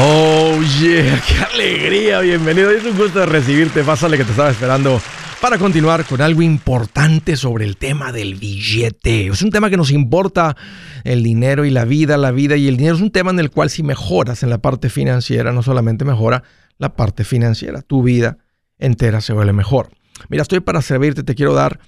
Oh 0.00 0.60
yeah, 0.80 1.20
qué 1.26 1.38
alegría, 1.52 2.20
bienvenido. 2.20 2.70
Es 2.70 2.84
un 2.84 2.96
gusto 2.96 3.26
recibirte. 3.26 3.82
Pásale 3.82 4.16
que 4.16 4.22
te 4.22 4.30
estaba 4.30 4.50
esperando 4.50 5.00
para 5.40 5.58
continuar 5.58 6.04
con 6.04 6.20
algo 6.20 6.40
importante 6.40 7.36
sobre 7.36 7.64
el 7.64 7.76
tema 7.76 8.12
del 8.12 8.36
billete. 8.36 9.26
Es 9.26 9.42
un 9.42 9.50
tema 9.50 9.70
que 9.70 9.76
nos 9.76 9.90
importa 9.90 10.56
el 11.02 11.24
dinero 11.24 11.64
y 11.64 11.70
la 11.70 11.84
vida, 11.84 12.16
la 12.16 12.30
vida 12.30 12.54
y 12.54 12.68
el 12.68 12.76
dinero. 12.76 12.94
Es 12.94 13.02
un 13.02 13.10
tema 13.10 13.32
en 13.32 13.40
el 13.40 13.50
cual 13.50 13.70
si 13.70 13.82
mejoras 13.82 14.44
en 14.44 14.50
la 14.50 14.58
parte 14.58 14.88
financiera, 14.88 15.50
no 15.50 15.64
solamente 15.64 16.04
mejora 16.04 16.44
la 16.76 16.94
parte 16.94 17.24
financiera, 17.24 17.82
tu 17.82 18.04
vida 18.04 18.38
entera 18.78 19.20
se 19.20 19.32
vuelve 19.32 19.52
mejor. 19.52 19.88
Mira, 20.28 20.42
estoy 20.42 20.60
para 20.60 20.80
servirte, 20.80 21.24
te 21.24 21.34
quiero 21.34 21.54
dar 21.54 21.80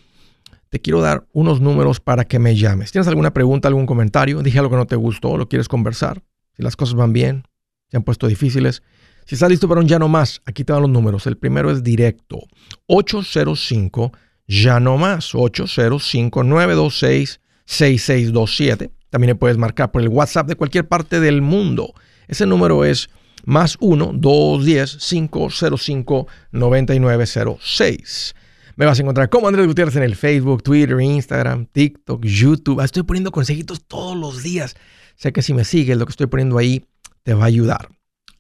te 0.69 0.81
quiero 0.81 1.01
dar 1.01 1.29
unos 1.33 1.61
números 1.61 2.01
para 2.01 2.25
que 2.25 2.41
me 2.41 2.57
llames. 2.57 2.91
¿Tienes 2.91 3.07
alguna 3.07 3.33
pregunta, 3.33 3.69
algún 3.69 3.87
comentario? 3.87 4.43
Dije 4.43 4.59
algo 4.59 4.71
que 4.71 4.77
no 4.77 4.87
te 4.87 4.97
gustó, 4.97 5.37
lo 5.37 5.49
quieres 5.49 5.69
conversar. 5.69 6.25
Si 6.57 6.63
las 6.63 6.75
cosas 6.75 6.95
van 6.95 7.13
bien, 7.13 7.45
se 7.91 7.97
han 7.97 8.03
puesto 8.03 8.27
difíciles. 8.27 8.83
Si 9.27 9.35
estás 9.35 9.51
listo 9.51 9.69
para 9.69 9.81
un 9.81 9.89
ya 9.89 9.99
no 9.99 10.09
más, 10.09 10.41
aquí 10.45 10.65
te 10.65 10.73
dan 10.73 10.83
los 10.83 10.91
números. 10.91 11.27
El 11.27 11.37
primero 11.37 11.71
es 11.71 11.83
directo. 11.83 12.41
805 12.87 14.13
ya 14.47 14.81
no 14.81 14.97
más. 14.97 15.35
805 15.35 16.45
926 16.45 17.41
6627. 17.65 18.91
También 19.11 19.29
le 19.31 19.35
puedes 19.35 19.59
marcar 19.59 19.91
por 19.91 20.03
el 20.03 20.09
WhatsApp 20.09 20.49
de 20.49 20.57
cualquier 20.57 20.89
parte 20.89 21.21
del 21.21 21.43
mundo. 21.43 21.95
Ese 22.29 22.47
número 22.47 22.85
es 22.85 23.11
más 23.45 23.77
1 23.81 24.13
210 24.15 24.99
505 24.99 26.27
9906. 26.53 28.35
Me 28.77 28.87
vas 28.87 28.99
a 28.99 29.03
encontrar 29.03 29.29
como 29.29 29.49
Andrés 29.49 29.67
Gutiérrez 29.67 29.97
en 29.97 30.05
el 30.05 30.17
Facebook, 30.17 30.63
Twitter, 30.63 31.01
Instagram, 31.01 31.67
TikTok, 31.67 32.25
YouTube. 32.25 32.83
Estoy 32.83 33.03
poniendo 33.03 33.31
consejitos 33.31 33.85
todos 33.87 34.17
los 34.17 34.43
días. 34.43 34.75
Sé 35.17 35.33
que 35.33 35.43
si 35.43 35.53
me 35.53 35.65
sigues, 35.65 35.99
lo 35.99 36.07
que 36.07 36.11
estoy 36.11 36.29
poniendo 36.29 36.57
ahí 36.57 36.87
te 37.31 37.35
va 37.35 37.45
a 37.45 37.47
ayudar. 37.47 37.91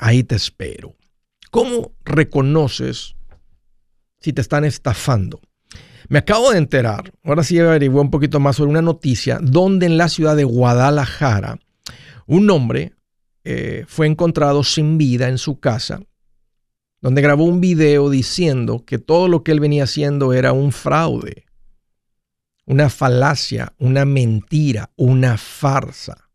Ahí 0.00 0.24
te 0.24 0.34
espero. 0.34 0.96
¿Cómo 1.52 1.92
reconoces 2.04 3.14
si 4.18 4.32
te 4.32 4.40
están 4.40 4.64
estafando? 4.64 5.40
Me 6.08 6.18
acabo 6.18 6.50
de 6.50 6.58
enterar, 6.58 7.12
ahora 7.22 7.44
sí 7.44 7.56
averigué 7.60 8.00
un 8.00 8.10
poquito 8.10 8.40
más 8.40 8.56
sobre 8.56 8.70
una 8.70 8.82
noticia 8.82 9.38
donde 9.40 9.86
en 9.86 9.96
la 9.96 10.08
ciudad 10.08 10.34
de 10.34 10.42
Guadalajara 10.42 11.60
un 12.26 12.50
hombre 12.50 12.94
eh, 13.44 13.84
fue 13.86 14.08
encontrado 14.08 14.64
sin 14.64 14.98
vida 14.98 15.28
en 15.28 15.38
su 15.38 15.60
casa 15.60 16.00
donde 17.00 17.22
grabó 17.22 17.44
un 17.44 17.60
video 17.60 18.10
diciendo 18.10 18.84
que 18.84 18.98
todo 18.98 19.28
lo 19.28 19.44
que 19.44 19.52
él 19.52 19.60
venía 19.60 19.84
haciendo 19.84 20.32
era 20.32 20.52
un 20.52 20.72
fraude, 20.72 21.44
una 22.66 22.90
falacia, 22.90 23.72
una 23.78 24.04
mentira, 24.04 24.90
una 24.96 25.38
farsa. 25.38 26.29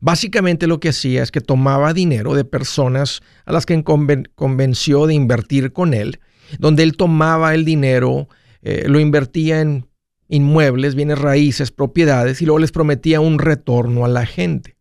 Básicamente 0.00 0.66
lo 0.66 0.80
que 0.80 0.90
hacía 0.90 1.22
es 1.22 1.30
que 1.30 1.40
tomaba 1.40 1.92
dinero 1.92 2.34
de 2.34 2.44
personas 2.44 3.22
a 3.44 3.52
las 3.52 3.66
que 3.66 3.82
convenció 3.82 5.06
de 5.06 5.14
invertir 5.14 5.72
con 5.72 5.94
él, 5.94 6.20
donde 6.58 6.82
él 6.82 6.96
tomaba 6.96 7.54
el 7.54 7.64
dinero, 7.64 8.28
eh, 8.62 8.84
lo 8.88 9.00
invertía 9.00 9.60
en 9.60 9.88
inmuebles, 10.28 10.94
bienes 10.94 11.18
raíces, 11.18 11.70
propiedades 11.70 12.42
y 12.42 12.46
luego 12.46 12.58
les 12.58 12.72
prometía 12.72 13.20
un 13.20 13.38
retorno 13.38 14.04
a 14.04 14.08
la 14.08 14.26
gente. 14.26 14.76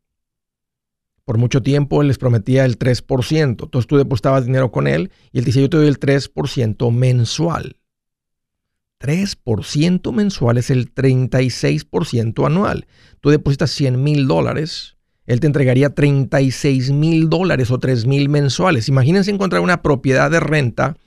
Por 1.24 1.40
mucho 1.40 1.64
tiempo 1.64 2.02
él 2.02 2.08
les 2.08 2.20
prometía 2.20 2.66
el 2.66 2.78
3%. 2.78 3.64
Entonces 3.64 3.88
tú 3.88 3.98
depositabas 3.98 4.46
dinero 4.46 4.72
con 4.72 4.88
él 4.88 5.12
y 5.32 5.40
él 5.40 5.46
dice, 5.46 5.62
yo 5.62 5.70
te 5.70 5.78
doy 5.78 5.88
el 5.88 6.00
3% 6.00 6.92
mensual. 6.92 7.78
3% 9.00 10.14
mensual 10.14 10.58
es 10.58 10.70
el 10.70 10.94
36% 10.94 12.46
anual. 12.46 12.88
Tú 13.22 13.30
depositas 13.30 13.72
100 13.72 14.02
mil 14.02 14.28
dólares, 14.28 14.95
él 15.26 15.40
te 15.40 15.48
entregaría 15.48 15.90
36 15.90 16.92
mil 16.92 17.30
dólares 17.30 17.72
o 17.72 17.80
3 17.80 18.06
mil 18.06 18.30
mensuales. 18.30 18.88
Imagínense 18.90 19.32
encontrar 19.32 19.62
una 19.62 19.82
propiedad 19.82 20.30
de 20.30 20.40
renta 20.40 20.98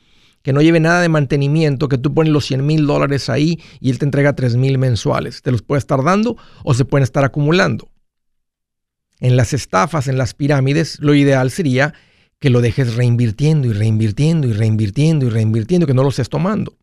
que 0.43 0.53
no 0.53 0.63
lleve 0.63 0.81
nada 0.81 1.01
de 1.01 1.09
mantenimiento, 1.09 1.89
que 1.89 1.99
tú 1.99 2.15
pones 2.15 2.33
los 2.33 2.47
100 2.47 2.65
mil 2.65 2.87
dólares 2.87 3.29
ahí 3.29 3.61
y 3.81 3.91
él 3.91 3.99
te 3.99 4.05
entrega 4.05 4.35
3 4.35 4.57
mil 4.57 4.79
mensuales. 4.79 5.43
Te 5.43 5.53
los 5.53 5.63
puede 5.63 5.79
estar 5.79 6.03
dando 6.03 6.37
o 6.65 6.75
se 6.75 6.85
pueden 6.85 7.05
estar 7.05 7.25
acumulando. 7.25 7.91
En 9.21 9.37
las 9.37 9.53
estafas, 9.53 10.09
en 10.09 10.17
las 10.17 10.35
pirámides, 10.35 10.99
lo 11.01 11.15
ideal 11.15 11.51
sería 11.51 11.95
que 12.39 12.51
lo 12.51 12.61
dejes 12.61 12.95
reinvirtiendo 12.95 13.67
y 13.67 13.73
reinvirtiendo 13.73 14.47
y 14.47 14.53
reinvirtiendo 14.53 15.27
y 15.27 15.29
reinvirtiendo, 15.29 15.87
que 15.87 15.95
no 15.95 16.05
lo 16.05 16.11
estés 16.11 16.29
tomando. 16.29 16.77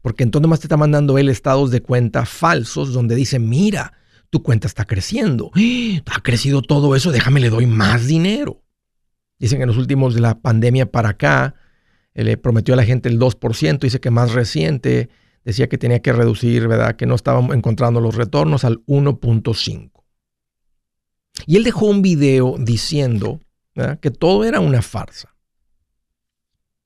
Porque 0.00 0.22
entonces 0.22 0.48
más 0.48 0.60
te 0.60 0.66
está 0.66 0.76
mandando 0.76 1.18
él 1.18 1.28
estados 1.28 1.70
de 1.70 1.82
cuenta 1.82 2.26
falsos 2.26 2.92
donde 2.92 3.16
dice, 3.16 3.38
mira, 3.38 3.92
tu 4.32 4.42
cuenta 4.42 4.66
está 4.66 4.86
creciendo. 4.86 5.50
Ha 6.06 6.22
crecido 6.22 6.62
todo 6.62 6.96
eso, 6.96 7.12
déjame 7.12 7.38
le 7.38 7.50
doy 7.50 7.66
más 7.66 8.06
dinero. 8.06 8.62
Dicen 9.38 9.58
que 9.58 9.64
en 9.64 9.68
los 9.68 9.76
últimos 9.76 10.14
de 10.14 10.22
la 10.22 10.40
pandemia 10.40 10.90
para 10.90 11.10
acá, 11.10 11.54
le 12.14 12.38
prometió 12.38 12.72
a 12.72 12.78
la 12.78 12.84
gente 12.84 13.10
el 13.10 13.18
2%, 13.18 13.78
dice 13.78 14.00
que 14.00 14.10
más 14.10 14.32
reciente 14.32 15.10
decía 15.44 15.68
que 15.68 15.76
tenía 15.76 16.00
que 16.00 16.14
reducir, 16.14 16.66
¿verdad? 16.66 16.96
Que 16.96 17.04
no 17.04 17.14
estaban 17.14 17.52
encontrando 17.52 18.00
los 18.00 18.14
retornos 18.14 18.64
al 18.64 18.82
1.5. 18.86 19.90
Y 21.46 21.56
él 21.58 21.64
dejó 21.64 21.84
un 21.84 22.00
video 22.00 22.56
diciendo 22.58 23.38
que 24.00 24.10
todo 24.10 24.44
era 24.44 24.60
una 24.60 24.80
farsa, 24.80 25.36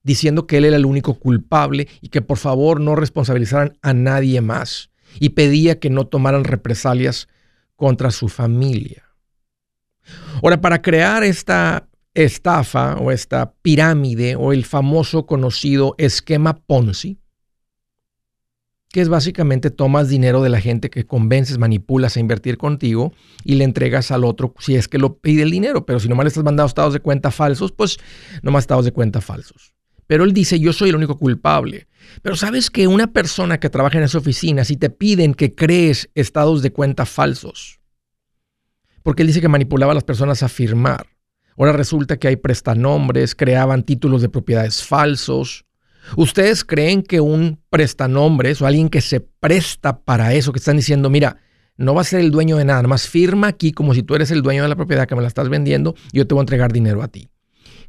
diciendo 0.03 0.49
que 0.49 0.59
él 0.59 0.65
era 0.65 0.77
el 0.77 0.87
único 0.87 1.15
culpable 1.15 1.87
y 2.01 2.09
que 2.09 2.23
por 2.23 2.39
favor 2.39 2.81
no 2.81 2.97
responsabilizaran 2.97 3.79
a 3.83 3.95
nadie 3.95 4.41
más 4.41 4.91
y 5.21 5.29
pedía 5.29 5.79
que 5.79 5.91
no 5.91 6.09
tomaran 6.09 6.43
represalias 6.43 7.29
contra 7.77 8.11
su 8.11 8.29
familia. 8.29 9.05
Ahora, 10.43 10.61
para 10.61 10.83
crear 10.83 11.23
esta 11.23 11.89
estafa 12.15 12.97
o 12.97 13.11
esta 13.11 13.53
pirámide 13.63 14.37
o 14.37 14.53
el 14.53 14.65
famoso 14.65 15.27
conocido 15.27 15.95
esquema 15.99 16.55
Ponzi, 16.55 17.19
que 18.91 19.03
es 19.03 19.11
básicamente 19.11 19.71
tomas 19.71 20.09
dinero 20.09 20.43
de 20.43 20.49
la 20.49 20.61
gente 20.61 20.89
que 20.89 21.05
convences, 21.05 21.59
manipulas 21.59 22.17
a 22.17 22.21
invertir 22.21 22.57
contigo 22.57 23.13
y 23.45 23.57
le 23.57 23.65
entregas 23.65 24.11
al 24.11 24.25
otro 24.25 24.55
si 24.59 24.75
es 24.75 24.89
que 24.89 24.97
lo 24.97 25.19
pide 25.19 25.43
el 25.43 25.51
dinero. 25.51 25.85
Pero 25.85 26.01
si 26.01 26.09
nomás 26.09 26.25
le 26.25 26.29
estás 26.29 26.45
mandando 26.45 26.69
estados 26.69 26.95
de 26.95 27.01
cuenta 27.01 27.31
falsos, 27.31 27.73
pues 27.73 27.99
nomás 28.43 28.63
estados 28.63 28.87
de 28.87 28.93
cuenta 28.93 29.21
falsos. 29.21 29.76
Pero 30.07 30.25
él 30.25 30.33
dice, 30.33 30.59
yo 30.59 30.73
soy 30.73 30.91
el 30.91 30.97
único 30.97 31.19
culpable. 31.19 31.89
Pero 32.23 32.37
sabes 32.37 32.71
que 32.71 32.87
una 32.87 33.09
persona 33.09 33.59
que 33.59 33.71
trabaja 33.71 33.99
en 33.99 34.05
esa 34.05 34.19
oficina, 34.19 34.65
si 34.65 34.77
te 34.77 34.91
piden 34.91 35.35
que 35.35 35.55
crees 35.55 36.09
estados 36.15 36.63
de 36.63 36.73
cuenta 36.73 37.07
falsos, 37.07 37.81
porque 39.03 39.23
él 39.23 39.29
dice 39.29 39.41
que 39.41 39.49
manipulaba 39.49 39.93
a 39.93 39.95
las 39.95 40.05
personas 40.05 40.43
a 40.43 40.49
firmar. 40.49 41.07
Ahora 41.59 41.73
resulta 41.73 42.19
que 42.19 42.29
hay 42.29 42.37
prestanombres, 42.37 43.35
creaban 43.35 43.83
títulos 43.83 44.23
de 44.23 44.29
propiedades 44.29 44.83
falsos, 44.83 45.67
¿Ustedes 46.15 46.65
creen 46.65 47.03
que 47.03 47.21
un 47.21 47.61
prestanombres 47.69 48.63
o 48.63 48.67
alguien 48.67 48.89
que 48.89 49.01
se 49.01 49.21
presta 49.21 50.01
para 50.05 50.35
eso, 50.35 50.53
que 50.53 50.59
están 50.59 50.77
diciendo, 50.77 51.11
mira, 51.11 51.39
no 51.77 51.95
va 51.95 52.03
a 52.03 52.05
ser 52.05 52.21
el 52.21 52.31
dueño 52.31 52.57
de 52.57 52.65
nada, 52.65 52.83
más 52.85 53.09
firma 53.09 53.49
aquí 53.49 53.73
como 53.73 53.93
si 53.93 54.03
tú 54.03 54.15
eres 54.15 54.31
el 54.31 54.43
dueño 54.43 54.63
de 54.63 54.69
la 54.69 54.77
propiedad 54.77 55.09
que 55.09 55.17
me 55.17 55.23
la 55.23 55.29
estás 55.29 55.49
vendiendo 55.49 55.95
yo 56.13 56.27
te 56.27 56.35
voy 56.35 56.43
a 56.43 56.45
entregar 56.45 56.73
dinero 56.73 57.03
a 57.03 57.09
ti? 57.09 57.29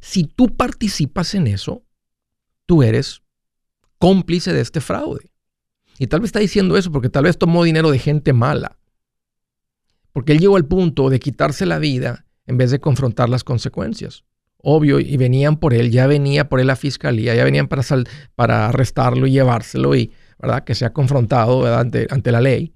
Si 0.00 0.24
tú 0.24 0.56
participas 0.56 1.34
en 1.34 1.46
eso, 1.46 1.84
tú 2.68 2.82
eres 2.82 3.22
cómplice 3.98 4.52
de 4.52 4.60
este 4.60 4.80
fraude. 4.80 5.30
Y 5.98 6.06
tal 6.06 6.20
vez 6.20 6.28
está 6.28 6.38
diciendo 6.38 6.76
eso 6.76 6.92
porque 6.92 7.08
tal 7.08 7.24
vez 7.24 7.38
tomó 7.38 7.64
dinero 7.64 7.90
de 7.90 7.98
gente 7.98 8.32
mala. 8.32 8.78
Porque 10.12 10.32
él 10.32 10.38
llegó 10.38 10.56
al 10.56 10.66
punto 10.66 11.10
de 11.10 11.18
quitarse 11.18 11.66
la 11.66 11.78
vida 11.78 12.26
en 12.46 12.58
vez 12.58 12.70
de 12.70 12.78
confrontar 12.78 13.28
las 13.28 13.42
consecuencias 13.42 14.24
obvio, 14.62 15.00
y 15.00 15.16
venían 15.16 15.56
por 15.56 15.74
él, 15.74 15.90
ya 15.90 16.06
venía 16.06 16.48
por 16.48 16.60
él 16.60 16.66
la 16.66 16.76
fiscalía, 16.76 17.34
ya 17.34 17.44
venían 17.44 17.68
para, 17.68 17.82
para 18.34 18.68
arrestarlo 18.68 19.26
y 19.26 19.32
llevárselo 19.32 19.94
y, 19.94 20.12
¿verdad? 20.38 20.64
Que 20.64 20.74
se 20.74 20.84
ha 20.84 20.92
confrontado 20.92 21.74
ante, 21.76 22.06
ante, 22.10 22.32
la 22.32 22.40
ley, 22.40 22.74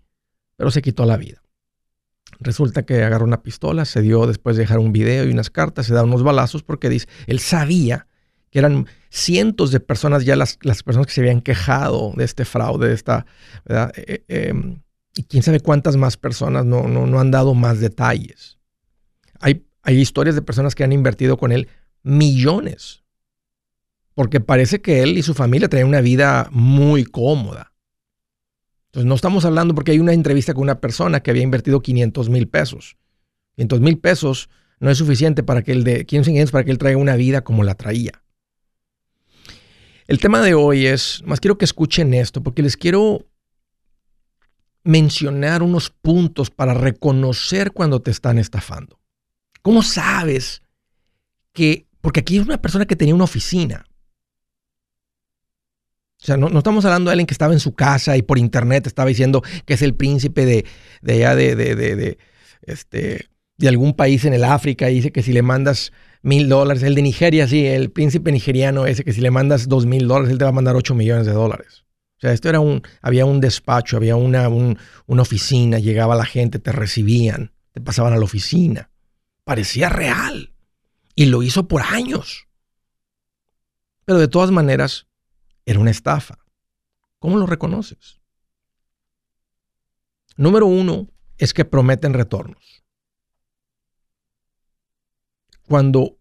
pero 0.57 0.71
se 0.71 0.83
quitó 0.83 1.05
la 1.05 1.17
vida. 1.17 1.43
Resulta 2.41 2.85
que 2.85 3.03
agarró 3.03 3.25
una 3.25 3.43
pistola, 3.43 3.85
se 3.85 4.01
dio 4.01 4.27
después 4.27 4.57
de 4.57 4.63
dejar 4.63 4.79
un 4.79 4.93
video 4.93 5.25
y 5.25 5.31
unas 5.31 5.51
cartas, 5.51 5.87
se 5.87 5.95
da 5.95 6.03
unos 6.03 6.23
balazos 6.23 6.63
porque 6.63 6.89
dice, 6.89 7.09
él 7.27 7.41
sabía 7.41 8.07
que 8.53 8.61
eran 8.61 8.87
cientos 9.11 9.73
de 9.73 9.81
personas 9.81 10.25
ya 10.25 10.37
las, 10.37 10.61
las 10.63 10.85
personas 10.85 11.09
que 11.09 11.13
se 11.15 11.23
habían 11.23 11.41
quejado 11.41 12.13
de 12.15 12.25
este 12.25 12.45
fraude, 12.45 12.87
de 12.87 12.95
esta, 12.95 13.27
¿verdad? 13.65 13.93
Eh, 13.97 14.25
eh, 14.29 14.49
em, 14.51 14.81
y 15.17 15.25
quién 15.25 15.43
sabe 15.43 15.59
cuántas 15.59 15.97
más 15.97 16.17
personas 16.17 16.65
no, 16.65 16.87
no, 16.87 17.07
no 17.07 17.19
han 17.19 17.33
dado 17.33 17.55
más 17.55 17.81
detalles. 17.81 18.59
Hay 19.41 19.67
hay 19.83 20.01
historias 20.01 20.35
de 20.35 20.43
personas 20.43 20.75
que 20.75 20.85
han 20.85 20.93
invertido 20.93 21.37
con 21.37 21.53
él 21.53 21.69
millones. 22.03 23.03
Porque 24.15 24.41
parece 24.41 24.81
que 24.81 25.03
él 25.03 25.19
y 25.19 25.23
su 25.23 25.35
familia 25.35 25.69
traen 25.69 25.87
una 25.87 26.01
vida 26.01 26.49
muy 26.53 27.05
cómoda. 27.05 27.73
Entonces 28.87 29.09
no 29.09 29.15
estamos 29.15 29.45
hablando 29.45 29.75
porque 29.75 29.93
hay 29.93 29.99
una 29.99 30.13
entrevista 30.13 30.55
con 30.55 30.63
una 30.63 30.81
persona 30.81 31.21
que 31.21 31.31
había 31.31 31.43
invertido 31.43 31.81
500 31.81 32.29
mil 32.29 32.47
pesos. 32.47 32.97
500 33.57 33.81
mil 33.81 33.99
pesos 33.99 34.51
no 34.81 34.91
es 34.91 34.99
suficiente 34.99 35.43
para 35.43 35.63
que 35.63 35.73
él 35.73 35.85
de 35.85 36.07
para 36.51 36.65
que 36.65 36.71
él 36.71 36.79
traiga 36.79 36.99
una 36.99 37.17
vida 37.17 37.43
como 37.43 37.65
la 37.65 37.75
traía. 37.75 38.22
El 40.13 40.21
tema 40.21 40.43
de 40.43 40.53
hoy 40.53 40.85
es, 40.85 41.23
más 41.25 41.41
quiero 41.41 41.57
que 41.57 41.65
escuchen 41.65 42.13
esto 42.13 42.43
porque 42.43 42.61
les 42.61 42.77
quiero 42.77 43.31
mencionar 44.85 45.63
unos 45.63 45.89
puntos 45.89 46.51
para 46.51 46.75
reconocer 46.75 47.73
cuando 47.73 48.03
te 48.03 48.11
están 48.11 48.37
estafando. 48.37 49.01
¿Cómo 49.63 49.83
sabes 49.83 50.61
que, 51.55 51.87
porque 52.03 52.21
aquí 52.21 52.37
es 52.37 52.45
una 52.45 52.61
persona 52.61 52.85
que 52.85 52.95
tenía 52.95 53.15
una 53.15 53.25
oficina. 53.25 53.87
O 56.21 56.27
sea, 56.27 56.37
no, 56.37 56.59
estamos 56.59 56.85
hablando 56.85 57.09
de 57.09 57.13
alguien 57.13 57.27
que 57.27 57.33
estaba 57.33 57.55
en 57.55 57.61
su 57.61 57.73
casa 57.73 58.15
y 58.19 58.21
por 58.21 58.37
internet 58.37 58.87
estaba 58.87 59.09
diciendo 59.09 59.43
que 59.65 59.73
es 59.73 59.81
el 59.81 59.95
príncipe 59.95 60.45
de, 60.45 60.67
de 61.01 61.13
allá 61.15 61.35
de, 61.35 61.57
de, 61.57 61.75
de, 61.75 62.19
este, 62.61 63.31
de 63.57 63.69
algún 63.69 63.95
país 63.95 64.27
en 64.27 64.35
el 64.35 64.45
África 64.45 64.91
y 64.91 64.97
dice 64.97 65.11
que 65.11 65.23
si 65.23 65.33
le 65.33 65.41
mandas 65.41 65.91
mil 66.23 66.49
dólares, 66.49 66.83
el 66.83 66.95
de 66.95 67.03
Nigeria, 67.03 67.47
sí, 67.49 67.67
el 67.67 67.91
príncipe 67.91 68.33
nigeriano 68.33 68.87
ese 68.87 69.05
que 69.05 69.13
si 69.13 69.21
le 69.21 69.31
mandas 69.31 69.69
dos 69.69 69.87
mil 69.87 70.09
dólares, 70.09 70.31
él 70.31 70.39
te 70.39 70.45
va 70.45 70.51
a 70.51 70.55
mandar 70.55 70.77
ocho 70.77 70.95
millones 70.95 71.27
de 71.27 71.33
dólares. 71.33 71.85
O 72.17 72.21
sea, 72.21 72.33
esto 72.33 72.49
era 72.49 72.61
un, 72.61 72.83
había 73.01 73.27
un 73.27 73.41
despacho, 73.41 73.97
había 73.97 74.15
una, 74.15 74.49
una 74.49 75.23
oficina, 75.23 75.81
llegaba 75.81 76.15
la 76.15 76.25
gente, 76.25 76.61
te 76.61 76.71
recibían, 76.71 77.53
te 77.73 77.81
pasaban 77.81 78.13
a 78.13 78.17
la 78.17 78.25
oficina. 78.25 78.91
Parecía 79.45 79.89
real. 79.89 80.55
Y 81.17 81.27
lo 81.27 81.43
hizo 81.43 81.67
por 81.67 81.83
años. 81.83 82.47
Pero 84.05 84.21
de 84.21 84.29
todas 84.29 84.53
maneras, 84.53 85.09
era 85.67 85.81
una 85.81 85.91
estafa. 85.91 86.39
¿Cómo 87.19 87.39
lo 87.39 87.47
reconoces? 87.47 88.21
Número 90.37 90.67
uno 90.67 91.09
es 91.39 91.53
que 91.53 91.65
prometen 91.65 92.15
retornos. 92.15 92.82
Cuando 95.69 96.19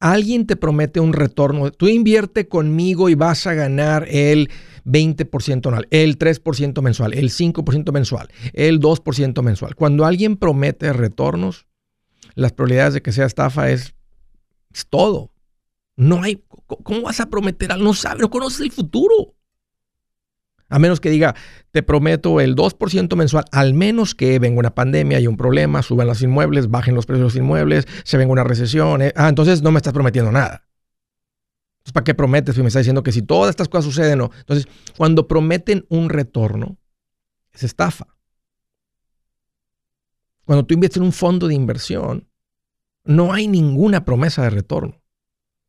alguien 0.00 0.46
te 0.46 0.56
promete 0.56 1.00
un 1.00 1.12
retorno, 1.12 1.70
tú 1.70 1.88
invierte 1.88 2.48
conmigo 2.48 3.08
y 3.08 3.14
vas 3.14 3.46
a 3.46 3.54
ganar 3.54 4.06
el 4.08 4.50
20% 4.84 5.66
anual, 5.66 5.86
el 5.90 6.18
3% 6.18 6.82
mensual, 6.82 7.14
el 7.14 7.30
5% 7.30 7.92
mensual, 7.92 8.28
el 8.52 8.80
2% 8.80 9.42
mensual. 9.42 9.76
Cuando 9.76 10.04
alguien 10.04 10.36
promete 10.36 10.92
retornos, 10.92 11.66
las 12.34 12.52
probabilidades 12.52 12.94
de 12.94 13.02
que 13.02 13.12
sea 13.12 13.26
estafa 13.26 13.70
es, 13.70 13.94
todo. 14.88 15.32
No 15.96 16.22
hay, 16.22 16.42
¿cómo 16.82 17.02
vas 17.02 17.20
a 17.20 17.26
prometer 17.26 17.70
algo? 17.70 17.84
No 17.84 17.94
sabes, 17.94 18.22
no 18.22 18.30
conoces 18.30 18.60
el 18.60 18.72
futuro. 18.72 19.34
A 20.72 20.78
menos 20.78 21.00
que 21.00 21.10
diga, 21.10 21.34
te 21.70 21.82
prometo 21.82 22.40
el 22.40 22.56
2% 22.56 23.14
mensual, 23.14 23.44
al 23.52 23.74
menos 23.74 24.14
que 24.14 24.38
venga 24.38 24.58
una 24.58 24.74
pandemia 24.74 25.20
y 25.20 25.26
un 25.26 25.36
problema, 25.36 25.82
suban 25.82 26.06
los 26.06 26.22
inmuebles, 26.22 26.70
bajen 26.70 26.94
los 26.94 27.04
precios 27.04 27.34
de 27.34 27.38
los 27.38 27.44
inmuebles, 27.44 27.86
se 28.04 28.16
venga 28.16 28.32
una 28.32 28.42
recesión. 28.42 29.02
Eh, 29.02 29.12
ah, 29.14 29.28
entonces 29.28 29.60
no 29.62 29.70
me 29.70 29.78
estás 29.78 29.92
prometiendo 29.92 30.32
nada. 30.32 30.66
Entonces, 31.74 31.92
¿para 31.92 32.04
qué 32.04 32.14
prometes? 32.14 32.56
Y 32.56 32.62
me 32.62 32.68
estás 32.68 32.80
diciendo 32.80 33.02
que 33.02 33.12
si 33.12 33.20
todas 33.20 33.50
estas 33.50 33.68
cosas 33.68 33.84
suceden, 33.84 34.18
no. 34.18 34.30
Entonces, 34.38 34.66
cuando 34.96 35.28
prometen 35.28 35.84
un 35.90 36.08
retorno, 36.08 36.78
es 37.52 37.64
estafa. 37.64 38.06
Cuando 40.44 40.64
tú 40.64 40.72
inviertes 40.72 40.96
en 40.96 41.02
un 41.02 41.12
fondo 41.12 41.48
de 41.48 41.54
inversión, 41.54 42.28
no 43.04 43.34
hay 43.34 43.46
ninguna 43.46 44.04
promesa 44.06 44.42
de 44.42 44.50
retorno. 44.50 45.02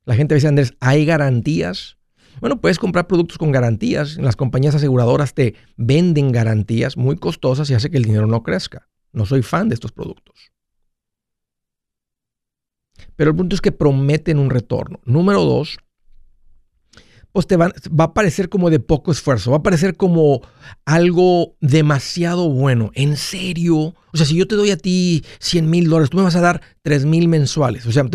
La 0.05 0.15
gente 0.15 0.35
dice, 0.35 0.47
Andrés, 0.47 0.75
¿hay 0.79 1.05
garantías? 1.05 1.97
Bueno, 2.39 2.59
puedes 2.59 2.79
comprar 2.79 3.07
productos 3.07 3.37
con 3.37 3.51
garantías. 3.51 4.17
Las 4.17 4.35
compañías 4.35 4.75
aseguradoras 4.75 5.33
te 5.33 5.55
venden 5.77 6.31
garantías 6.31 6.97
muy 6.97 7.15
costosas 7.15 7.69
y 7.69 7.73
hace 7.73 7.89
que 7.89 7.97
el 7.97 8.05
dinero 8.05 8.27
no 8.27 8.43
crezca. 8.43 8.87
No 9.11 9.25
soy 9.25 9.43
fan 9.43 9.69
de 9.69 9.75
estos 9.75 9.91
productos. 9.91 10.51
Pero 13.15 13.31
el 13.31 13.35
punto 13.35 13.55
es 13.55 13.61
que 13.61 13.71
prometen 13.71 14.39
un 14.39 14.49
retorno. 14.49 14.99
Número 15.05 15.43
dos, 15.43 15.77
pues 17.31 17.47
te 17.47 17.57
va, 17.57 17.71
va, 17.99 18.05
a 18.05 18.13
parecer 18.13 18.49
como 18.49 18.69
de 18.69 18.79
poco 18.79 19.11
esfuerzo, 19.11 19.51
va 19.51 19.57
a 19.57 19.63
parecer 19.63 19.95
como 19.95 20.41
algo 20.85 21.55
demasiado 21.61 22.49
bueno. 22.49 22.91
En 22.93 23.17
serio, 23.17 23.77
o 23.77 24.17
sea, 24.17 24.25
si 24.25 24.35
yo 24.35 24.47
te 24.47 24.55
doy 24.55 24.71
a 24.71 24.77
ti 24.77 25.23
100 25.39 25.69
mil 25.69 25.89
dólares, 25.89 26.09
tú 26.09 26.17
me 26.17 26.23
vas 26.23 26.35
a 26.35 26.41
dar 26.41 26.61
3 26.81 27.05
mil 27.05 27.27
mensuales. 27.27 27.85
O 27.85 27.91
sea, 27.91 28.05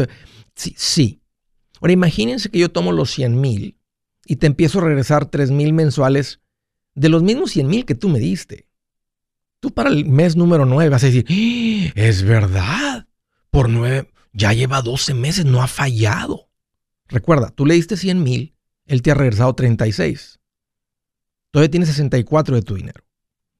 sí, 0.54 0.74
sí, 0.76 1.20
Ahora 1.80 1.92
imagínense 1.92 2.48
que 2.48 2.58
yo 2.58 2.70
tomo 2.70 2.92
los 2.92 3.10
100 3.10 3.40
mil 3.40 3.77
y 4.28 4.36
te 4.36 4.46
empiezo 4.46 4.78
a 4.78 4.82
regresar 4.82 5.26
3 5.26 5.50
mil 5.50 5.72
mensuales 5.72 6.40
de 6.94 7.08
los 7.08 7.22
mismos 7.22 7.50
100 7.52 7.66
mil 7.66 7.86
que 7.86 7.94
tú 7.94 8.10
me 8.10 8.18
diste. 8.18 8.68
Tú 9.58 9.72
para 9.72 9.88
el 9.88 10.04
mes 10.04 10.36
número 10.36 10.66
9 10.66 10.90
vas 10.90 11.02
a 11.02 11.06
decir, 11.06 11.24
¡Ah! 11.28 11.92
es 11.94 12.22
verdad, 12.22 13.08
por 13.50 13.70
9, 13.70 14.12
ya 14.34 14.52
lleva 14.52 14.82
12 14.82 15.14
meses, 15.14 15.46
no 15.46 15.62
ha 15.62 15.66
fallado. 15.66 16.50
Recuerda, 17.08 17.48
tú 17.48 17.64
le 17.64 17.74
diste 17.74 17.96
100 17.96 18.22
mil, 18.22 18.54
él 18.84 19.00
te 19.00 19.10
ha 19.10 19.14
regresado 19.14 19.54
36. 19.54 20.40
Todavía 21.50 21.70
tienes 21.70 21.88
64 21.88 22.54
de 22.54 22.62
tu 22.62 22.74
dinero. 22.74 23.02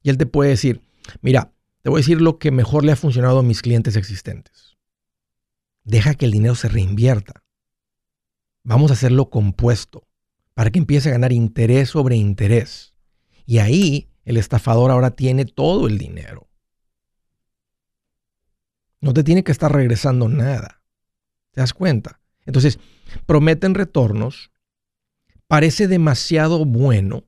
Y 0.02 0.10
él 0.10 0.18
te 0.18 0.26
puede 0.26 0.50
decir, 0.50 0.82
mira, 1.22 1.54
te 1.80 1.88
voy 1.88 2.00
a 2.00 2.02
decir 2.02 2.20
lo 2.20 2.38
que 2.38 2.50
mejor 2.50 2.84
le 2.84 2.92
ha 2.92 2.96
funcionado 2.96 3.38
a 3.38 3.42
mis 3.42 3.62
clientes 3.62 3.96
existentes. 3.96 4.76
Deja 5.84 6.12
que 6.12 6.26
el 6.26 6.32
dinero 6.32 6.54
se 6.54 6.68
reinvierta. 6.68 7.42
Vamos 8.64 8.90
a 8.90 8.94
hacerlo 8.94 9.30
compuesto 9.30 10.07
para 10.58 10.72
que 10.72 10.80
empiece 10.80 11.08
a 11.08 11.12
ganar 11.12 11.32
interés 11.32 11.90
sobre 11.90 12.16
interés. 12.16 12.92
Y 13.46 13.58
ahí 13.58 14.10
el 14.24 14.36
estafador 14.36 14.90
ahora 14.90 15.12
tiene 15.12 15.44
todo 15.44 15.86
el 15.86 15.98
dinero. 15.98 16.48
No 19.00 19.12
te 19.12 19.22
tiene 19.22 19.44
que 19.44 19.52
estar 19.52 19.72
regresando 19.72 20.28
nada. 20.28 20.82
¿Te 21.52 21.60
das 21.60 21.72
cuenta? 21.72 22.20
Entonces, 22.44 22.80
prometen 23.24 23.76
retornos, 23.76 24.50
parece 25.46 25.86
demasiado 25.86 26.64
bueno. 26.64 27.22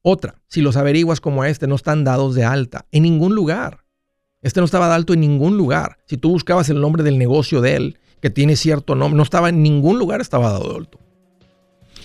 Otra, 0.00 0.40
si 0.48 0.62
los 0.62 0.78
averiguas 0.78 1.20
como 1.20 1.44
este, 1.44 1.66
no 1.66 1.74
están 1.74 2.04
dados 2.04 2.34
de 2.34 2.44
alta 2.44 2.86
en 2.90 3.02
ningún 3.02 3.34
lugar. 3.34 3.84
Este 4.40 4.60
no 4.60 4.64
estaba 4.64 4.88
de 4.88 4.94
alto 4.94 5.12
en 5.12 5.20
ningún 5.20 5.58
lugar. 5.58 5.98
Si 6.06 6.16
tú 6.16 6.30
buscabas 6.30 6.70
el 6.70 6.80
nombre 6.80 7.02
del 7.02 7.18
negocio 7.18 7.60
de 7.60 7.76
él, 7.76 8.00
que 8.22 8.30
tiene 8.30 8.56
cierto 8.56 8.94
nombre, 8.94 9.18
no 9.18 9.24
estaba 9.24 9.50
en 9.50 9.62
ningún 9.62 9.98
lugar, 9.98 10.22
estaba 10.22 10.50
dado 10.50 10.70
de 10.70 10.76
alto. 10.78 11.01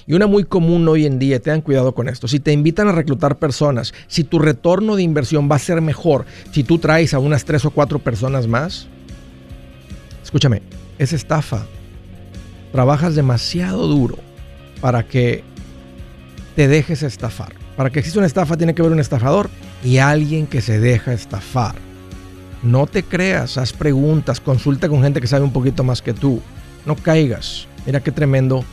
Y 0.07 0.13
una 0.13 0.25
muy 0.25 0.45
común 0.45 0.87
hoy 0.87 1.05
en 1.05 1.19
día, 1.19 1.41
tengan 1.41 1.59
cuidado 1.59 1.93
con 1.93 2.07
esto, 2.07 2.29
si 2.29 2.39
te 2.39 2.53
invitan 2.53 2.87
a 2.87 2.93
reclutar 2.93 3.35
personas, 3.35 3.93
si 4.07 4.23
tu 4.23 4.39
retorno 4.39 4.95
de 4.95 5.03
inversión 5.03 5.49
va 5.51 5.57
a 5.57 5.59
ser 5.59 5.81
mejor 5.81 6.25
si 6.51 6.63
tú 6.63 6.77
traes 6.77 7.13
a 7.13 7.19
unas 7.19 7.43
tres 7.43 7.65
o 7.65 7.71
cuatro 7.71 7.99
personas 7.99 8.47
más, 8.47 8.87
escúchame, 10.23 10.61
es 10.97 11.11
estafa. 11.11 11.65
Trabajas 12.71 13.15
demasiado 13.15 13.85
duro 13.87 14.17
para 14.79 15.03
que 15.03 15.43
te 16.55 16.69
dejes 16.69 17.03
estafar. 17.03 17.53
Para 17.75 17.89
que 17.89 17.99
exista 17.99 18.19
una 18.19 18.27
estafa 18.27 18.55
tiene 18.55 18.73
que 18.73 18.81
haber 18.81 18.93
un 18.93 19.01
estafador 19.01 19.49
y 19.83 19.97
alguien 19.97 20.47
que 20.47 20.61
se 20.61 20.79
deja 20.79 21.11
estafar. 21.11 21.75
No 22.63 22.87
te 22.87 23.03
creas, 23.03 23.57
haz 23.57 23.73
preguntas, 23.73 24.39
consulta 24.39 24.87
con 24.87 25.03
gente 25.03 25.19
que 25.19 25.27
sabe 25.27 25.43
un 25.43 25.53
poquito 25.53 25.83
más 25.83 26.01
que 26.01 26.13
tú. 26.13 26.41
No 26.85 26.95
caigas. 26.95 27.67
Mira 27.85 27.99
qué 27.99 28.11
tremendo. 28.11 28.63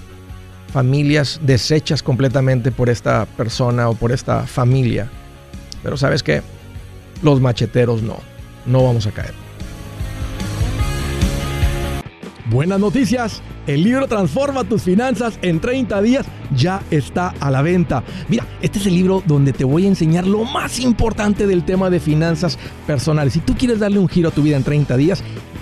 Familias 0.74 1.38
deshechas 1.40 2.02
completamente 2.02 2.72
por 2.72 2.90
esta 2.90 3.26
persona 3.26 3.88
o 3.88 3.94
por 3.94 4.10
esta 4.10 4.44
familia. 4.44 5.08
Pero 5.84 5.96
sabes 5.96 6.24
qué? 6.24 6.42
Los 7.22 7.40
macheteros 7.40 8.02
no. 8.02 8.16
No 8.66 8.82
vamos 8.82 9.06
a 9.06 9.12
caer. 9.12 9.34
Buenas 12.50 12.80
noticias. 12.80 13.40
El 13.68 13.84
libro 13.84 14.08
Transforma 14.08 14.64
tus 14.64 14.82
finanzas 14.82 15.38
en 15.42 15.60
30 15.60 16.02
días 16.02 16.26
ya 16.56 16.82
está 16.90 17.32
a 17.38 17.52
la 17.52 17.62
venta. 17.62 18.02
Mira, 18.28 18.44
este 18.60 18.80
es 18.80 18.86
el 18.86 18.96
libro 18.96 19.22
donde 19.24 19.52
te 19.52 19.62
voy 19.62 19.84
a 19.84 19.88
enseñar 19.88 20.26
lo 20.26 20.42
más 20.42 20.80
importante 20.80 21.46
del 21.46 21.64
tema 21.64 21.88
de 21.88 22.00
finanzas 22.00 22.58
personales. 22.84 23.34
Si 23.34 23.38
tú 23.38 23.54
quieres 23.56 23.78
darle 23.78 24.00
un 24.00 24.08
giro 24.08 24.30
a 24.30 24.32
tu 24.32 24.42
vida 24.42 24.56
en 24.56 24.64
30 24.64 24.96
días, 24.96 25.22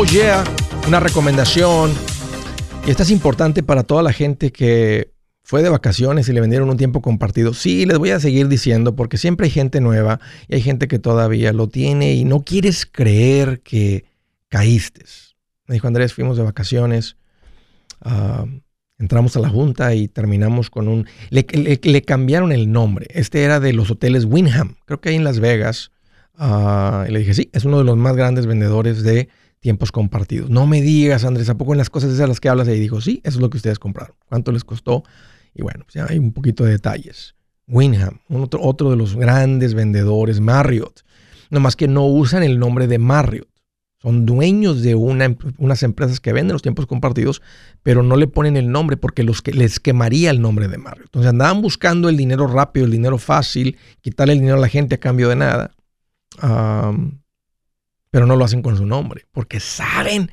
Oh 0.00 0.04
yeah, 0.04 0.44
una 0.86 1.00
recomendación. 1.00 1.92
Y 2.86 2.90
esta 2.90 3.02
es 3.02 3.10
importante 3.10 3.64
para 3.64 3.82
toda 3.82 4.04
la 4.04 4.12
gente 4.12 4.52
que 4.52 5.10
fue 5.42 5.60
de 5.60 5.70
vacaciones 5.70 6.28
y 6.28 6.32
le 6.32 6.40
vendieron 6.40 6.70
un 6.70 6.76
tiempo 6.76 7.02
compartido. 7.02 7.52
Sí, 7.52 7.84
les 7.84 7.98
voy 7.98 8.10
a 8.10 8.20
seguir 8.20 8.46
diciendo 8.46 8.94
porque 8.94 9.16
siempre 9.16 9.46
hay 9.46 9.50
gente 9.50 9.80
nueva 9.80 10.20
y 10.46 10.54
hay 10.54 10.62
gente 10.62 10.86
que 10.86 11.00
todavía 11.00 11.52
lo 11.52 11.66
tiene 11.66 12.14
y 12.14 12.24
no 12.24 12.44
quieres 12.44 12.86
creer 12.86 13.60
que 13.62 14.04
caíste. 14.48 15.04
Me 15.66 15.74
dijo 15.74 15.88
Andrés, 15.88 16.14
fuimos 16.14 16.36
de 16.36 16.44
vacaciones, 16.44 17.16
ah, 18.00 18.44
entramos 19.00 19.36
a 19.36 19.40
la 19.40 19.48
junta 19.48 19.96
y 19.96 20.06
terminamos 20.06 20.70
con 20.70 20.86
un... 20.86 21.08
Le, 21.30 22.02
cambiaron 22.02 22.52
el 22.52 22.70
nombre. 22.70 23.08
Este 23.10 23.42
era 23.42 23.58
de 23.58 23.72
los 23.72 23.90
hoteles 23.90 24.26
Winham, 24.26 24.76
creo 24.84 25.00
que 25.00 25.08
ahí 25.08 25.16
en 25.16 25.24
Las 25.24 25.40
Vegas. 25.40 25.90
Ah, 26.36 27.04
y 27.08 27.10
le 27.10 27.18
dije, 27.18 27.34
sí, 27.34 27.50
es 27.52 27.64
uno 27.64 27.78
de 27.78 27.84
los 27.84 27.96
más 27.96 28.14
grandes 28.14 28.46
vendedores 28.46 29.02
de 29.02 29.28
tiempos 29.60 29.92
compartidos. 29.92 30.50
No 30.50 30.66
me 30.66 30.80
digas, 30.80 31.24
Andrés, 31.24 31.48
¿a 31.48 31.56
poco 31.56 31.72
en 31.72 31.78
las 31.78 31.90
cosas 31.90 32.12
esas 32.12 32.28
las 32.28 32.40
que 32.40 32.48
hablas 32.48 32.68
ahí? 32.68 32.78
Dijo, 32.78 33.00
sí, 33.00 33.20
eso 33.24 33.38
es 33.38 33.42
lo 33.42 33.50
que 33.50 33.56
ustedes 33.56 33.78
compraron. 33.78 34.14
¿Cuánto 34.26 34.52
les 34.52 34.64
costó? 34.64 35.04
Y 35.54 35.62
bueno, 35.62 35.84
pues 35.84 35.94
ya 35.94 36.06
hay 36.08 36.18
un 36.18 36.32
poquito 36.32 36.64
de 36.64 36.72
detalles. 36.72 37.34
Winham, 37.66 38.20
otro, 38.28 38.62
otro 38.62 38.90
de 38.90 38.96
los 38.96 39.16
grandes 39.16 39.74
vendedores, 39.74 40.40
Marriott. 40.40 41.02
Nomás 41.50 41.76
que 41.76 41.88
no 41.88 42.06
usan 42.06 42.42
el 42.42 42.58
nombre 42.58 42.86
de 42.86 42.98
Marriott. 42.98 43.48
Son 44.00 44.26
dueños 44.26 44.82
de 44.82 44.94
una, 44.94 45.36
unas 45.58 45.82
empresas 45.82 46.20
que 46.20 46.32
venden 46.32 46.52
los 46.52 46.62
tiempos 46.62 46.86
compartidos, 46.86 47.42
pero 47.82 48.04
no 48.04 48.16
le 48.16 48.28
ponen 48.28 48.56
el 48.56 48.70
nombre 48.70 48.96
porque 48.96 49.24
los 49.24 49.42
que, 49.42 49.52
les 49.52 49.80
quemaría 49.80 50.30
el 50.30 50.40
nombre 50.40 50.68
de 50.68 50.78
Marriott. 50.78 51.06
Entonces 51.08 51.30
andaban 51.30 51.60
buscando 51.60 52.08
el 52.08 52.16
dinero 52.16 52.46
rápido, 52.46 52.86
el 52.86 52.92
dinero 52.92 53.18
fácil, 53.18 53.76
quitarle 54.00 54.34
el 54.34 54.38
dinero 54.38 54.56
a 54.56 54.60
la 54.60 54.68
gente 54.68 54.94
a 54.94 54.98
cambio 54.98 55.28
de 55.28 55.36
nada 55.36 55.72
pero 58.10 58.26
no 58.26 58.36
lo 58.36 58.44
hacen 58.44 58.62
con 58.62 58.76
su 58.76 58.86
nombre, 58.86 59.26
porque 59.32 59.60
saben 59.60 60.30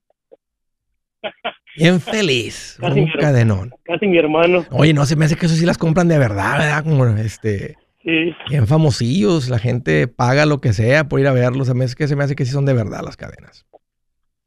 Bien 1.75 1.99
feliz. 1.99 2.77
Casi 2.81 2.99
un 2.99 3.11
cadenón. 3.19 3.71
Casi 3.83 4.07
mi 4.07 4.17
hermano. 4.17 4.65
Oye, 4.71 4.93
no, 4.93 5.05
se 5.05 5.15
me 5.15 5.25
hace 5.25 5.35
que 5.35 5.47
eso 5.47 5.55
sí 5.55 5.65
las 5.65 5.77
compran 5.77 6.07
de 6.07 6.19
verdad, 6.19 6.59
¿verdad? 6.59 6.83
Como 6.83 7.05
este. 7.17 7.75
Sí. 8.07 8.33
Bien 8.47 8.65
famosillos, 8.67 9.49
la 9.49 9.59
gente 9.59 10.07
paga 10.07 10.45
lo 10.45 10.61
que 10.61 10.71
sea 10.71 11.09
por 11.09 11.19
ir 11.19 11.27
a 11.27 11.33
verlos. 11.33 11.67
Se 11.67 11.73
me 11.73 11.83
hace 11.83 11.93
que 11.93 12.07
se 12.07 12.15
me 12.15 12.23
hace 12.23 12.37
que 12.37 12.45
sí 12.45 12.51
son 12.53 12.65
de 12.65 12.73
verdad 12.73 13.01
las 13.03 13.17
cadenas. 13.17 13.67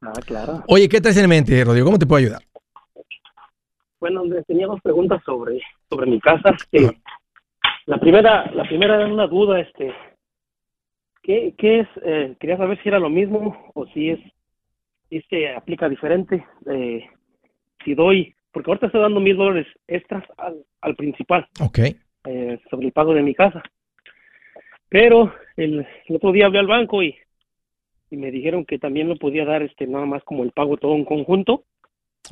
Ah, 0.01 0.13
claro. 0.25 0.63
Oye, 0.67 0.89
¿qué 0.89 0.99
traes 0.99 1.17
en 1.17 1.29
mente, 1.29 1.63
Rodrigo? 1.63 1.85
¿Cómo 1.85 1.99
te 1.99 2.07
puedo 2.07 2.17
ayudar? 2.25 2.41
Bueno, 3.99 4.23
tenía 4.47 4.65
dos 4.65 4.81
preguntas 4.81 5.21
sobre, 5.23 5.61
sobre 5.91 6.09
mi 6.09 6.19
casa. 6.19 6.57
la 7.85 7.99
primera, 7.99 8.49
la 8.51 8.63
primera 8.63 8.95
era 8.95 9.05
una 9.05 9.27
duda, 9.27 9.59
este, 9.59 9.93
¿qué, 11.21 11.53
qué 11.55 11.81
es? 11.81 11.87
Eh, 12.03 12.35
quería 12.39 12.57
saber 12.57 12.81
si 12.81 12.89
era 12.89 12.97
lo 12.97 13.11
mismo 13.11 13.71
o 13.75 13.85
si 13.93 14.09
es, 14.09 14.19
si 15.07 15.21
se 15.29 15.49
aplica 15.49 15.87
diferente. 15.87 16.43
Eh, 16.65 17.07
si 17.85 17.93
doy, 17.93 18.33
porque 18.51 18.71
ahorita 18.71 18.87
estoy 18.87 19.01
dando 19.01 19.19
mil 19.19 19.37
dólares 19.37 19.67
extras 19.87 20.23
al, 20.39 20.65
al 20.81 20.95
principal. 20.95 21.47
Ok. 21.59 21.77
Eh, 22.25 22.59
sobre 22.69 22.87
el 22.87 22.93
pago 22.93 23.13
de 23.13 23.23
mi 23.23 23.33
casa. 23.33 23.63
Pero 24.89 25.33
el, 25.55 25.85
el, 26.07 26.15
otro 26.15 26.31
día 26.31 26.45
hablé 26.45 26.59
al 26.59 26.67
banco 26.67 27.01
y, 27.01 27.15
y 28.09 28.17
me 28.17 28.29
dijeron 28.29 28.65
que 28.65 28.77
también 28.77 29.07
lo 29.07 29.15
podía 29.15 29.45
dar 29.45 29.63
este 29.63 29.87
nada 29.87 30.05
más 30.05 30.23
como 30.23 30.43
el 30.43 30.51
pago 30.51 30.77
todo 30.77 30.95
en 30.95 31.05
conjunto 31.05 31.65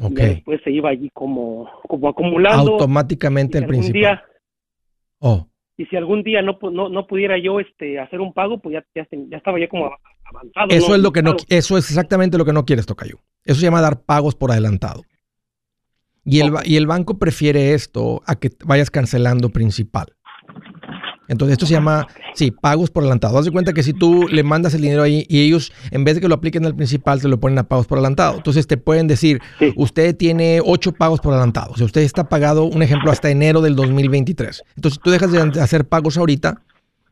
Okay. 0.01 0.25
Y 0.25 0.29
después 0.35 0.61
se 0.63 0.71
iba 0.71 0.89
allí 0.89 1.09
como, 1.13 1.69
como 1.87 2.09
acumulando. 2.09 2.73
Automáticamente 2.73 3.57
el 3.57 3.65
principal. 3.65 3.93
Día, 3.93 4.23
oh. 5.19 5.47
Y 5.77 5.85
si 5.85 5.95
algún 5.95 6.23
día 6.23 6.41
no, 6.41 6.59
no, 6.71 6.89
no 6.89 7.07
pudiera 7.07 7.37
yo 7.41 7.59
este, 7.59 7.99
hacer 7.99 8.19
un 8.19 8.33
pago, 8.33 8.59
pues 8.59 8.73
ya, 8.73 8.85
ya, 8.93 9.07
ya 9.11 9.37
estaba 9.37 9.59
ya 9.59 9.67
como 9.69 9.89
avanzado. 10.25 10.67
Eso 10.69 10.93
es 10.93 11.01
lo 11.01 11.11
que 11.11 11.21
no, 11.21 11.35
eso 11.47 11.77
es 11.77 11.89
exactamente 11.89 12.37
lo 12.37 12.45
que 12.45 12.53
no 12.53 12.65
quieres, 12.65 12.85
Tocayo. 12.85 13.19
Eso 13.45 13.59
se 13.59 13.65
llama 13.65 13.81
dar 13.81 14.03
pagos 14.03 14.35
por 14.35 14.51
adelantado. 14.51 15.03
Y 16.29 16.41
el, 16.41 16.53
y 16.63 16.75
el 16.75 16.85
banco 16.85 17.17
prefiere 17.17 17.73
esto 17.73 18.21
a 18.27 18.35
que 18.35 18.51
vayas 18.63 18.91
cancelando 18.91 19.49
principal. 19.49 20.13
Entonces 21.27 21.53
esto 21.53 21.65
se 21.65 21.73
llama, 21.73 22.07
sí, 22.33 22.51
pagos 22.51 22.91
por 22.91 23.03
adelantado. 23.03 23.37
Haz 23.37 23.45
de 23.45 23.51
cuenta 23.51 23.73
que 23.73 23.83
si 23.83 23.93
tú 23.93 24.27
le 24.27 24.43
mandas 24.43 24.73
el 24.75 24.81
dinero 24.81 25.03
ahí 25.03 25.25
y 25.27 25.41
ellos, 25.41 25.71
en 25.89 26.03
vez 26.03 26.15
de 26.15 26.21
que 26.21 26.27
lo 26.27 26.35
apliquen 26.35 26.65
al 26.65 26.75
principal, 26.75 27.21
te 27.21 27.27
lo 27.27 27.39
ponen 27.39 27.57
a 27.57 27.63
pagos 27.63 27.87
por 27.87 27.97
adelantado. 27.97 28.37
Entonces 28.37 28.67
te 28.67 28.77
pueden 28.77 29.07
decir, 29.07 29.39
usted 29.75 30.15
tiene 30.15 30.61
ocho 30.63 30.91
pagos 30.91 31.19
por 31.19 31.33
adelantado. 31.33 31.71
O 31.71 31.77
sea, 31.77 31.85
usted 31.85 32.01
está 32.01 32.29
pagado, 32.29 32.65
un 32.65 32.83
ejemplo, 32.83 33.11
hasta 33.11 33.29
enero 33.29 33.61
del 33.61 33.75
2023. 33.75 34.63
Entonces 34.75 34.95
si 34.97 35.03
tú 35.03 35.09
dejas 35.09 35.31
de 35.31 35.61
hacer 35.61 35.87
pagos 35.87 36.17
ahorita, 36.17 36.61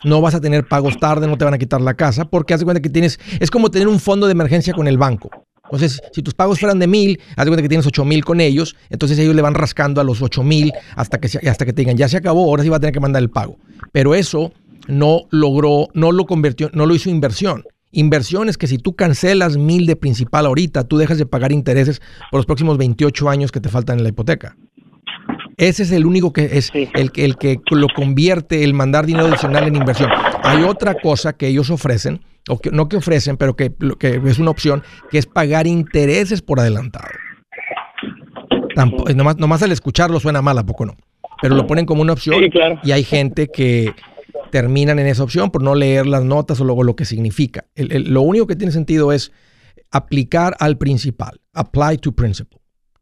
no 0.04 0.22
vas 0.22 0.36
a 0.36 0.42
tener 0.42 0.68
pagos 0.68 0.98
tarde, 1.00 1.28
no 1.28 1.38
te 1.38 1.46
van 1.46 1.56
a 1.56 1.58
quitar 1.58 1.82
la 1.82 1.96
casa, 1.96 2.26
porque 2.26 2.54
haz 2.54 2.60
de 2.60 2.66
cuenta 2.66 2.82
que 2.82 2.90
tienes, 2.90 3.20
es 3.40 3.50
como 3.50 3.72
tener 3.72 3.88
un 3.88 4.00
fondo 4.00 4.28
de 4.28 4.34
emergencia 4.34 4.74
con 4.74 4.88
el 4.88 4.98
banco. 4.98 5.30
Entonces, 5.72 6.02
si 6.14 6.22
tus 6.22 6.34
pagos 6.34 6.60
fueran 6.60 6.80
de 6.80 6.88
mil, 6.88 7.20
haz 7.36 7.46
de 7.46 7.52
cuenta 7.52 7.62
que 7.62 7.70
tienes 7.70 7.86
ocho 7.86 8.06
mil 8.06 8.24
con 8.24 8.42
ellos, 8.42 8.76
entonces 8.90 9.20
ellos 9.20 9.36
le 9.36 9.42
van 9.42 9.54
rascando 9.54 10.02
a 10.02 10.04
los 10.04 10.22
ocho 10.22 10.44
mil 10.44 10.72
hasta 10.96 11.20
que, 11.20 11.28
hasta 11.48 11.66
que 11.66 11.74
te 11.74 11.82
digan, 11.82 11.98
ya 11.98 12.08
se 12.08 12.18
acabó, 12.18 12.46
ahora 12.46 12.64
sí 12.64 12.70
va 12.70 12.78
a 12.78 12.80
tener 12.80 12.94
que 12.94 13.00
mandar 13.00 13.22
el 13.22 13.30
pago. 13.30 13.58
Pero 13.92 14.16
eso 14.16 14.54
no 14.88 15.24
logró, 15.30 15.88
no 15.94 16.12
lo 16.12 16.26
convirtió, 16.26 16.70
no 16.74 16.86
lo 16.86 16.96
hizo 16.96 17.10
inversión. 17.10 17.64
Inversión 17.92 18.50
es 18.50 18.58
que 18.58 18.68
si 18.68 18.78
tú 18.78 18.96
cancelas 18.96 19.58
mil 19.58 19.86
de 19.86 19.96
principal 19.96 20.46
ahorita, 20.46 20.84
tú 20.84 20.98
dejas 20.98 21.18
de 21.18 21.26
pagar 21.26 21.52
intereses 21.52 22.02
por 22.32 22.40
los 22.40 22.46
próximos 22.46 22.78
28 22.78 23.30
años 23.30 23.52
que 23.52 23.60
te 23.60 23.70
faltan 23.70 23.98
en 23.98 24.04
la 24.04 24.10
hipoteca. 24.10 24.58
Ese 25.58 25.84
es 25.84 25.92
el 25.92 26.06
único 26.06 26.34
que 26.34 26.58
es 26.58 26.72
el, 26.76 27.12
el 27.16 27.38
que 27.38 27.60
lo 27.72 27.88
convierte, 27.96 28.64
el 28.64 28.74
mandar 28.76 29.08
dinero 29.08 29.26
adicional 29.28 29.68
en 29.68 29.76
inversión. 29.76 30.10
Hay 30.44 30.64
otra 30.64 30.96
cosa 31.02 31.34
que 31.34 31.48
ellos 31.48 31.72
ofrecen, 31.72 32.22
o 32.48 32.60
que 32.60 32.72
no 32.72 32.88
que 32.90 32.98
ofrecen, 32.98 33.38
pero 33.38 33.56
que, 33.56 33.74
que 34.00 34.22
es 34.26 34.40
una 34.40 34.52
opción, 34.52 34.84
que 35.10 35.18
es 35.18 35.26
pagar 35.26 35.68
intereses 35.68 36.42
por 36.42 36.60
adelantado. 36.60 37.08
Nomás, 39.16 39.38
nomás 39.38 39.64
al 39.64 39.72
escucharlo 39.72 40.20
suena 40.20 40.42
mal, 40.42 40.58
¿a 40.58 40.66
poco 40.66 40.86
no? 40.86 40.96
Pero 41.42 41.56
lo 41.56 41.68
ponen 41.68 41.86
como 41.86 42.02
una 42.02 42.14
opción 42.14 42.44
y 42.84 42.92
hay 42.92 43.04
gente 43.04 43.48
que 43.48 43.94
terminan 44.52 45.00
en 45.00 45.08
esa 45.08 45.24
opción 45.24 45.52
por 45.52 45.62
no 45.62 45.76
leer 45.76 46.06
las 46.06 46.24
notas 46.24 46.60
o 46.62 46.64
luego 46.64 46.84
lo 46.84 46.96
que 46.96 47.06
significa. 47.06 47.66
lo 47.76 48.22
único 48.22 48.48
que 48.48 48.56
tiene 48.56 48.72
sentido 48.72 49.12
es 49.12 49.32
aplicar 49.92 50.56
al 50.60 50.78
principal, 50.78 51.40
apply 51.54 51.98
to 51.98 52.12
principal, 52.12 52.60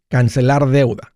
cancelar 0.10 0.68
deuda. 0.68 1.14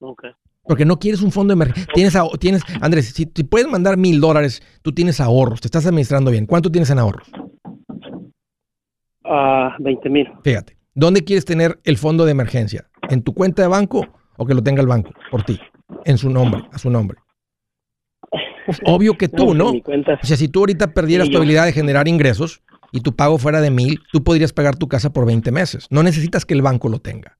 Okay. 0.00 0.32
Porque 0.66 0.84
no 0.84 0.98
quieres 0.98 1.22
un 1.22 1.30
fondo 1.30 1.52
de 1.52 1.56
emergencia. 1.56 1.92
Tienes, 1.94 2.14
tienes, 2.38 2.62
Andrés, 2.80 3.12
si, 3.12 3.26
puedes 3.26 3.68
mandar 3.68 3.96
mil 3.96 4.20
dólares, 4.20 4.62
tú 4.82 4.92
tienes 4.92 5.20
ahorros, 5.20 5.60
te 5.60 5.68
estás 5.68 5.86
administrando 5.86 6.30
bien. 6.30 6.46
¿Cuánto 6.46 6.70
tienes 6.70 6.90
en 6.90 6.98
ahorros? 6.98 7.28
Ah, 9.24 9.76
20 9.78 10.08
mil. 10.10 10.28
Fíjate, 10.42 10.76
¿dónde 10.94 11.24
quieres 11.24 11.44
tener 11.44 11.78
el 11.84 11.98
fondo 11.98 12.24
de 12.24 12.32
emergencia? 12.32 12.88
¿En 13.08 13.22
tu 13.22 13.34
cuenta 13.34 13.62
de 13.62 13.68
banco 13.68 14.06
o 14.36 14.46
que 14.46 14.54
lo 14.54 14.62
tenga 14.62 14.80
el 14.80 14.88
banco 14.88 15.10
por 15.30 15.42
ti? 15.42 15.60
En 16.04 16.18
su 16.18 16.30
nombre, 16.30 16.62
a 16.72 16.78
su 16.78 16.90
nombre. 16.90 17.18
obvio 18.86 19.14
que 19.14 19.28
tú, 19.28 19.54
¿no? 19.54 19.70
O 19.70 20.26
sea, 20.26 20.36
si 20.36 20.48
tú 20.48 20.60
ahorita 20.60 20.92
perdieras 20.92 21.30
tu 21.30 21.36
habilidad 21.36 21.66
de 21.66 21.72
generar 21.72 22.08
ingresos 22.08 22.62
y 22.92 23.00
tu 23.00 23.14
pago 23.14 23.38
fuera 23.38 23.60
de 23.60 23.70
mil, 23.70 24.00
tú 24.12 24.22
podrías 24.22 24.52
pagar 24.52 24.76
tu 24.76 24.88
casa 24.88 25.12
por 25.12 25.26
20 25.26 25.50
meses. 25.52 25.86
No 25.90 26.02
necesitas 26.02 26.44
que 26.44 26.54
el 26.54 26.62
banco 26.62 26.88
lo 26.88 27.00
tenga. 27.00 27.38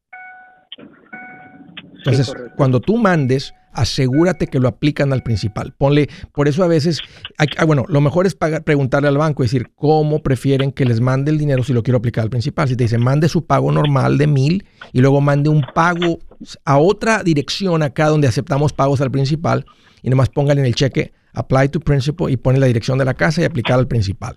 Entonces, 2.04 2.34
cuando 2.56 2.80
tú 2.80 2.99
mandes, 2.99 3.54
asegúrate 3.73 4.46
que 4.46 4.61
lo 4.61 4.68
aplican 4.68 5.12
al 5.12 5.23
principal. 5.23 5.75
Ponle, 5.76 6.08
por 6.32 6.49
eso 6.49 6.62
a 6.62 6.66
veces, 6.66 7.00
ah, 7.38 7.64
bueno, 7.64 7.84
lo 7.88 8.00
mejor 8.00 8.26
es 8.26 8.34
preguntarle 8.34 9.08
al 9.08 9.18
banco, 9.18 9.42
decir, 9.42 9.70
¿cómo 9.75 10.23
prefieren 10.23 10.70
que 10.70 10.84
les 10.84 11.00
mande 11.00 11.30
el 11.30 11.38
dinero 11.38 11.64
si 11.64 11.73
lo 11.73 11.82
quiero 11.82 11.99
aplicar 11.99 12.23
al 12.23 12.30
principal? 12.30 12.68
Si 12.68 12.76
te 12.76 12.84
dice, 12.84 12.99
mande 12.99 13.28
su 13.28 13.46
pago 13.46 13.73
normal 13.73 14.16
de 14.16 14.26
mil 14.26 14.64
y 14.92 15.00
luego 15.00 15.20
mande 15.20 15.49
un 15.49 15.64
pago 15.75 16.18
a 16.64 16.78
otra 16.78 17.23
dirección 17.23 17.82
acá 17.82 18.08
donde 18.08 18.28
aceptamos 18.28 18.73
pagos 18.73 19.00
al 19.00 19.11
principal 19.11 19.66
y 20.02 20.11
nomás 20.11 20.28
pongan 20.28 20.58
en 20.58 20.66
el 20.66 20.75
cheque, 20.75 21.12
apply 21.32 21.70
to 21.70 21.80
principal 21.80 22.30
y 22.30 22.37
pone 22.37 22.58
la 22.58 22.66
dirección 22.66 22.99
de 22.99 23.04
la 23.04 23.14
casa 23.14 23.40
y 23.40 23.44
aplicar 23.44 23.78
al 23.78 23.88
principal. 23.88 24.37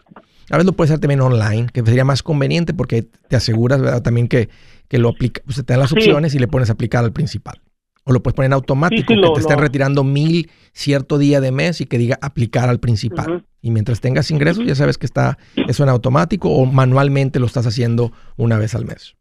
A 0.49 0.55
veces 0.55 0.65
lo 0.65 0.73
puedes 0.73 0.91
hacer 0.91 1.01
también 1.01 1.19
online, 1.19 1.67
que 1.73 1.83
sería 1.83 2.05
más 2.05 2.23
conveniente 2.23 2.73
porque 2.73 3.03
te 3.03 3.35
aseguras 3.35 3.81
¿verdad? 3.81 4.01
también 4.01 4.29
que, 4.29 4.47
que 4.87 4.97
lo 4.97 5.09
aplica, 5.09 5.41
pues 5.45 5.57
te 5.57 5.73
dan 5.73 5.79
las 5.79 5.91
opciones 5.91 6.33
y 6.35 6.39
le 6.39 6.47
pones 6.47 6.69
aplicar 6.69 7.03
al 7.03 7.13
principal. 7.13 7.61
O 8.03 8.13
lo 8.13 8.23
puedes 8.23 8.35
poner 8.35 8.47
en 8.47 8.53
automático, 8.53 9.13
que 9.13 9.21
te 9.21 9.39
estén 9.41 9.59
retirando 9.59 10.05
mil 10.05 10.49
cierto 10.71 11.17
día 11.17 11.41
de 11.41 11.51
mes 11.51 11.81
y 11.81 11.85
que 11.85 11.97
diga 11.97 12.17
aplicar 12.21 12.69
al 12.69 12.79
principal. 12.79 13.43
Y 13.61 13.71
mientras 13.71 13.99
tengas 13.99 14.31
ingresos, 14.31 14.65
ya 14.65 14.75
sabes 14.75 14.97
que 14.97 15.05
está 15.05 15.37
eso 15.67 15.83
en 15.83 15.89
automático 15.89 16.49
o 16.49 16.65
manualmente 16.65 17.39
lo 17.39 17.47
estás 17.47 17.67
haciendo 17.67 18.13
una 18.37 18.57
vez 18.57 18.75
al 18.75 18.85
mes. 18.85 19.17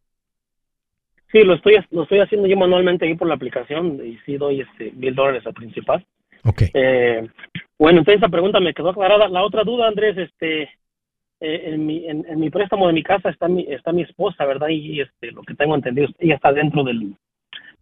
Sí, 1.33 1.43
lo 1.43 1.55
estoy, 1.55 1.75
lo 1.91 2.05
estoy 2.05 2.21
haciendo 2.21 2.47
yo 2.47 2.57
manualmente 2.57 3.05
ahí 3.05 3.17
por 3.17 3.27
la 3.27 3.35
aplicación 3.35 4.01
y 4.07 4.19
sí 4.25 4.37
doy 4.37 4.61
este 4.61 4.93
mil 4.93 5.15
dólares 5.15 5.45
al 5.47 5.55
principal. 5.55 6.07
Ok. 6.45 6.63
Eh, 6.73 7.29
bueno, 7.77 7.99
entonces 7.99 8.23
esa 8.23 8.31
pregunta 8.31 8.61
me 8.61 8.73
quedó 8.73 8.91
aclarada. 8.91 9.29
La 9.29 9.43
otra 9.43 9.65
duda, 9.65 9.89
Andrés, 9.89 10.17
este, 10.17 10.71
eh, 11.41 11.63
en, 11.67 11.87
mi, 11.87 12.07
en, 12.07 12.25
mi 12.39 12.51
préstamo 12.51 12.87
de 12.87 12.93
mi 12.93 13.03
casa 13.03 13.31
está 13.31 13.49
mi, 13.49 13.67
está 13.69 13.93
mi 13.93 14.03
esposa, 14.03 14.45
¿verdad? 14.45 14.69
Y 14.69 15.01
este, 15.01 15.33
lo 15.33 15.43
que 15.43 15.55
tengo 15.55 15.75
entendido, 15.75 16.09
ella 16.19 16.35
está 16.35 16.53
dentro 16.53 16.83
del, 16.83 17.15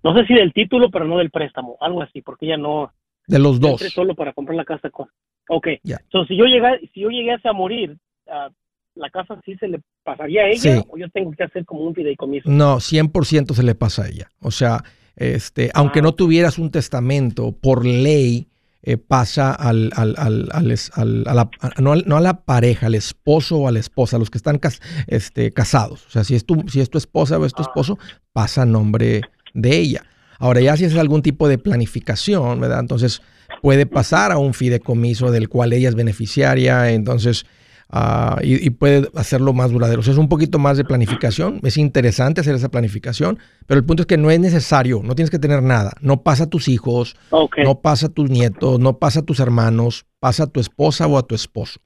no 0.04 0.14
sé 0.14 0.26
si 0.26 0.34
del 0.34 0.52
título, 0.52 0.90
pero 0.90 1.06
no 1.06 1.18
del 1.18 1.30
préstamo, 1.30 1.76
algo 1.80 2.02
así, 2.02 2.20
porque 2.20 2.46
ella 2.46 2.58
no... 2.58 2.92
De 3.26 3.38
los 3.38 3.58
dos. 3.58 3.80
Solo 3.80 4.14
para 4.14 4.34
comprar 4.34 4.54
la 4.54 4.66
casa. 4.66 4.90
Con... 4.90 5.08
Ok. 5.48 5.68
Entonces, 5.82 6.28
si 6.28 6.36
yo, 6.36 6.44
llegué, 6.44 6.90
si 6.92 7.00
yo 7.00 7.08
llegase 7.08 7.48
a 7.48 7.54
morir, 7.54 7.96
uh, 8.26 8.52
¿la 8.96 9.08
casa 9.08 9.40
sí 9.46 9.56
se 9.56 9.66
le 9.66 9.80
pasaría 10.02 10.42
a 10.42 10.48
ella 10.48 10.82
o 10.88 10.98
yo 10.98 11.08
tengo 11.08 11.32
que 11.32 11.44
hacer 11.44 11.64
como 11.64 11.80
un 11.84 11.94
fideicomiso? 11.94 12.50
No, 12.50 12.76
100% 12.76 13.54
se 13.54 13.62
le 13.62 13.74
pasa 13.74 14.02
a 14.02 14.08
ella. 14.08 14.28
O 14.40 14.50
sea, 14.50 14.84
este, 15.16 15.70
aunque 15.72 16.00
ah, 16.00 16.02
no 16.02 16.12
tuvieras 16.12 16.58
un 16.58 16.70
testamento, 16.70 17.52
por 17.52 17.86
ley, 17.86 18.48
eh, 18.86 18.98
pasa 18.98 19.52
al, 19.52 19.90
al, 19.96 20.14
al, 20.18 20.48
al 20.52 20.78
a 21.26 21.34
la, 21.34 21.50
no, 21.78 21.96
no, 21.96 22.16
a 22.18 22.20
la 22.20 22.44
pareja, 22.44 22.86
al 22.86 22.94
esposo 22.94 23.56
o 23.56 23.68
a 23.68 23.72
la 23.72 23.78
esposa, 23.78 24.18
los 24.18 24.28
que 24.28 24.36
están 24.36 24.60
este, 25.06 25.52
casados. 25.52 26.04
O 26.06 26.10
sea, 26.10 26.22
si 26.22 26.34
es, 26.34 26.44
tu, 26.44 26.68
si 26.68 26.80
es 26.80 26.90
tu 26.90 26.98
esposa 26.98 27.38
o 27.38 27.46
es 27.46 27.54
tu 27.54 27.62
ah. 27.62 27.66
esposo, 27.66 27.98
pasa 28.34 28.62
a 28.62 28.66
nombre 28.66 29.22
de 29.54 29.76
ella. 29.76 30.04
Ahora, 30.38 30.60
ya 30.60 30.76
si 30.76 30.84
es 30.84 30.94
algún 30.96 31.22
tipo 31.22 31.48
de 31.48 31.56
planificación, 31.56 32.60
¿verdad? 32.60 32.80
Entonces 32.80 33.22
puede 33.62 33.86
pasar 33.86 34.32
a 34.32 34.36
un 34.36 34.52
fideicomiso 34.52 35.30
del 35.30 35.48
cual 35.48 35.72
ella 35.72 35.88
es 35.88 35.94
beneficiaria, 35.94 36.90
entonces, 36.90 37.46
uh, 37.92 38.40
y, 38.42 38.70
puede 38.70 39.08
hacerlo 39.14 39.52
más 39.52 39.70
duradero. 39.70 40.00
O 40.00 40.02
sea, 40.02 40.12
es 40.12 40.18
un 40.18 40.28
poquito 40.28 40.58
más 40.58 40.76
de 40.76 40.84
planificación. 40.84 41.60
Es 41.62 41.76
interesante 41.76 42.40
hacer 42.40 42.54
esa 42.54 42.70
planificación, 42.70 43.38
pero 43.66 43.78
el 43.78 43.86
punto 43.86 44.02
es 44.02 44.06
que 44.06 44.16
no 44.16 44.30
es 44.30 44.40
necesario, 44.40 45.00
no 45.02 45.14
tienes 45.14 45.30
que 45.30 45.38
tener 45.38 45.62
nada. 45.62 45.92
No 46.00 46.22
pasa 46.22 46.44
a 46.44 46.50
tus 46.50 46.68
hijos, 46.68 47.16
no 47.30 47.80
pasa 47.80 48.06
a 48.06 48.10
tus 48.10 48.30
nietos, 48.30 48.78
no 48.80 48.98
pasa 48.98 49.20
a 49.20 49.24
tus 49.24 49.40
hermanos, 49.40 50.06
pasa 50.20 50.44
a 50.44 50.46
tu 50.46 50.60
esposa 50.60 51.06
o 51.06 51.18
a 51.18 51.26
tu 51.26 51.34
esposo. 51.34 51.80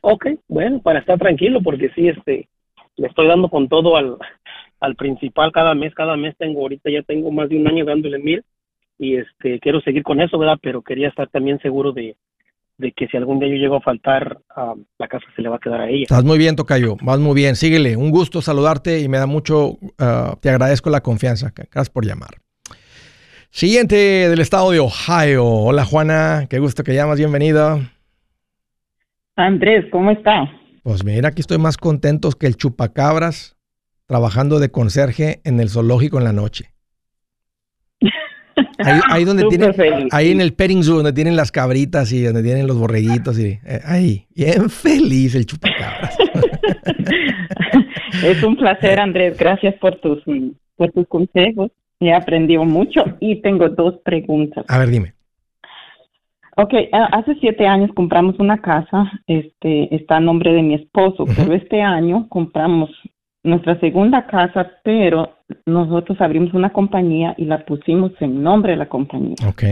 Ok, 0.00 0.26
bueno, 0.48 0.80
para 0.82 0.98
estar 0.98 1.18
tranquilo, 1.18 1.62
porque 1.62 1.90
sí, 1.94 2.08
este, 2.08 2.48
le 2.96 3.06
estoy 3.06 3.26
dando 3.26 3.48
con 3.48 3.68
todo 3.68 3.96
al, 3.96 4.18
al 4.80 4.96
principal 4.96 5.50
cada 5.50 5.74
mes, 5.74 5.94
cada 5.94 6.16
mes 6.16 6.36
tengo, 6.36 6.60
ahorita 6.60 6.90
ya 6.90 7.02
tengo 7.02 7.30
más 7.30 7.48
de 7.48 7.56
un 7.56 7.66
año 7.66 7.84
dándole 7.84 8.18
mil 8.18 8.44
y 8.98 9.16
este 9.16 9.58
quiero 9.60 9.80
seguir 9.80 10.02
con 10.02 10.20
eso, 10.20 10.38
¿verdad? 10.38 10.58
Pero 10.60 10.82
quería 10.82 11.08
estar 11.08 11.28
también 11.28 11.58
seguro 11.60 11.92
de, 11.92 12.16
que 12.78 13.06
si 13.06 13.16
algún 13.16 13.38
día 13.38 13.48
yo 13.48 13.54
llego 13.54 13.76
a 13.76 13.80
faltar, 13.80 14.38
la 14.98 15.08
casa 15.08 15.24
se 15.36 15.42
le 15.42 15.48
va 15.48 15.56
a 15.56 15.58
quedar 15.58 15.80
a 15.80 15.88
ella. 15.88 16.02
Estás 16.02 16.24
muy 16.24 16.38
bien, 16.38 16.56
Tocayo, 16.56 16.96
vas 17.02 17.18
muy 17.18 17.34
bien, 17.34 17.56
síguele. 17.56 17.96
Un 17.96 18.10
gusto 18.10 18.42
saludarte 18.42 19.00
y 19.00 19.08
me 19.08 19.18
da 19.18 19.26
mucho, 19.26 19.78
ah, 19.98 20.36
te 20.40 20.50
agradezco 20.50 20.90
la 20.90 21.00
confianza. 21.02 21.52
Gracias 21.54 21.90
por 21.90 22.04
llamar. 22.04 22.36
Siguiente 23.50 23.94
del 24.28 24.40
estado 24.40 24.72
de 24.72 24.80
Ohio. 24.80 25.46
Hola 25.46 25.84
Juana, 25.84 26.46
qué 26.50 26.58
gusto 26.58 26.82
que 26.82 26.94
llamas, 26.94 27.18
bienvenida. 27.18 27.78
Andrés, 29.36 29.84
¿cómo 29.92 30.10
está? 30.10 30.50
Pues 30.82 31.04
mira, 31.04 31.28
aquí 31.28 31.40
estoy 31.40 31.58
más 31.58 31.76
contento 31.76 32.30
que 32.32 32.46
el 32.46 32.56
chupacabras 32.56 33.56
trabajando 34.06 34.58
de 34.58 34.70
conserje 34.70 35.40
en 35.44 35.60
el 35.60 35.70
zoológico 35.70 36.18
en 36.18 36.24
la 36.24 36.32
noche. 36.32 36.73
Ahí, 38.78 39.24
donde 39.24 39.44
tienen, 39.44 39.72
ahí 40.10 40.30
en 40.30 40.40
el 40.40 40.52
petting 40.52 40.82
zoo, 40.82 40.96
donde 40.96 41.12
tienen 41.12 41.36
las 41.36 41.52
cabritas 41.52 42.12
y 42.12 42.22
donde 42.22 42.42
tienen 42.42 42.66
los 42.66 42.78
borreguitos 42.78 43.38
y 43.38 43.58
eh, 43.64 43.80
ahí, 43.84 44.26
bien 44.34 44.68
feliz 44.68 45.34
el 45.34 45.46
chupacabras. 45.46 46.16
es 48.24 48.42
un 48.42 48.56
placer, 48.56 48.98
Andrés. 48.98 49.36
Gracias 49.38 49.74
por 49.76 49.96
tus, 49.96 50.22
por 50.76 50.90
tus 50.92 51.06
consejos. 51.08 51.70
He 52.00 52.12
aprendido 52.12 52.64
mucho 52.64 53.04
y 53.20 53.40
tengo 53.40 53.68
dos 53.68 53.94
preguntas. 54.04 54.64
A 54.68 54.78
ver, 54.78 54.88
dime. 54.88 55.14
Ok, 56.56 56.72
hace 56.92 57.34
siete 57.40 57.66
años 57.66 57.90
compramos 57.94 58.38
una 58.38 58.58
casa, 58.58 59.10
este, 59.26 59.92
está 59.94 60.18
a 60.18 60.20
nombre 60.20 60.52
de 60.52 60.62
mi 60.62 60.74
esposo, 60.74 61.24
pero 61.36 61.52
este 61.52 61.82
año 61.82 62.28
compramos 62.28 62.90
nuestra 63.44 63.78
segunda 63.78 64.26
casa, 64.26 64.72
pero 64.82 65.36
nosotros 65.66 66.20
abrimos 66.20 66.52
una 66.54 66.72
compañía 66.72 67.34
y 67.36 67.44
la 67.44 67.64
pusimos 67.64 68.12
en 68.20 68.42
nombre 68.42 68.72
de 68.72 68.78
la 68.78 68.88
compañía. 68.88 69.36
Ok. 69.46 69.64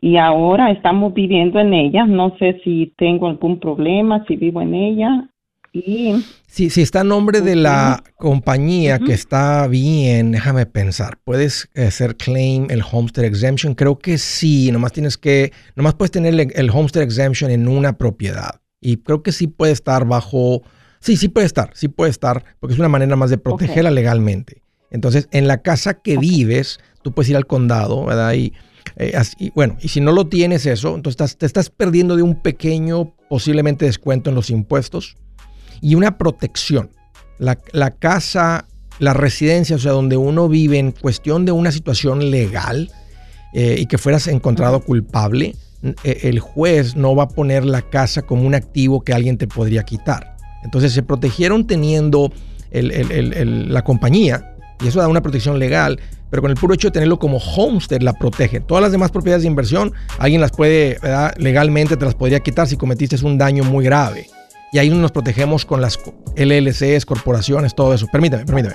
Y 0.00 0.16
ahora 0.16 0.70
estamos 0.70 1.12
viviendo 1.12 1.58
en 1.58 1.74
ella. 1.74 2.06
No 2.06 2.36
sé 2.38 2.60
si 2.64 2.94
tengo 2.96 3.28
algún 3.28 3.58
problema, 3.58 4.24
si 4.26 4.36
vivo 4.36 4.62
en 4.62 4.74
ella. 4.74 5.28
Y 5.72 6.24
si, 6.46 6.70
si 6.70 6.80
está 6.80 7.00
a 7.00 7.04
nombre 7.04 7.42
de 7.42 7.54
la 7.54 8.02
compañía 8.16 8.98
que 8.98 9.12
está 9.12 9.66
bien, 9.66 10.32
déjame 10.32 10.64
pensar, 10.64 11.18
¿puedes 11.22 11.68
hacer 11.76 12.16
claim 12.16 12.68
el 12.70 12.82
Homestead 12.90 13.26
Exemption? 13.26 13.74
Creo 13.74 13.98
que 13.98 14.16
sí, 14.16 14.70
nomás 14.72 14.92
tienes 14.92 15.18
que, 15.18 15.52
nomás 15.74 15.94
puedes 15.94 16.12
tener 16.12 16.32
el, 16.32 16.52
el 16.54 16.70
Homestead 16.70 17.02
Exemption 17.02 17.50
en 17.50 17.68
una 17.68 17.98
propiedad. 17.98 18.60
Y 18.80 18.98
creo 18.98 19.22
que 19.22 19.32
sí 19.32 19.48
puede 19.48 19.72
estar 19.72 20.06
bajo, 20.06 20.62
sí, 21.00 21.16
sí 21.16 21.28
puede 21.28 21.46
estar, 21.46 21.70
sí 21.74 21.88
puede 21.88 22.10
estar, 22.10 22.44
porque 22.60 22.74
es 22.74 22.78
una 22.78 22.88
manera 22.88 23.16
más 23.16 23.30
de 23.30 23.38
protegerla 23.38 23.90
legalmente. 23.90 24.62
Entonces, 24.90 25.28
en 25.32 25.46
la 25.48 25.62
casa 25.62 25.94
que 25.94 26.16
vives, 26.16 26.78
tú 27.02 27.12
puedes 27.12 27.30
ir 27.30 27.36
al 27.36 27.46
condado, 27.46 28.04
¿verdad? 28.06 28.34
Y, 28.34 28.52
eh, 28.96 29.12
así- 29.16 29.50
bueno, 29.54 29.76
y 29.80 29.88
si 29.88 30.00
no 30.00 30.12
lo 30.12 30.26
tienes 30.28 30.64
eso, 30.66 30.94
entonces 30.94 31.14
estás- 31.14 31.36
te 31.36 31.46
estás 31.46 31.70
perdiendo 31.70 32.16
de 32.16 32.22
un 32.22 32.40
pequeño, 32.40 33.14
posiblemente 33.28 33.84
descuento 33.84 34.30
en 34.30 34.36
los 34.36 34.48
impuestos 34.50 35.16
y 35.80 35.94
una 35.96 36.16
protección. 36.18 36.90
La, 37.38 37.58
la 37.72 37.90
casa, 37.90 38.66
la 38.98 39.12
residencia, 39.12 39.76
o 39.76 39.78
sea, 39.78 39.92
donde 39.92 40.16
uno 40.16 40.48
vive 40.48 40.78
en 40.78 40.92
cuestión 40.92 41.44
de 41.44 41.52
una 41.52 41.72
situación 41.72 42.30
legal 42.30 42.90
eh, 43.52 43.76
y 43.78 43.86
que 43.86 43.98
fueras 43.98 44.26
encontrado 44.28 44.80
culpable, 44.80 45.54
eh, 46.04 46.20
el 46.22 46.38
juez 46.40 46.94
no 46.96 47.14
va 47.14 47.24
a 47.24 47.28
poner 47.28 47.64
la 47.64 47.82
casa 47.82 48.22
como 48.22 48.42
un 48.46 48.54
activo 48.54 49.02
que 49.02 49.12
alguien 49.12 49.36
te 49.36 49.46
podría 49.48 49.82
quitar. 49.82 50.35
Entonces 50.62 50.92
se 50.92 51.02
protegieron 51.02 51.66
teniendo 51.66 52.32
la 52.72 53.82
compañía 53.82 54.56
y 54.82 54.88
eso 54.88 55.00
da 55.00 55.08
una 55.08 55.22
protección 55.22 55.58
legal, 55.58 55.98
pero 56.28 56.42
con 56.42 56.50
el 56.50 56.56
puro 56.56 56.74
hecho 56.74 56.88
de 56.88 56.92
tenerlo 56.92 57.18
como 57.18 57.38
homestead 57.38 58.02
la 58.02 58.12
protege. 58.12 58.60
Todas 58.60 58.82
las 58.82 58.92
demás 58.92 59.10
propiedades 59.10 59.42
de 59.42 59.48
inversión, 59.48 59.92
alguien 60.18 60.40
las 60.40 60.50
puede, 60.50 60.98
legalmente 61.38 61.96
te 61.96 62.04
las 62.04 62.14
podría 62.14 62.40
quitar 62.40 62.66
si 62.66 62.76
cometiste 62.76 63.16
un 63.24 63.38
daño 63.38 63.64
muy 63.64 63.84
grave. 63.84 64.26
Y 64.72 64.78
ahí 64.78 64.90
nos 64.90 65.12
protegemos 65.12 65.64
con 65.64 65.80
las 65.80 65.98
LLCs, 66.36 67.06
corporaciones, 67.06 67.74
todo 67.74 67.94
eso. 67.94 68.06
Permítame, 68.12 68.44
permítame. 68.44 68.74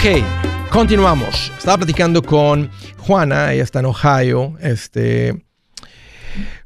Ok, 0.00 0.70
continuamos. 0.72 1.52
Estaba 1.58 1.76
platicando 1.76 2.22
con 2.22 2.70
Juana, 3.00 3.52
ella 3.52 3.64
está 3.64 3.80
en 3.80 3.84
Ohio. 3.84 4.54
Este, 4.62 5.44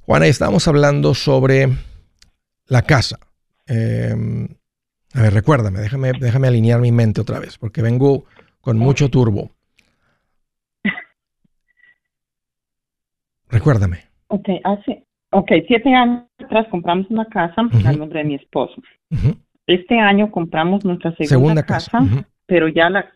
Juana, 0.02 0.28
y 0.28 0.30
estábamos 0.30 0.68
hablando 0.68 1.14
sobre 1.14 1.66
la 2.68 2.82
casa. 2.82 3.18
Eh, 3.66 4.14
a 5.14 5.20
ver, 5.20 5.34
recuérdame, 5.34 5.80
déjame, 5.80 6.12
déjame 6.12 6.46
alinear 6.46 6.78
mi 6.78 6.92
mente 6.92 7.22
otra 7.22 7.40
vez, 7.40 7.58
porque 7.58 7.82
vengo 7.82 8.24
con 8.60 8.78
mucho 8.78 9.10
turbo. 9.10 9.50
Recuérdame. 13.48 14.04
Ok, 14.28 14.48
hace, 14.62 15.08
okay, 15.32 15.64
siete 15.66 15.92
años 15.92 16.22
atrás 16.38 16.68
compramos 16.70 17.10
una 17.10 17.24
casa 17.24 17.62
Ujú. 17.62 17.84
al 17.84 17.98
nombre 17.98 18.20
de 18.20 18.26
mi 18.26 18.36
esposo. 18.36 18.80
Este 19.66 19.98
año 19.98 20.30
compramos 20.30 20.84
nuestra 20.84 21.10
segunda, 21.16 21.28
Segunda 21.28 21.62
casa, 21.64 22.00
pero 22.46 22.68
ya 22.68 22.90
la, 22.90 23.10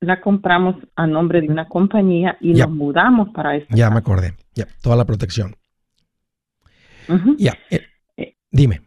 la 0.00 0.20
compramos 0.20 0.76
a 0.96 1.06
nombre 1.06 1.40
de 1.40 1.48
una 1.48 1.68
compañía 1.68 2.36
y 2.40 2.54
Ya. 2.54 2.66
nos 2.66 2.74
mudamos 2.74 3.28
para 3.30 3.56
esta 3.56 3.74
Ya 3.74 3.90
me 3.90 3.98
acordé. 3.98 4.34
Ya, 4.54 4.66
toda 4.82 4.96
la 4.96 5.04
protección. 5.04 5.54
Ya. 7.38 7.54
eh, 7.70 7.80
Eh. 8.16 8.34
dime. 8.50 8.82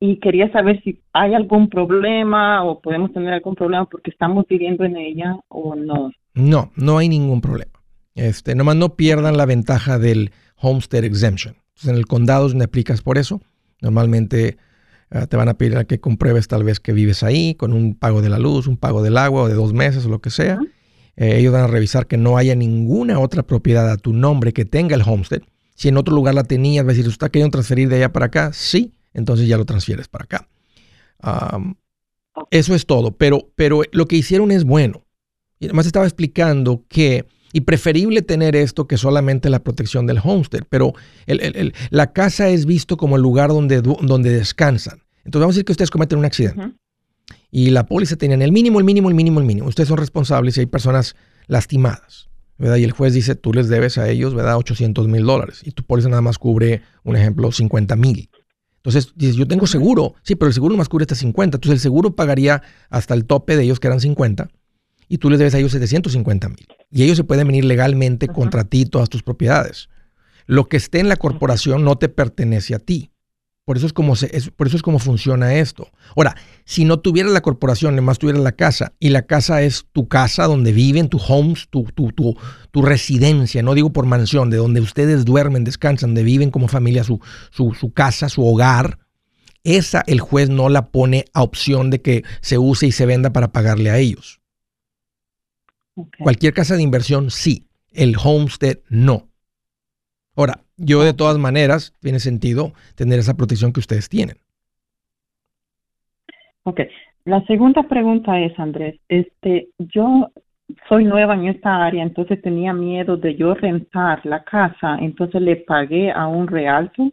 Y 0.00 0.18
quería 0.18 0.50
saber 0.50 0.80
si 0.82 1.02
hay 1.12 1.34
algún 1.34 1.68
problema 1.68 2.64
o 2.64 2.80
podemos 2.80 3.12
tener 3.12 3.34
algún 3.34 3.54
problema 3.54 3.84
porque 3.84 4.10
estamos 4.10 4.46
viviendo 4.48 4.84
en 4.84 4.96
ella 4.96 5.36
o 5.48 5.74
no. 5.76 6.10
No, 6.34 6.72
no 6.74 6.98
hay 6.98 7.08
ningún 7.10 7.40
problema. 7.42 7.72
Este, 8.14 8.54
nomás 8.54 8.76
no 8.76 8.96
pierdan 8.96 9.36
la 9.36 9.44
ventaja 9.46 9.98
del 9.98 10.32
Homestead 10.56 11.04
Exemption. 11.04 11.54
Entonces, 11.54 11.90
en 11.90 11.96
el 11.96 12.06
condado 12.06 12.48
donde 12.48 12.64
aplicas 12.64 13.02
por 13.02 13.18
eso. 13.18 13.40
Normalmente 13.82 14.56
ah, 15.10 15.26
te 15.26 15.36
van 15.36 15.48
a 15.48 15.54
pedir 15.54 15.76
a 15.76 15.84
que 15.84 16.00
compruebes 16.00 16.48
tal 16.48 16.64
vez 16.64 16.80
que 16.80 16.92
vives 16.92 17.22
ahí 17.22 17.54
con 17.54 17.72
un 17.72 17.94
pago 17.94 18.22
de 18.22 18.28
la 18.28 18.38
luz, 18.38 18.66
un 18.66 18.76
pago 18.76 19.02
del 19.02 19.16
agua 19.16 19.42
o 19.42 19.48
de 19.48 19.54
dos 19.54 19.72
meses 19.72 20.06
o 20.06 20.08
lo 20.08 20.20
que 20.20 20.30
sea. 20.30 20.58
Eh, 21.16 21.38
ellos 21.38 21.52
van 21.52 21.64
a 21.64 21.66
revisar 21.66 22.06
que 22.06 22.16
no 22.16 22.36
haya 22.36 22.54
ninguna 22.54 23.18
otra 23.18 23.42
propiedad 23.42 23.90
a 23.90 23.96
tu 23.96 24.12
nombre 24.12 24.52
que 24.52 24.64
tenga 24.64 24.94
el 24.94 25.02
Homestead. 25.04 25.42
Si 25.74 25.88
en 25.88 25.96
otro 25.96 26.14
lugar 26.14 26.34
la 26.34 26.44
tenías, 26.44 26.84
va 26.84 26.90
a 26.90 26.92
decir, 26.92 27.06
¿usted 27.06 27.14
está 27.14 27.28
queriendo 27.30 27.52
transferir 27.52 27.88
de 27.88 27.96
allá 27.96 28.12
para 28.12 28.26
acá? 28.26 28.52
Sí, 28.52 28.92
entonces 29.14 29.48
ya 29.48 29.56
lo 29.56 29.64
transfieres 29.64 30.08
para 30.08 30.24
acá. 30.24 30.48
Eso 32.50 32.74
es 32.74 32.86
todo, 32.86 33.12
pero, 33.12 33.50
pero 33.54 33.82
lo 33.92 34.06
que 34.06 34.16
hicieron 34.16 34.50
es 34.50 34.64
bueno. 34.64 35.04
Y 35.58 35.66
además 35.66 35.86
estaba 35.86 36.06
explicando 36.06 36.84
que, 36.88 37.26
y 37.52 37.62
preferible 37.62 38.22
tener 38.22 38.54
esto 38.56 38.86
que 38.86 38.96
solamente 38.96 39.50
la 39.50 39.62
protección 39.62 40.06
del 40.06 40.20
homestead, 40.22 40.62
pero 40.68 40.92
el- 41.26 41.40
el- 41.40 41.56
el- 41.56 41.74
la 41.90 42.12
casa 42.12 42.48
es 42.48 42.66
visto 42.66 42.96
como 42.96 43.16
el 43.16 43.22
lugar 43.22 43.50
donde, 43.50 43.82
donde 43.82 44.30
descansan. 44.30 45.00
Entonces 45.24 45.40
vamos 45.40 45.54
a 45.54 45.56
decir 45.56 45.64
que 45.64 45.72
ustedes 45.72 45.90
cometen 45.90 46.18
un 46.18 46.24
accidente 46.24 46.60
y 47.50 47.70
la 47.70 47.86
póliza 47.86 48.16
tenían 48.16 48.42
el 48.42 48.52
mínimo, 48.52 48.78
el 48.78 48.84
mínimo, 48.84 49.08
el 49.08 49.14
mínimo, 49.14 49.40
el 49.40 49.46
mínimo. 49.46 49.66
Ustedes 49.68 49.88
son 49.88 49.98
responsables 49.98 50.54
si 50.54 50.60
hay 50.60 50.66
personas 50.66 51.16
lastimadas, 51.48 52.28
¿verdad? 52.58 52.76
Y 52.76 52.84
el 52.84 52.92
juez 52.92 53.12
dice, 53.14 53.34
tú 53.34 53.52
les 53.52 53.68
debes 53.68 53.98
a 53.98 54.08
ellos, 54.08 54.34
¿verdad? 54.34 54.56
800 54.56 55.08
mil 55.08 55.24
dólares 55.24 55.60
y 55.64 55.72
tu 55.72 55.82
póliza 55.84 56.08
nada 56.08 56.22
más 56.22 56.38
cubre, 56.38 56.82
un 57.04 57.16
ejemplo, 57.16 57.50
50 57.50 57.96
mil. 57.96 58.30
Entonces 58.76 59.12
dices, 59.16 59.36
yo 59.36 59.46
tengo 59.46 59.66
seguro, 59.66 60.14
sí, 60.22 60.36
pero 60.36 60.46
el 60.48 60.54
seguro 60.54 60.72
nomás 60.72 60.88
cubre 60.88 61.02
hasta 61.02 61.14
50. 61.14 61.56
Entonces 61.56 61.74
el 61.78 61.80
seguro 61.80 62.14
pagaría 62.16 62.62
hasta 62.88 63.12
el 63.14 63.26
tope 63.26 63.56
de 63.56 63.64
ellos, 63.64 63.78
que 63.80 63.88
eran 63.88 64.00
50, 64.00 64.48
y 65.10 65.18
tú 65.18 65.28
les 65.28 65.38
debes 65.38 65.54
a 65.54 65.58
ellos 65.58 65.72
750 65.72 66.48
mil. 66.48 66.66
Y 66.90 67.02
ellos 67.02 67.18
se 67.18 67.24
pueden 67.24 67.46
venir 67.46 67.64
legalmente 67.66 68.26
Ajá. 68.26 68.32
contra 68.34 68.64
ti 68.64 68.86
todas 68.86 69.10
tus 69.10 69.22
propiedades. 69.22 69.90
Lo 70.46 70.68
que 70.68 70.78
esté 70.78 71.00
en 71.00 71.08
la 71.08 71.16
corporación 71.16 71.84
no 71.84 71.96
te 71.98 72.08
pertenece 72.08 72.74
a 72.74 72.78
ti. 72.78 73.10
Por 73.64 73.76
eso 73.76 73.86
es 73.86 73.92
como 73.92 74.16
se, 74.16 74.34
es- 74.36 74.50
por 74.50 74.66
eso 74.66 74.76
es 74.76 74.82
como 74.82 74.98
funciona 74.98 75.54
esto. 75.54 75.88
Ahora, 76.16 76.34
si 76.64 76.84
no 76.84 76.98
tuvieras 77.00 77.32
la 77.32 77.40
corporación, 77.42 77.92
además 77.94 78.18
tuvieras 78.18 78.42
la 78.42 78.52
casa, 78.52 78.92
y 78.98 79.10
la 79.10 79.22
casa 79.22 79.62
es 79.62 79.84
tu 79.92 80.08
casa 80.08 80.44
donde 80.46 80.72
viven, 80.72 81.08
tu 81.08 81.18
homes, 81.18 81.68
tu, 81.70 81.84
tu, 81.94 82.10
tu, 82.12 82.36
tu 82.70 82.82
residencia, 82.82 83.62
no 83.62 83.74
digo 83.74 83.92
por 83.92 84.06
mansión, 84.06 84.48
de 84.50 84.56
donde 84.56 84.80
ustedes 84.80 85.24
duermen, 85.24 85.64
descansan, 85.64 86.10
donde 86.10 86.22
viven 86.24 86.50
como 86.50 86.68
familia, 86.68 87.04
su, 87.04 87.20
su, 87.50 87.74
su 87.74 87.92
casa, 87.92 88.28
su 88.28 88.44
hogar, 88.44 88.98
esa 89.62 90.02
el 90.06 90.20
juez 90.20 90.48
no 90.48 90.68
la 90.68 90.86
pone 90.86 91.26
a 91.34 91.42
opción 91.42 91.90
de 91.90 92.00
que 92.00 92.24
se 92.40 92.58
use 92.58 92.86
y 92.86 92.92
se 92.92 93.06
venda 93.06 93.32
para 93.32 93.52
pagarle 93.52 93.90
a 93.90 93.98
ellos. 93.98 94.39
Cualquier 96.18 96.52
casa 96.52 96.76
de 96.76 96.82
inversión 96.82 97.30
sí, 97.30 97.66
el 97.92 98.14
homestead 98.22 98.78
no. 98.88 99.28
Ahora, 100.36 100.60
yo 100.76 101.02
de 101.02 101.12
todas 101.12 101.38
maneras, 101.38 101.94
tiene 102.00 102.20
sentido 102.20 102.72
tener 102.94 103.18
esa 103.18 103.36
protección 103.36 103.72
que 103.72 103.80
ustedes 103.80 104.08
tienen. 104.08 104.36
Ok. 106.62 106.80
La 107.24 107.44
segunda 107.46 107.82
pregunta 107.82 108.40
es, 108.40 108.58
Andrés, 108.58 108.98
este, 109.08 109.68
yo 109.78 110.30
soy 110.88 111.04
nueva 111.04 111.34
en 111.34 111.48
esta 111.48 111.84
área, 111.84 112.02
entonces 112.02 112.40
tenía 112.40 112.72
miedo 112.72 113.16
de 113.16 113.36
yo 113.36 113.54
rentar 113.54 114.24
la 114.24 114.44
casa, 114.44 114.96
entonces 115.00 115.42
le 115.42 115.56
pagué 115.56 116.10
a 116.10 116.26
un 116.26 116.46
realto 116.46 117.10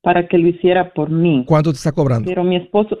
para 0.00 0.26
que 0.26 0.38
lo 0.38 0.48
hiciera 0.48 0.92
por 0.92 1.10
mí. 1.10 1.44
¿Cuánto 1.46 1.70
te 1.70 1.76
está 1.76 1.92
cobrando? 1.92 2.28
Pero 2.28 2.44
mi 2.44 2.56
esposo, 2.56 2.98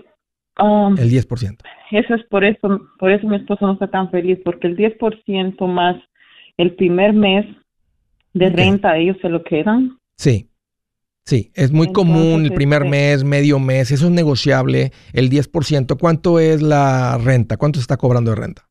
um, 0.58 0.98
el 0.98 1.10
10%. 1.10 1.58
Eso 1.90 2.14
es 2.14 2.24
por 2.24 2.44
eso, 2.44 2.80
por 2.98 3.10
eso 3.10 3.26
mi 3.26 3.36
esposo 3.36 3.66
no 3.66 3.72
está 3.74 3.88
tan 3.88 4.10
feliz, 4.10 4.38
porque 4.44 4.66
el 4.66 4.76
10% 4.76 5.66
más 5.66 5.96
el 6.56 6.74
primer 6.74 7.12
mes 7.12 7.46
de 8.34 8.50
renta 8.50 8.96
ellos 8.96 9.16
se 9.22 9.28
lo 9.28 9.42
quedan. 9.42 9.98
Sí. 10.16 10.50
Sí, 11.24 11.50
es 11.54 11.72
muy 11.72 11.92
común 11.92 12.46
el 12.46 12.52
primer 12.54 12.84
este 12.84 12.90
mes, 12.90 13.24
medio 13.24 13.58
mes, 13.58 13.90
eso 13.90 14.06
es 14.06 14.12
negociable, 14.12 14.92
el 15.12 15.28
10%. 15.28 15.98
¿Cuánto 16.00 16.38
es 16.38 16.62
la 16.62 17.18
renta? 17.18 17.58
¿Cuánto 17.58 17.78
se 17.78 17.82
está 17.82 17.98
cobrando 17.98 18.30
de 18.30 18.36
renta? 18.36 18.66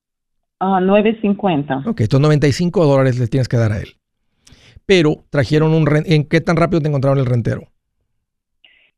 Ah, 0.60 0.80
9.50. 0.82 1.86
Ok, 1.88 2.02
estos 2.02 2.20
95 2.20 2.84
dólares 2.84 3.20
les 3.20 3.30
tienes 3.30 3.48
que 3.48 3.58
dar 3.58 3.74
a 3.74 3.80
él. 3.80 3.98
Pero 4.88 5.26
trajeron 5.30 5.74
un 5.74 5.88
¿En 6.06 6.24
qué 6.28 6.42
tan 6.42 6.56
rápido 6.56 6.82
te 6.82 6.88
encontraron 6.88 7.20
el 7.20 7.28
rentero? 7.28 7.62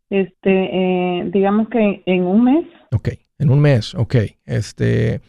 Este, 0.10 0.50
eh, 0.52 1.30
digamos 1.32 1.70
que 1.70 2.02
en 2.06 2.24
un 2.24 2.44
mes. 2.44 2.66
Ok, 2.92 3.10
en 3.38 3.50
un 3.50 3.60
mes, 3.60 3.94
ok. 3.96 4.16
Este, 4.46 5.22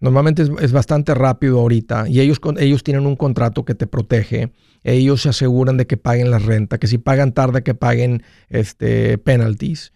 normalmente 0.00 0.42
es, 0.42 0.72
bastante 0.72 1.14
rápido 1.14 1.60
ahorita 1.60 2.08
y 2.08 2.20
ellos, 2.20 2.40
ellos 2.58 2.84
tienen 2.84 3.06
un 3.06 3.16
contrato 3.16 3.64
que 3.64 3.74
te 3.74 3.86
protege. 3.86 4.52
Ellos 4.84 5.22
se 5.22 5.28
aseguran 5.28 5.76
de 5.76 5.86
que 5.86 5.96
paguen 5.96 6.30
la 6.30 6.38
renta, 6.38 6.78
que 6.78 6.88
si 6.88 6.98
pagan 6.98 7.32
tarde 7.32 7.62
que 7.62 7.74
paguen 7.74 8.22
este, 8.48 9.18
penalties. 9.18 9.92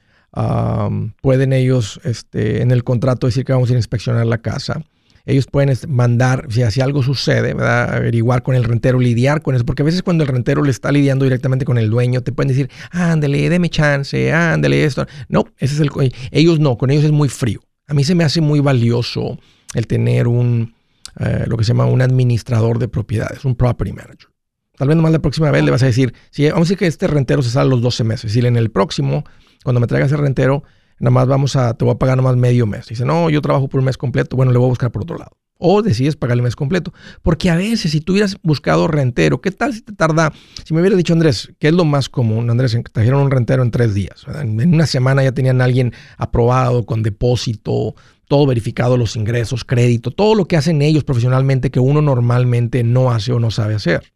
pueden 1.23 1.53
ellos 1.53 2.01
este, 2.05 2.63
en 2.63 2.71
el 2.71 2.85
contrato 2.85 3.27
decir 3.27 3.45
que 3.45 3.53
vamos 3.53 3.71
a 3.71 3.75
inspeccionar 3.75 4.27
la 4.27 4.39
casa 4.39 4.85
ellos 5.27 5.47
pueden 5.47 5.77
mandar, 5.89 6.47
si 6.49 6.63
así 6.63 6.81
algo 6.81 7.03
sucede, 7.03 7.51
averiguar 7.61 8.45
con 8.45 8.55
el 8.55 8.63
rentero, 8.63 9.01
lidiar 9.01 9.43
con 9.43 9.57
eso, 9.57 9.67
porque 9.67 9.83
a 9.83 9.85
veces 9.85 10.03
cuando 10.03 10.23
el 10.23 10.29
rentero 10.29 10.63
le 10.63 10.71
está 10.71 10.93
lidiando 10.93 11.25
directamente 11.25 11.65
con 11.65 11.79
el 11.79 11.91
dueño, 11.91 12.23
te 12.23 12.31
pueden 12.31 12.49
decir, 12.49 12.71
ándale, 12.93 13.51
déme 13.51 13.69
chance, 13.69 14.33
ándale 14.33 14.85
esto. 14.85 15.07
No, 15.29 15.45
ese 15.59 15.75
es 15.75 15.81
el... 15.81 15.91
Ellos 16.31 16.61
no, 16.61 16.79
con 16.79 16.91
ellos 16.91 17.05
es 17.05 17.11
muy 17.11 17.29
frío. 17.29 17.61
A 17.89 17.95
mí 17.95 18.05
se 18.05 18.15
me 18.15 18.23
hace 18.23 18.41
muy 18.41 18.61
valioso 18.61 19.39
el 19.75 19.89
tener 19.89 20.29
un, 20.29 20.75
eh, 21.19 21.45
lo 21.47 21.57
que 21.57 21.65
se 21.65 21.69
llama 21.69 21.87
un 21.87 22.03
administrador 22.03 22.79
de 22.79 22.87
propiedades, 22.87 23.45
un 23.45 23.57
property 23.57 23.93
manager. 23.93 24.29
Tal 24.77 24.89
vez 24.89 24.97
nomás 24.97 25.13
la 25.13 25.19
próxima 25.19 25.51
vez 25.51 25.65
le 25.65 25.71
vas 25.73 25.83
a 25.83 25.87
decir, 25.87 26.15
si, 26.31 26.45
vamos 26.45 26.59
a 26.59 26.65
decir 26.65 26.79
que 26.79 26.87
este 26.87 27.07
rentero 27.07 27.43
se 27.43 27.51
sale 27.51 27.71
los 27.71 27.81
12 27.81 28.05
meses, 28.05 28.37
y 28.37 28.41
en 28.41 28.57
el 28.57 28.71
próximo, 28.71 29.25
cuando 29.65 29.81
me 29.81 29.87
traigas 29.87 30.13
el 30.13 30.19
rentero, 30.19 30.63
nada 30.99 31.11
más 31.11 31.27
vamos 31.27 31.57
a, 31.57 31.75
te 31.75 31.85
voy 31.85 31.95
a 31.95 31.99
pagar 31.99 32.17
nada 32.17 32.29
más 32.29 32.37
medio 32.37 32.67
mes. 32.67 32.87
Dice, 32.87 33.05
no, 33.05 33.31
yo 33.31 33.41
trabajo 33.43 33.69
por 33.69 33.81
un 33.81 33.87
mes 33.87 33.99
completo, 33.99 34.37
bueno, 34.37 34.53
le 34.53 34.59
voy 34.59 34.67
a 34.67 34.71
buscar 34.71 34.91
por 34.91 35.03
otro 35.03 35.19
lado. 35.19 35.33
O 35.59 35.81
decides 35.81 36.17
pagar 36.17 36.37
el 36.37 36.43
mes 36.43 36.55
completo. 36.55 36.93
Porque 37.23 37.49
a 37.49 37.57
veces, 37.57 37.91
si 37.91 38.01
tú 38.01 38.13
hubieras 38.13 38.37
buscado 38.43 38.89
rentero, 38.89 39.41
¿qué 39.41 39.51
tal 39.51 39.73
si 39.73 39.81
te 39.81 39.95
tarda? 39.95 40.33
Si 40.65 40.75
me 40.75 40.81
hubiera 40.81 40.97
dicho, 40.97 41.15
Andrés, 41.15 41.51
¿qué 41.59 41.69
es 41.69 41.75
lo 41.75 41.87
más 41.87 42.11
común? 42.11 42.51
Andrés, 42.51 42.77
trajeron 42.93 43.23
un 43.23 43.31
rentero 43.31 43.63
en 43.63 43.71
tres 43.71 43.95
días. 43.95 44.27
En 44.39 44.75
una 44.75 44.87
semana 44.87 45.25
ya 45.25 45.33
tenían 45.33 45.63
a 45.63 45.65
alguien 45.65 45.95
aprobado, 46.19 46.85
con 46.85 47.03
depósito, 47.03 47.95
todo 48.29 48.47
verificado, 48.47 48.99
los 48.99 49.17
ingresos, 49.17 49.65
crédito, 49.65 50.11
todo 50.11 50.35
lo 50.35 50.47
que 50.47 50.59
hacen 50.59 50.83
ellos 50.83 51.05
profesionalmente 51.05 51.71
que 51.71 51.81
uno 51.81 52.03
normalmente 52.03 52.83
no 52.83 53.11
hace 53.11 53.33
o 53.33 53.41
no 53.41 53.51
sabe 53.51 53.75
hacer. 53.75 54.13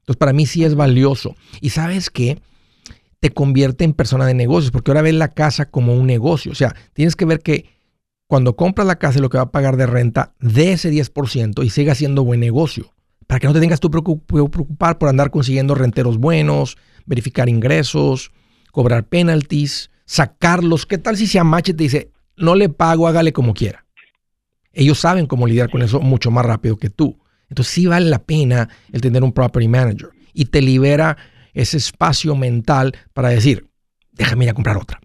Entonces, 0.00 0.18
para 0.18 0.32
mí 0.32 0.46
sí 0.46 0.64
es 0.64 0.74
valioso. 0.74 1.36
Y 1.60 1.70
sabes 1.70 2.10
qué? 2.10 2.38
Te 3.26 3.34
convierte 3.34 3.82
en 3.82 3.92
persona 3.92 4.24
de 4.24 4.34
negocios, 4.34 4.70
porque 4.70 4.92
ahora 4.92 5.02
ves 5.02 5.14
la 5.14 5.34
casa 5.34 5.68
como 5.68 5.94
un 5.94 6.06
negocio. 6.06 6.52
O 6.52 6.54
sea, 6.54 6.76
tienes 6.92 7.16
que 7.16 7.24
ver 7.24 7.40
que 7.40 7.68
cuando 8.28 8.54
compras 8.54 8.86
la 8.86 9.00
casa 9.00 9.18
y 9.18 9.20
lo 9.20 9.30
que 9.30 9.36
va 9.36 9.42
a 9.44 9.50
pagar 9.50 9.76
de 9.76 9.86
renta, 9.86 10.36
de 10.38 10.70
ese 10.70 10.92
10% 10.92 11.64
y 11.64 11.70
siga 11.70 11.96
siendo 11.96 12.22
buen 12.22 12.38
negocio. 12.38 12.94
Para 13.26 13.40
que 13.40 13.48
no 13.48 13.52
te 13.52 13.58
tengas 13.58 13.80
tú 13.80 13.90
preocupar 13.90 14.98
por 14.98 15.08
andar 15.08 15.32
consiguiendo 15.32 15.74
renteros 15.74 16.18
buenos, 16.18 16.78
verificar 17.04 17.48
ingresos, 17.48 18.30
cobrar 18.70 19.08
penalties, 19.08 19.90
sacarlos. 20.04 20.86
¿Qué 20.86 20.96
tal 20.96 21.16
si 21.16 21.26
se 21.26 21.40
amache 21.40 21.72
y 21.72 21.74
te 21.74 21.82
dice, 21.82 22.12
no 22.36 22.54
le 22.54 22.68
pago, 22.68 23.08
hágale 23.08 23.32
como 23.32 23.54
quiera? 23.54 23.86
Ellos 24.72 25.00
saben 25.00 25.26
cómo 25.26 25.48
lidiar 25.48 25.68
con 25.68 25.82
eso 25.82 25.98
mucho 25.98 26.30
más 26.30 26.46
rápido 26.46 26.76
que 26.76 26.90
tú. 26.90 27.18
Entonces 27.48 27.74
sí 27.74 27.86
vale 27.86 28.08
la 28.08 28.22
pena 28.22 28.68
el 28.92 29.00
tener 29.00 29.24
un 29.24 29.32
property 29.32 29.66
manager 29.66 30.10
y 30.32 30.44
te 30.44 30.62
libera 30.62 31.16
ese 31.56 31.78
espacio 31.78 32.36
mental 32.36 32.96
para 33.12 33.30
decir, 33.30 33.68
déjame 34.12 34.44
ir 34.44 34.50
a 34.50 34.54
comprar 34.54 34.76
otra. 34.76 35.00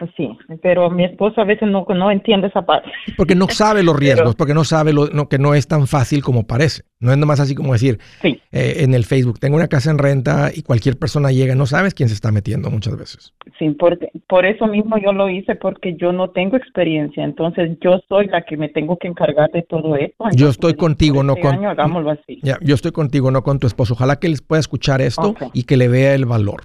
Pues 0.00 0.12
sí, 0.16 0.30
pero 0.62 0.88
mi 0.88 1.04
esposo 1.04 1.42
a 1.42 1.44
veces 1.44 1.68
no, 1.68 1.84
no 1.86 2.10
entiende 2.10 2.46
esa 2.46 2.62
parte. 2.62 2.90
Porque 3.18 3.34
no 3.34 3.48
sabe 3.48 3.82
los 3.82 3.94
riesgos, 4.00 4.34
porque 4.34 4.54
no 4.54 4.64
sabe 4.64 4.94
lo, 4.94 5.28
que 5.28 5.38
no 5.38 5.54
es 5.54 5.68
tan 5.68 5.86
fácil 5.86 6.22
como 6.22 6.46
parece. 6.46 6.84
No 7.00 7.12
es 7.12 7.18
nomás 7.18 7.38
así 7.38 7.54
como 7.54 7.74
decir 7.74 7.98
eh, 8.22 8.76
en 8.78 8.94
el 8.94 9.04
Facebook, 9.04 9.38
tengo 9.38 9.56
una 9.56 9.68
casa 9.68 9.90
en 9.90 9.98
renta 9.98 10.52
y 10.54 10.62
cualquier 10.62 10.98
persona 10.98 11.32
llega, 11.32 11.54
no 11.54 11.66
sabes 11.66 11.92
quién 11.92 12.08
se 12.08 12.14
está 12.14 12.32
metiendo 12.32 12.70
muchas 12.70 12.96
veces. 12.96 13.34
Sí, 13.58 13.68
por, 13.70 13.98
por 14.26 14.46
eso 14.46 14.66
mismo 14.66 14.96
yo 14.96 15.12
lo 15.12 15.28
hice, 15.28 15.54
porque 15.54 15.94
yo 15.96 16.12
no 16.12 16.30
tengo 16.30 16.56
experiencia, 16.56 17.22
entonces 17.22 17.76
yo 17.82 18.00
soy 18.08 18.26
la 18.28 18.40
que 18.42 18.56
me 18.56 18.70
tengo 18.70 18.96
que 18.96 19.08
encargar 19.08 19.50
de 19.50 19.62
todo 19.62 19.96
esto. 19.96 20.24
yo 20.34 20.48
estoy 20.48 20.74
contigo, 20.74 21.22
no 21.22 21.34
este 21.34 21.42
con... 21.42 21.66
hagámoslo 21.66 22.12
así. 22.12 22.40
Ya, 22.42 22.56
yo 22.62 22.74
estoy 22.74 22.92
contigo, 22.92 23.30
no 23.30 23.42
con 23.42 23.58
tu 23.58 23.66
esposo. 23.66 23.92
Ojalá 23.92 24.16
que 24.16 24.28
él 24.28 24.38
pueda 24.46 24.60
escuchar 24.60 25.02
esto 25.02 25.34
y 25.52 25.64
que 25.64 25.76
le 25.76 25.88
vea 25.88 26.14
el 26.14 26.24
valor. 26.24 26.62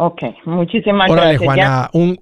Ok, 0.00 0.22
muchísimas 0.44 1.10
Órale, 1.10 1.38
gracias. 1.38 1.44
Juana, 1.44 1.90
un, 1.92 2.16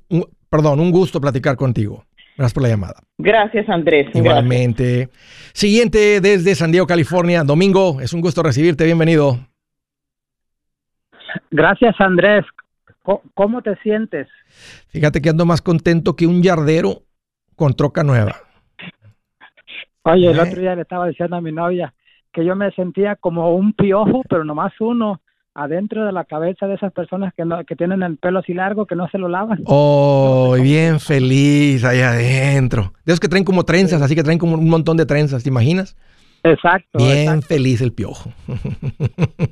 perdón, 0.48 0.80
un 0.80 0.90
gusto 0.90 1.20
platicar 1.20 1.56
contigo. 1.56 2.04
Gracias 2.34 2.54
por 2.54 2.62
la 2.62 2.70
llamada. 2.70 2.94
Gracias, 3.18 3.68
Andrés. 3.68 4.08
Igualmente. 4.14 5.10
Siguiente 5.52 6.22
desde 6.22 6.54
San 6.54 6.72
Diego, 6.72 6.86
California. 6.86 7.44
Domingo, 7.44 8.00
es 8.00 8.14
un 8.14 8.22
gusto 8.22 8.42
recibirte. 8.42 8.84
Bienvenido. 8.86 9.38
Gracias, 11.50 11.94
Andrés. 11.98 12.46
¿Cómo 13.34 13.60
te 13.60 13.76
sientes? 13.82 14.26
Fíjate 14.88 15.20
que 15.20 15.28
ando 15.28 15.44
más 15.44 15.60
contento 15.60 16.16
que 16.16 16.26
un 16.26 16.42
yardero 16.42 17.02
con 17.56 17.74
troca 17.74 18.02
nueva. 18.02 18.36
Oye, 20.02 20.30
el 20.30 20.38
¿Eh? 20.38 20.42
otro 20.42 20.60
día 20.62 20.74
le 20.74 20.82
estaba 20.82 21.08
diciendo 21.08 21.36
a 21.36 21.42
mi 21.42 21.52
novia 21.52 21.92
que 22.32 22.42
yo 22.42 22.56
me 22.56 22.70
sentía 22.70 23.16
como 23.16 23.54
un 23.54 23.74
piojo, 23.74 24.22
pero 24.30 24.44
nomás 24.44 24.72
uno 24.80 25.20
adentro 25.56 26.04
de 26.04 26.12
la 26.12 26.24
cabeza 26.24 26.66
de 26.66 26.74
esas 26.74 26.92
personas 26.92 27.32
que, 27.34 27.44
no, 27.44 27.64
que 27.64 27.74
tienen 27.74 28.02
el 28.02 28.18
pelo 28.18 28.40
así 28.40 28.52
largo, 28.52 28.86
que 28.86 28.94
no 28.94 29.08
se 29.08 29.18
lo 29.18 29.28
lavan. 29.28 29.62
Oh, 29.64 30.54
bien 30.60 31.00
feliz 31.00 31.82
ahí 31.84 32.00
adentro. 32.00 32.92
De 33.04 33.12
esos 33.12 33.20
que 33.20 33.28
traen 33.28 33.44
como 33.44 33.64
trenzas, 33.64 34.02
así 34.02 34.14
que 34.14 34.22
traen 34.22 34.38
como 34.38 34.54
un 34.54 34.68
montón 34.68 34.96
de 34.96 35.06
trenzas, 35.06 35.42
¿te 35.42 35.48
imaginas? 35.48 35.96
Exacto. 36.44 36.98
Bien 36.98 37.42
feliz 37.42 37.80
el 37.80 37.92
piojo. 37.92 38.30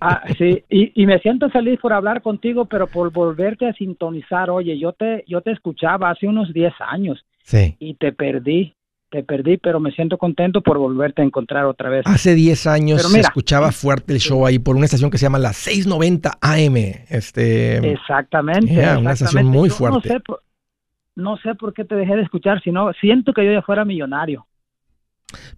Ah, 0.00 0.22
sí, 0.36 0.62
y, 0.68 1.02
y, 1.02 1.06
me 1.06 1.18
siento 1.20 1.48
feliz 1.48 1.80
por 1.80 1.92
hablar 1.92 2.20
contigo, 2.20 2.66
pero 2.66 2.86
por 2.86 3.10
volverte 3.10 3.66
a 3.66 3.72
sintonizar. 3.72 4.50
Oye, 4.50 4.78
yo 4.78 4.92
te, 4.92 5.24
yo 5.26 5.40
te 5.40 5.50
escuchaba 5.50 6.10
hace 6.10 6.26
unos 6.26 6.52
10 6.52 6.74
años. 6.80 7.24
Sí. 7.42 7.76
Y 7.78 7.94
te 7.94 8.12
perdí 8.12 8.74
te 9.14 9.22
perdí, 9.22 9.58
pero 9.58 9.78
me 9.78 9.92
siento 9.92 10.18
contento 10.18 10.60
por 10.60 10.76
volverte 10.76 11.22
a 11.22 11.24
encontrar 11.24 11.66
otra 11.66 11.88
vez. 11.88 12.04
Hace 12.04 12.34
10 12.34 12.66
años 12.66 13.02
se 13.02 13.20
escuchaba 13.20 13.70
fuerte 13.70 14.12
el 14.12 14.18
show 14.18 14.44
ahí 14.44 14.58
por 14.58 14.74
una 14.74 14.86
estación 14.86 15.08
que 15.08 15.18
se 15.18 15.26
llama 15.26 15.38
la 15.38 15.52
690 15.52 16.32
AM. 16.40 16.76
Este, 17.08 17.92
exactamente. 17.92 18.72
una 18.98 19.12
estación 19.12 19.46
muy 19.46 19.70
fuerte. 19.70 20.08
No 20.08 20.14
sé, 20.14 20.20
por, 20.20 20.42
no 21.14 21.36
sé 21.36 21.54
por 21.54 21.72
qué 21.72 21.84
te 21.84 21.94
dejé 21.94 22.16
de 22.16 22.22
escuchar, 22.22 22.60
sino 22.64 22.92
siento 22.94 23.32
que 23.32 23.44
yo 23.44 23.52
ya 23.52 23.62
fuera 23.62 23.84
millonario. 23.84 24.48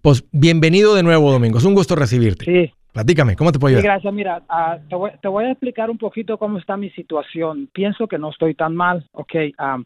Pues 0.03 0.23
bienvenido 0.31 0.93
de 0.93 1.01
nuevo, 1.01 1.31
Domingo. 1.31 1.57
Es 1.57 1.65
un 1.65 1.73
gusto 1.73 1.95
recibirte. 1.95 2.45
Sí. 2.45 2.73
Platícame, 2.93 3.35
¿cómo 3.35 3.51
te 3.51 3.57
puedo 3.57 3.75
ayudar? 3.75 3.81
Sí, 3.81 3.87
gracias. 3.87 4.13
Mira, 4.13 4.43
uh, 4.51 4.87
te, 4.87 4.95
voy, 4.95 5.11
te, 5.19 5.27
voy, 5.27 5.45
a 5.45 5.51
explicar 5.51 5.89
un 5.89 5.97
poquito 5.97 6.37
cómo 6.37 6.59
está 6.59 6.77
mi 6.77 6.91
situación. 6.91 7.67
Pienso 7.73 8.07
que 8.07 8.19
no 8.19 8.29
estoy 8.29 8.53
tan 8.53 8.75
mal. 8.75 9.07
Ok, 9.13 9.33
um, 9.57 9.83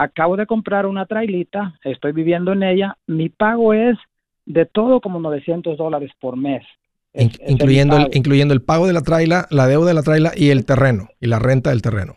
acabo 0.00 0.36
de 0.36 0.46
comprar 0.46 0.86
una 0.86 1.04
trailita, 1.04 1.74
estoy 1.84 2.12
viviendo 2.12 2.52
en 2.52 2.62
ella, 2.62 2.96
mi 3.06 3.28
pago 3.28 3.74
es 3.74 3.98
de 4.46 4.64
todo 4.64 5.00
como 5.00 5.20
900 5.20 5.76
dólares 5.76 6.10
por 6.18 6.36
mes. 6.36 6.64
incluyendo, 7.12 7.98
el, 7.98 8.08
incluyendo 8.14 8.54
el 8.54 8.62
pago 8.62 8.86
de 8.86 8.94
la 8.94 9.02
traila, 9.02 9.46
la 9.50 9.66
deuda 9.66 9.88
de 9.88 9.94
la 9.94 10.02
traila 10.02 10.32
y 10.34 10.48
el 10.48 10.64
terreno, 10.64 11.08
y 11.20 11.26
la 11.26 11.38
renta 11.38 11.68
del 11.68 11.82
terreno. 11.82 12.16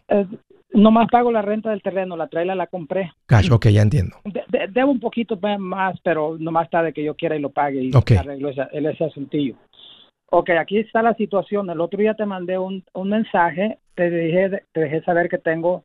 no 0.72 0.92
más 0.92 1.10
pago 1.12 1.30
la 1.30 1.42
renta 1.42 1.72
del 1.72 1.82
terreno, 1.82 2.16
la 2.16 2.28
traila 2.28 2.56
la 2.56 2.68
compré. 2.68 3.12
Cash, 3.26 3.52
ok, 3.52 3.68
ya 3.68 3.82
entiendo. 3.82 4.16
debo 4.70 4.90
un 4.90 5.02
poquito 5.02 5.38
más, 5.60 6.00
pero 6.04 6.38
no 6.40 6.52
más 6.52 6.70
tarde 6.70 6.94
que 6.94 7.04
yo 7.04 7.16
quiera 7.16 7.36
y 7.36 7.40
lo 7.40 7.50
pague 7.50 7.84
y 7.84 7.92
arreglo 8.18 8.50
ese, 8.50 8.62
ese 8.72 9.04
asuntillo. 9.04 9.56
Ok, 10.30 10.52
aquí 10.52 10.80
está 10.80 11.04
la 11.04 11.14
situación. 11.16 11.70
El 11.70 11.82
otro 11.82 12.00
día 12.00 12.16
te 12.16 12.26
mandé 12.26 12.58
un, 12.58 12.84
un 12.94 13.10
mensaje, 13.10 13.78
te 13.94 14.10
dije, 14.10 14.64
te 14.72 14.80
dejé 14.80 15.02
saber 15.04 15.28
que 15.28 15.38
tengo 15.38 15.84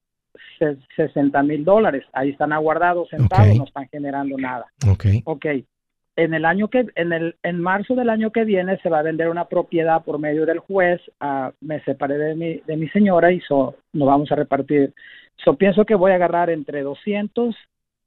60 0.96 1.42
mil 1.42 1.64
dólares. 1.64 2.04
Ahí 2.12 2.30
están 2.30 2.52
aguardados, 2.52 3.08
sentados, 3.08 3.56
no 3.56 3.64
están 3.64 3.88
generando 3.88 4.36
nada. 4.36 4.66
Ok. 4.88 5.06
Ok. 5.24 5.46
En 6.16 6.34
el 6.34 6.44
año 6.44 6.68
que, 6.68 6.86
en 6.96 7.12
el, 7.12 7.36
en 7.44 7.60
marzo 7.60 7.94
del 7.94 8.10
año 8.10 8.32
que 8.32 8.44
viene 8.44 8.76
se 8.78 8.88
va 8.88 8.98
a 8.98 9.02
vender 9.02 9.28
una 9.28 9.44
propiedad 9.44 10.02
por 10.02 10.18
medio 10.18 10.46
del 10.46 10.58
juez. 10.58 11.00
Uh, 11.20 11.52
me 11.60 11.80
separé 11.84 12.18
de 12.18 12.34
mi, 12.34 12.54
de 12.66 12.76
mi 12.76 12.88
señora 12.88 13.30
y 13.30 13.40
so, 13.40 13.76
nos 13.92 14.08
vamos 14.08 14.32
a 14.32 14.34
repartir. 14.34 14.92
So, 15.44 15.54
pienso 15.54 15.84
que 15.84 15.94
voy 15.94 16.10
a 16.10 16.16
agarrar 16.16 16.50
entre 16.50 16.82
200 16.82 17.54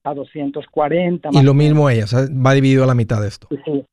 a 0.03 0.13
240. 0.13 1.29
Y 1.31 1.43
lo 1.43 1.53
mismo 1.53 1.89
ella, 1.89 2.05
va 2.45 2.53
dividido 2.53 2.83
a 2.83 2.87
la 2.87 2.95
mitad 2.95 3.21
de 3.21 3.27
esto. 3.27 3.47
Sí, 3.65 3.85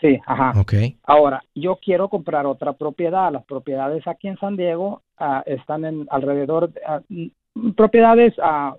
sí, 0.00 0.20
ajá. 0.26 0.52
Ok. 0.60 0.74
Ahora, 1.04 1.42
yo 1.54 1.76
quiero 1.82 2.08
comprar 2.08 2.46
otra 2.46 2.74
propiedad. 2.74 3.32
Las 3.32 3.44
propiedades 3.44 4.06
aquí 4.06 4.28
en 4.28 4.38
San 4.38 4.56
Diego 4.56 5.02
ah, 5.18 5.42
están 5.46 5.84
en 5.84 6.06
alrededor, 6.10 6.72
de, 6.72 6.80
mm, 7.08 7.26
propiedades 7.76 8.34
a 8.38 8.76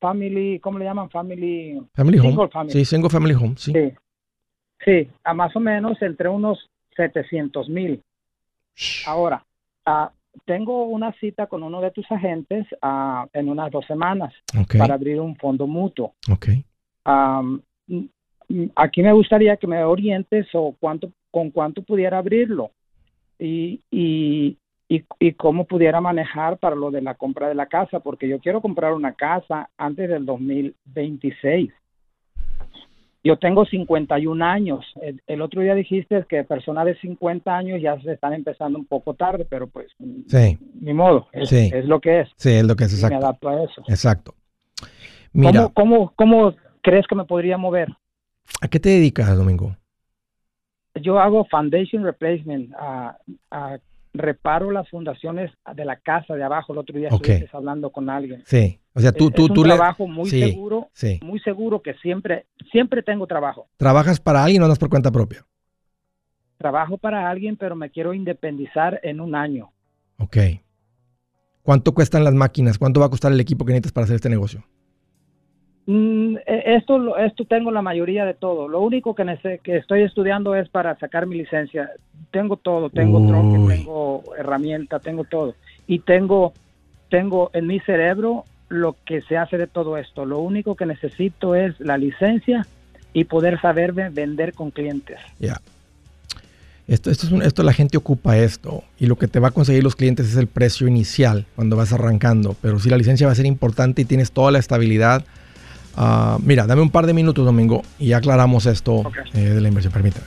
family, 0.00 0.60
¿cómo 0.60 0.78
le 0.78 0.84
llaman? 0.84 1.10
Family, 1.10 1.80
family 1.94 2.18
home. 2.18 2.70
Sí, 2.70 2.84
single 2.84 3.10
family 3.10 3.34
home, 3.34 3.54
sí. 3.56 3.72
Sí, 3.72 3.92
sí 4.84 5.08
a 5.24 5.34
más 5.34 5.54
o 5.56 5.60
menos 5.60 6.00
entre 6.02 6.28
unos 6.28 6.70
700 6.96 7.68
mil. 7.68 8.02
Ahora, 9.06 9.44
uh, 9.86 10.08
tengo 10.44 10.84
una 10.84 11.12
cita 11.14 11.46
con 11.46 11.62
uno 11.62 11.80
de 11.80 11.90
tus 11.90 12.10
agentes 12.10 12.66
uh, 12.82 13.26
en 13.32 13.48
unas 13.48 13.70
dos 13.70 13.86
semanas 13.86 14.32
para 14.78 14.94
abrir 14.94 15.20
un 15.20 15.36
fondo 15.36 15.66
mutuo. 15.66 16.14
Okay. 16.30 16.64
Um, 17.06 17.60
aquí 18.74 19.02
me 19.02 19.12
gustaría 19.12 19.56
que 19.56 19.66
me 19.66 19.82
orientes 19.82 20.46
o 20.52 20.74
cuánto, 20.78 21.10
con 21.30 21.50
cuánto 21.50 21.82
pudiera 21.82 22.18
abrirlo 22.18 22.70
y, 23.38 23.80
y, 23.90 24.56
y, 24.88 25.04
y, 25.18 25.32
cómo 25.32 25.64
pudiera 25.64 26.00
manejar 26.00 26.58
para 26.58 26.76
lo 26.76 26.90
de 26.90 27.02
la 27.02 27.14
compra 27.14 27.48
de 27.48 27.54
la 27.54 27.66
casa, 27.66 28.00
porque 28.00 28.28
yo 28.28 28.38
quiero 28.38 28.60
comprar 28.60 28.92
una 28.92 29.14
casa 29.14 29.68
antes 29.76 30.08
del 30.08 30.24
2026. 30.24 31.72
Yo 33.24 33.36
tengo 33.38 33.64
51 33.64 34.44
años. 34.44 34.84
El, 35.26 35.40
otro 35.40 35.60
día 35.60 35.74
dijiste 35.74 36.24
que 36.28 36.44
personas 36.44 36.86
de 36.86 36.96
50 37.00 37.56
años 37.56 37.82
ya 37.82 38.00
se 38.00 38.12
están 38.12 38.32
empezando 38.34 38.78
un 38.78 38.86
poco 38.86 39.14
tarde, 39.14 39.44
pero 39.50 39.66
pues 39.66 39.88
sí. 40.28 40.56
ni 40.80 40.94
modo, 40.94 41.26
es, 41.32 41.52
es 41.52 41.84
lo 41.86 42.00
que 42.00 42.20
es. 42.20 42.28
Sí, 42.36 42.52
es 42.52 42.64
lo 42.64 42.76
que 42.76 42.84
es, 42.84 42.94
exacto. 42.94 43.18
Me 43.18 43.24
adapto 43.24 43.48
a 43.48 43.64
eso. 43.64 43.82
Exacto. 43.88 44.34
Mira, 45.32 45.68
¿Cómo, 45.74 46.12
cómo, 46.14 46.54
crees 46.82 47.06
que 47.08 47.16
me 47.16 47.24
podría 47.24 47.58
mover? 47.58 47.88
¿A 48.60 48.68
qué 48.68 48.78
te 48.78 48.90
dedicas, 48.90 49.36
Domingo? 49.36 49.76
Yo 50.94 51.18
hago 51.18 51.44
foundation 51.46 52.04
replacement, 52.04 52.72
a, 52.74 53.18
a 53.50 53.78
reparo 54.18 54.70
las 54.70 54.88
fundaciones 54.88 55.50
de 55.74 55.84
la 55.84 55.96
casa 55.96 56.34
de 56.34 56.42
abajo. 56.42 56.72
El 56.72 56.78
otro 56.78 56.96
día 56.96 57.08
estuviste 57.08 57.48
hablando 57.52 57.90
con 57.90 58.10
alguien. 58.10 58.42
Sí. 58.46 58.80
O 58.94 59.00
sea, 59.00 59.12
tú, 59.12 59.28
es, 59.28 59.34
tú, 59.34 59.44
es 59.44 59.50
un 59.50 59.54
tú 59.54 59.62
trabajo 59.62 60.06
muy 60.06 60.30
seguro, 60.30 60.88
muy 61.22 61.40
seguro 61.40 61.82
que 61.82 61.94
siempre, 61.94 62.46
siempre 62.72 63.02
tengo 63.02 63.26
trabajo. 63.26 63.68
¿Trabajas 63.76 64.20
para 64.20 64.42
alguien 64.42 64.62
o 64.62 64.64
andas 64.64 64.78
por 64.78 64.88
cuenta 64.88 65.10
propia? 65.10 65.44
Trabajo 66.56 66.96
para 66.96 67.28
alguien, 67.28 67.56
pero 67.56 67.76
me 67.76 67.90
quiero 67.90 68.14
independizar 68.14 68.98
en 69.02 69.20
un 69.20 69.34
año. 69.34 69.70
Ok. 70.18 70.36
¿Cuánto 71.62 71.92
cuestan 71.92 72.24
las 72.24 72.32
máquinas? 72.32 72.78
¿Cuánto 72.78 73.00
va 73.00 73.06
a 73.06 73.10
costar 73.10 73.32
el 73.32 73.40
equipo 73.40 73.64
que 73.64 73.72
necesitas 73.72 73.92
para 73.92 74.04
hacer 74.04 74.16
este 74.16 74.30
negocio? 74.30 74.64
Mm, 75.86 76.36
e, 76.46 76.74
esto, 76.76 77.16
esto 77.16 77.44
tengo 77.44 77.70
la 77.70 77.82
mayoría 77.82 78.24
de 78.24 78.34
todo. 78.34 78.68
Lo 78.68 78.80
único 78.80 79.14
que, 79.14 79.60
que 79.62 79.76
estoy 79.76 80.02
estudiando 80.02 80.54
es 80.54 80.68
para 80.68 80.98
sacar 80.98 81.26
mi 81.26 81.36
licencia. 81.36 81.90
Tengo 82.30 82.56
todo, 82.56 82.90
tengo 82.90 83.24
troque, 83.26 83.76
tengo 83.76 84.22
herramienta, 84.36 84.98
tengo 84.98 85.24
todo. 85.24 85.54
Y 85.86 86.00
tengo, 86.00 86.52
tengo 87.08 87.50
en 87.54 87.66
mi 87.66 87.80
cerebro 87.80 88.44
lo 88.68 88.96
que 89.04 89.22
se 89.22 89.36
hace 89.36 89.58
de 89.58 89.68
todo 89.68 89.96
esto. 89.96 90.24
Lo 90.24 90.40
único 90.40 90.74
que 90.74 90.86
necesito 90.86 91.54
es 91.54 91.78
la 91.78 91.96
licencia 91.96 92.66
y 93.12 93.24
poder 93.24 93.60
saberme 93.60 94.10
vender 94.10 94.52
con 94.54 94.70
clientes. 94.72 95.18
Ya. 95.38 95.60
Esto, 96.88 97.10
esto, 97.10 97.26
es 97.26 97.46
esto 97.46 97.62
la 97.64 97.72
gente 97.72 97.96
ocupa 97.96 98.38
esto 98.38 98.84
y 98.98 99.06
lo 99.06 99.16
que 99.16 99.26
te 99.26 99.40
va 99.40 99.48
a 99.48 99.50
conseguir 99.50 99.82
los 99.82 99.96
clientes 99.96 100.28
es 100.28 100.36
el 100.36 100.46
precio 100.46 100.86
inicial 100.86 101.44
cuando 101.56 101.76
vas 101.76 101.92
arrancando. 101.92 102.56
Pero 102.60 102.78
si 102.78 102.90
la 102.90 102.96
licencia 102.96 103.26
va 103.26 103.32
a 103.32 103.36
ser 103.36 103.46
importante 103.46 104.02
y 104.02 104.04
tienes 104.04 104.32
toda 104.32 104.50
la 104.50 104.58
estabilidad, 104.58 105.24
uh, 105.96 106.38
mira, 106.42 106.66
dame 106.66 106.82
un 106.82 106.90
par 106.90 107.06
de 107.06 107.12
minutos, 107.12 107.44
Domingo, 107.44 107.82
y 107.98 108.12
aclaramos 108.12 108.66
esto 108.66 109.02
eh, 109.34 109.40
de 109.40 109.60
la 109.60 109.68
inversión. 109.68 109.92
Permítame. 109.92 110.26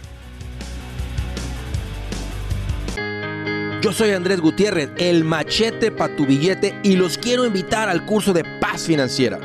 Yo 3.81 3.93
soy 3.93 4.11
Andrés 4.11 4.41
Gutiérrez, 4.41 4.89
el 4.97 5.23
machete 5.23 5.89
para 5.89 6.13
tu 6.13 6.25
billete 6.25 6.77
y 6.83 6.97
los 6.97 7.17
quiero 7.17 7.45
invitar 7.45 7.87
al 7.87 8.05
curso 8.05 8.33
de 8.33 8.43
paz 8.59 8.83
financiera. 8.83 9.39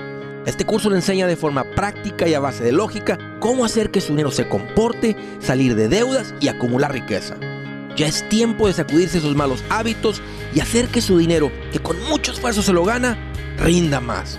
Este 0.45 0.65
curso 0.65 0.91
le 0.91 0.97
enseña 0.97 1.29
de 1.29 1.37
forma 1.37 1.63
práctica 1.63 2.27
y 2.27 2.35
a 2.35 2.41
base 2.41 2.65
de 2.65 2.73
lógica 2.73 3.17
cómo 3.39 3.65
hacer 3.65 3.93
que 3.93 4.01
su 4.01 4.09
dinero 4.09 4.33
se 4.33 4.49
comporte, 4.49 5.17
salir 5.39 5.77
de 5.77 5.89
deudas 5.89 6.35
y 6.41 6.49
acumular 6.49 6.93
riqueza. 6.93 7.37
Ya 7.97 8.09
es 8.09 8.29
tiempo 8.29 8.67
de 8.67 8.73
sacudirse 8.73 9.19
esos 9.19 9.37
malos 9.37 9.63
hábitos 9.71 10.21
y 10.53 10.59
hacer 10.59 10.89
que 10.89 11.01
su 11.01 11.17
dinero, 11.17 11.53
que 11.73 11.79
con 11.79 11.97
mucho 12.09 12.33
esfuerzo 12.33 12.61
se 12.61 12.73
lo 12.73 12.85
gana, 12.85 13.17
rinda 13.57 14.01
más. 14.01 14.39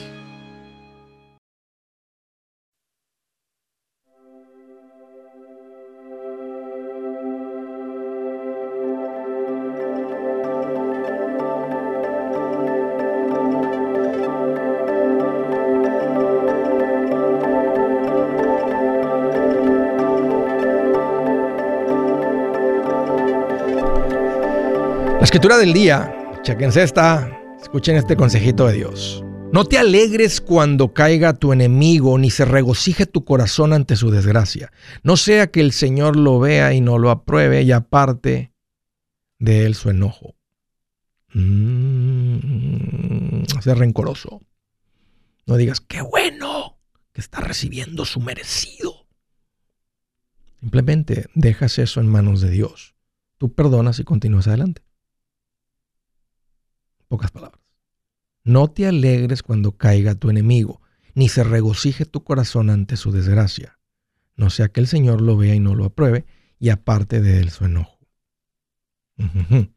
Escritura 25.31 25.57
del 25.57 25.71
día, 25.71 26.13
chequense 26.43 26.83
esta, 26.83 27.41
escuchen 27.61 27.95
este 27.95 28.17
consejito 28.17 28.67
de 28.67 28.73
Dios. 28.73 29.23
No 29.53 29.63
te 29.63 29.77
alegres 29.77 30.41
cuando 30.41 30.93
caiga 30.93 31.31
tu 31.31 31.53
enemigo, 31.53 32.17
ni 32.17 32.29
se 32.29 32.43
regocije 32.43 33.05
tu 33.05 33.23
corazón 33.23 33.71
ante 33.71 33.95
su 33.95 34.11
desgracia. 34.11 34.73
No 35.03 35.15
sea 35.15 35.49
que 35.49 35.61
el 35.61 35.71
Señor 35.71 36.17
lo 36.17 36.41
vea 36.41 36.73
y 36.73 36.81
no 36.81 36.97
lo 36.97 37.09
apruebe 37.09 37.61
y 37.61 37.71
aparte 37.71 38.51
de 39.39 39.65
él 39.65 39.75
su 39.75 39.89
enojo. 39.89 40.35
Mm, 41.33 43.43
rencoroso. 43.67 44.41
No 45.45 45.55
digas, 45.55 45.79
qué 45.79 46.01
bueno 46.01 46.77
que 47.13 47.21
está 47.21 47.39
recibiendo 47.39 48.03
su 48.03 48.19
merecido. 48.19 49.07
Simplemente 50.59 51.27
dejas 51.35 51.79
eso 51.79 52.01
en 52.01 52.07
manos 52.07 52.41
de 52.41 52.49
Dios. 52.49 52.95
Tú 53.37 53.53
perdonas 53.53 53.97
y 53.99 54.03
continúas 54.03 54.49
adelante. 54.49 54.81
Pocas 57.11 57.29
palabras. 57.29 57.59
No 58.45 58.69
te 58.69 58.87
alegres 58.87 59.43
cuando 59.43 59.73
caiga 59.73 60.15
tu 60.15 60.29
enemigo, 60.29 60.79
ni 61.13 61.27
se 61.27 61.43
regocije 61.43 62.05
tu 62.05 62.23
corazón 62.23 62.69
ante 62.69 62.95
su 62.95 63.11
desgracia. 63.11 63.77
No 64.37 64.49
sea 64.49 64.69
que 64.69 64.79
el 64.79 64.87
Señor 64.87 65.19
lo 65.19 65.35
vea 65.35 65.53
y 65.53 65.59
no 65.59 65.75
lo 65.75 65.83
apruebe, 65.83 66.23
y 66.57 66.69
aparte 66.69 67.19
de 67.19 67.41
él 67.41 67.49
su 67.49 67.65
enojo. 67.65 67.99
No 69.17 69.67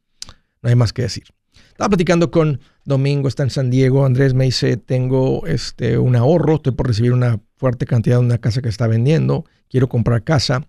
hay 0.62 0.76
más 0.76 0.92
que 0.92 1.02
decir. 1.02 1.24
Estaba 1.70 1.88
platicando 1.88 2.30
con 2.30 2.60
Domingo, 2.84 3.26
está 3.26 3.42
en 3.42 3.50
San 3.50 3.68
Diego. 3.68 4.06
Andrés 4.06 4.32
me 4.32 4.44
dice, 4.44 4.76
tengo 4.76 5.44
este, 5.48 5.98
un 5.98 6.14
ahorro, 6.14 6.54
estoy 6.54 6.74
por 6.74 6.86
recibir 6.86 7.12
una 7.12 7.40
fuerte 7.56 7.84
cantidad 7.84 8.20
de 8.20 8.26
una 8.26 8.38
casa 8.38 8.62
que 8.62 8.68
está 8.68 8.86
vendiendo, 8.86 9.44
quiero 9.68 9.88
comprar 9.88 10.22
casa 10.22 10.68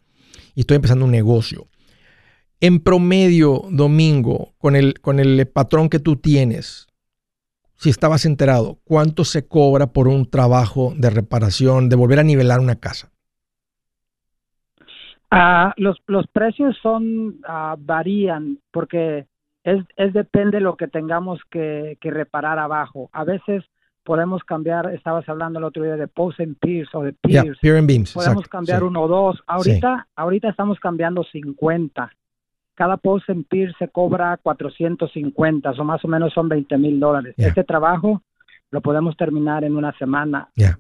y 0.55 0.61
estoy 0.61 0.77
empezando 0.77 1.05
un 1.05 1.11
negocio. 1.11 1.67
En 2.61 2.79
promedio, 2.79 3.63
Domingo, 3.69 4.53
con 4.57 4.75
el, 4.75 4.99
con 5.01 5.19
el 5.19 5.45
patrón 5.47 5.89
que 5.89 5.99
tú 5.99 6.15
tienes, 6.15 6.87
si 7.75 7.89
estabas 7.89 8.25
enterado, 8.25 8.79
¿cuánto 8.83 9.25
se 9.25 9.47
cobra 9.47 9.87
por 9.87 10.07
un 10.07 10.29
trabajo 10.29 10.93
de 10.95 11.09
reparación, 11.09 11.89
de 11.89 11.95
volver 11.95 12.19
a 12.19 12.23
nivelar 12.23 12.59
una 12.59 12.75
casa? 12.75 13.11
Uh, 15.31 15.71
los, 15.77 16.01
los 16.07 16.27
precios 16.27 16.77
son 16.81 17.41
uh, 17.47 17.75
varían 17.77 18.59
porque 18.71 19.25
es, 19.63 19.83
es 19.97 20.13
depende 20.13 20.57
de 20.57 20.63
lo 20.63 20.77
que 20.77 20.87
tengamos 20.87 21.41
que, 21.49 21.97
que, 21.99 22.11
reparar 22.11 22.59
abajo. 22.59 23.09
A 23.11 23.23
veces 23.23 23.63
podemos 24.03 24.43
cambiar, 24.43 24.93
estabas 24.93 25.27
hablando 25.27 25.59
el 25.59 25.65
otro 25.65 25.83
día 25.83 25.97
de 25.97 26.07
post 26.07 26.39
and 26.39 26.57
pierce 26.59 26.95
o 26.95 27.01
de 27.01 27.13
pierce. 27.13 27.59
Yeah, 27.61 27.77
and 27.77 27.87
beams. 27.87 28.13
Podemos 28.13 28.47
cambiar 28.47 28.83
uno 28.83 29.01
o 29.01 29.07
dos. 29.07 29.43
Ahorita, 29.47 30.07
ahorita 30.15 30.49
estamos 30.49 30.79
cambiando 30.79 31.23
50. 31.23 32.11
Cada 32.75 32.97
post 32.97 33.29
en 33.29 33.43
PIR 33.43 33.73
se 33.79 33.87
cobra 33.87 34.37
450, 34.43 35.71
o 35.71 35.83
más 35.83 36.03
o 36.03 36.07
menos 36.07 36.33
son 36.33 36.49
20 36.49 36.77
mil 36.77 36.99
dólares. 36.99 37.33
Este 37.37 37.63
trabajo 37.63 38.21
lo 38.71 38.81
podemos 38.81 39.15
terminar 39.17 39.63
en 39.63 39.75
una 39.75 39.97
semana. 39.97 40.49
Ya. 40.55 40.77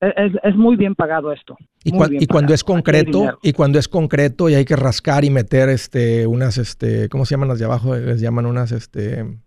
Es, 0.00 0.56
muy 0.56 0.76
bien 0.76 0.96
pagado 0.96 1.30
esto. 1.30 1.56
Y, 1.84 1.92
cuando 2.26 2.52
es 2.52 2.64
concreto, 2.64 3.38
y 3.40 3.52
cuando 3.52 3.78
es 3.78 3.86
concreto 3.86 4.48
y 4.48 4.54
hay 4.54 4.64
que 4.64 4.74
rascar 4.74 5.24
y 5.24 5.30
meter 5.30 5.68
este 5.68 6.26
unas 6.26 6.58
este, 6.58 7.08
¿cómo 7.08 7.24
se 7.24 7.34
llaman 7.34 7.48
las 7.48 7.60
de 7.60 7.66
abajo? 7.66 7.94
Les 7.94 8.20
llaman 8.20 8.46
unas 8.46 8.72
este 8.72 9.38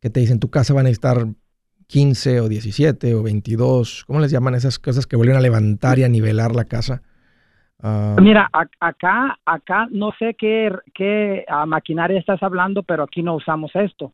que 0.00 0.10
te 0.10 0.20
dicen 0.20 0.40
tu 0.40 0.50
casa 0.50 0.74
van 0.74 0.86
a 0.86 0.90
estar 0.90 1.28
15 1.86 2.40
o 2.40 2.48
17 2.48 3.14
o 3.14 3.22
22, 3.22 4.04
¿cómo 4.06 4.20
les 4.20 4.32
llaman 4.32 4.56
esas 4.56 4.80
cosas 4.80 5.06
que 5.06 5.16
vuelven 5.16 5.36
a 5.36 5.40
levantar 5.40 6.00
y 6.00 6.04
a 6.04 6.08
nivelar 6.08 6.54
la 6.54 6.64
casa? 6.64 7.02
Ah. 7.82 8.16
Mira, 8.20 8.50
acá, 8.80 9.38
acá 9.44 9.88
no 9.90 10.12
sé 10.18 10.34
qué, 10.34 10.72
qué 10.94 11.44
ah, 11.48 11.66
maquinaria 11.66 12.18
estás 12.18 12.42
hablando, 12.42 12.82
pero 12.82 13.04
aquí 13.04 13.22
no 13.22 13.34
usamos 13.34 13.70
esto. 13.74 14.12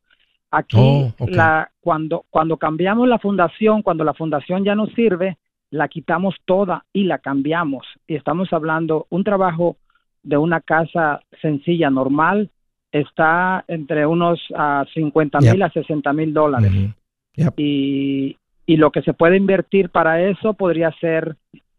Aquí, 0.51 0.77
oh, 0.77 1.13
la, 1.27 1.69
cuando, 1.81 2.25
cuando 2.29 2.57
cambiamos 2.57 3.07
la 3.07 3.19
fundación, 3.19 3.81
cuando 3.81 4.03
la 4.03 4.13
fundación 4.13 4.63
ya 4.63 4.75
no 4.75 4.87
sirve, 4.87 5.37
la 5.71 5.87
quitamos 5.87 6.35
toda 6.45 6.85
y 6.93 7.03
la 7.03 7.17
cambiamos. 7.17 7.85
Y 8.07 8.15
estamos 8.15 8.53
hablando, 8.53 9.07
un 9.09 9.23
trabajo 9.23 9.77
de 10.23 10.37
una 10.37 10.61
casa 10.61 11.21
sencilla, 11.41 11.89
normal, 11.89 12.51
está 12.91 13.65
entre 13.67 14.05
unos 14.05 14.39
uh, 14.51 14.85
50 14.93 15.39
mil 15.41 15.61
a 15.61 15.69
60 15.69 16.13
mil 16.13 16.33
dólares. 16.33 16.71
y, 17.57 18.37
y 18.65 18.77
lo 18.77 18.91
que 18.91 19.01
se 19.01 19.13
puede 19.13 19.37
invertir 19.37 19.89
para 19.89 20.21
eso 20.21 20.53
podría 20.53 20.91
ser 20.99 21.35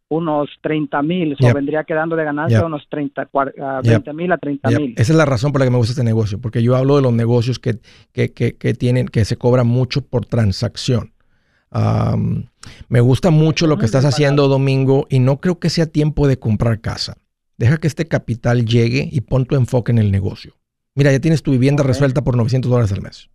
unos 0.09 0.49
30 0.63 1.03
mil, 1.03 1.37
o 1.41 1.55
vendría 1.55 1.85
quedando 1.85 2.15
de 2.15 2.25
ganancia 2.25 2.65
unos 2.65 2.87
30, 2.89 3.29
20 3.83 4.13
mil 4.13 4.33
a 4.33 4.39
30 4.39 4.71
mil. 4.71 4.95
Esa 4.97 5.13
es 5.13 5.17
la 5.17 5.25
razón 5.25 5.53
por 5.53 5.61
la 5.61 5.67
que 5.67 5.71
me 5.71 5.79
gusta 5.79 5.93
este 5.93 6.05
negocio, 6.05 6.41
porque 6.41 6.63
yo 6.63 6.77
hablo 6.77 6.97
de 6.97 7.03
los 7.03 7.13
negocios 7.13 7.59
que, 7.59 7.79
que, 8.13 8.33
que, 8.33 8.75
tienen, 8.75 9.09
que 9.09 9.25
se 9.25 9.37
cobra 9.37 9.65
mucho 9.65 10.03
por 10.03 10.25
transacción. 10.25 11.13
me 12.89 13.01
gusta 13.01 13.31
mucho 13.31 13.67
lo 13.67 13.79
que 13.79 13.87
estás 13.87 14.05
haciendo, 14.05 14.49
Domingo, 14.49 15.07
y 15.11 15.19
no 15.19 15.41
creo 15.41 15.59
que 15.59 15.71
sea 15.71 15.87
tiempo 15.87 16.29
de 16.29 16.39
comprar 16.39 16.81
casa. 16.81 17.17
Deja 17.59 17.79
que 17.79 17.89
este 17.89 18.07
capital 18.07 18.67
llegue 18.67 19.09
y 19.11 19.23
pon 19.23 19.47
tu 19.47 19.57
enfoque 19.57 19.91
en 19.91 19.99
el 19.99 20.13
negocio. 20.13 20.55
Mira, 20.95 21.11
ya 21.11 21.21
tienes 21.21 21.43
tu 21.43 21.51
vivienda 21.51 21.83
resuelta 21.83 22.23
por 22.23 22.37
900 22.37 22.71
dólares 22.71 22.93
al 22.93 23.03
mes. 23.03 23.29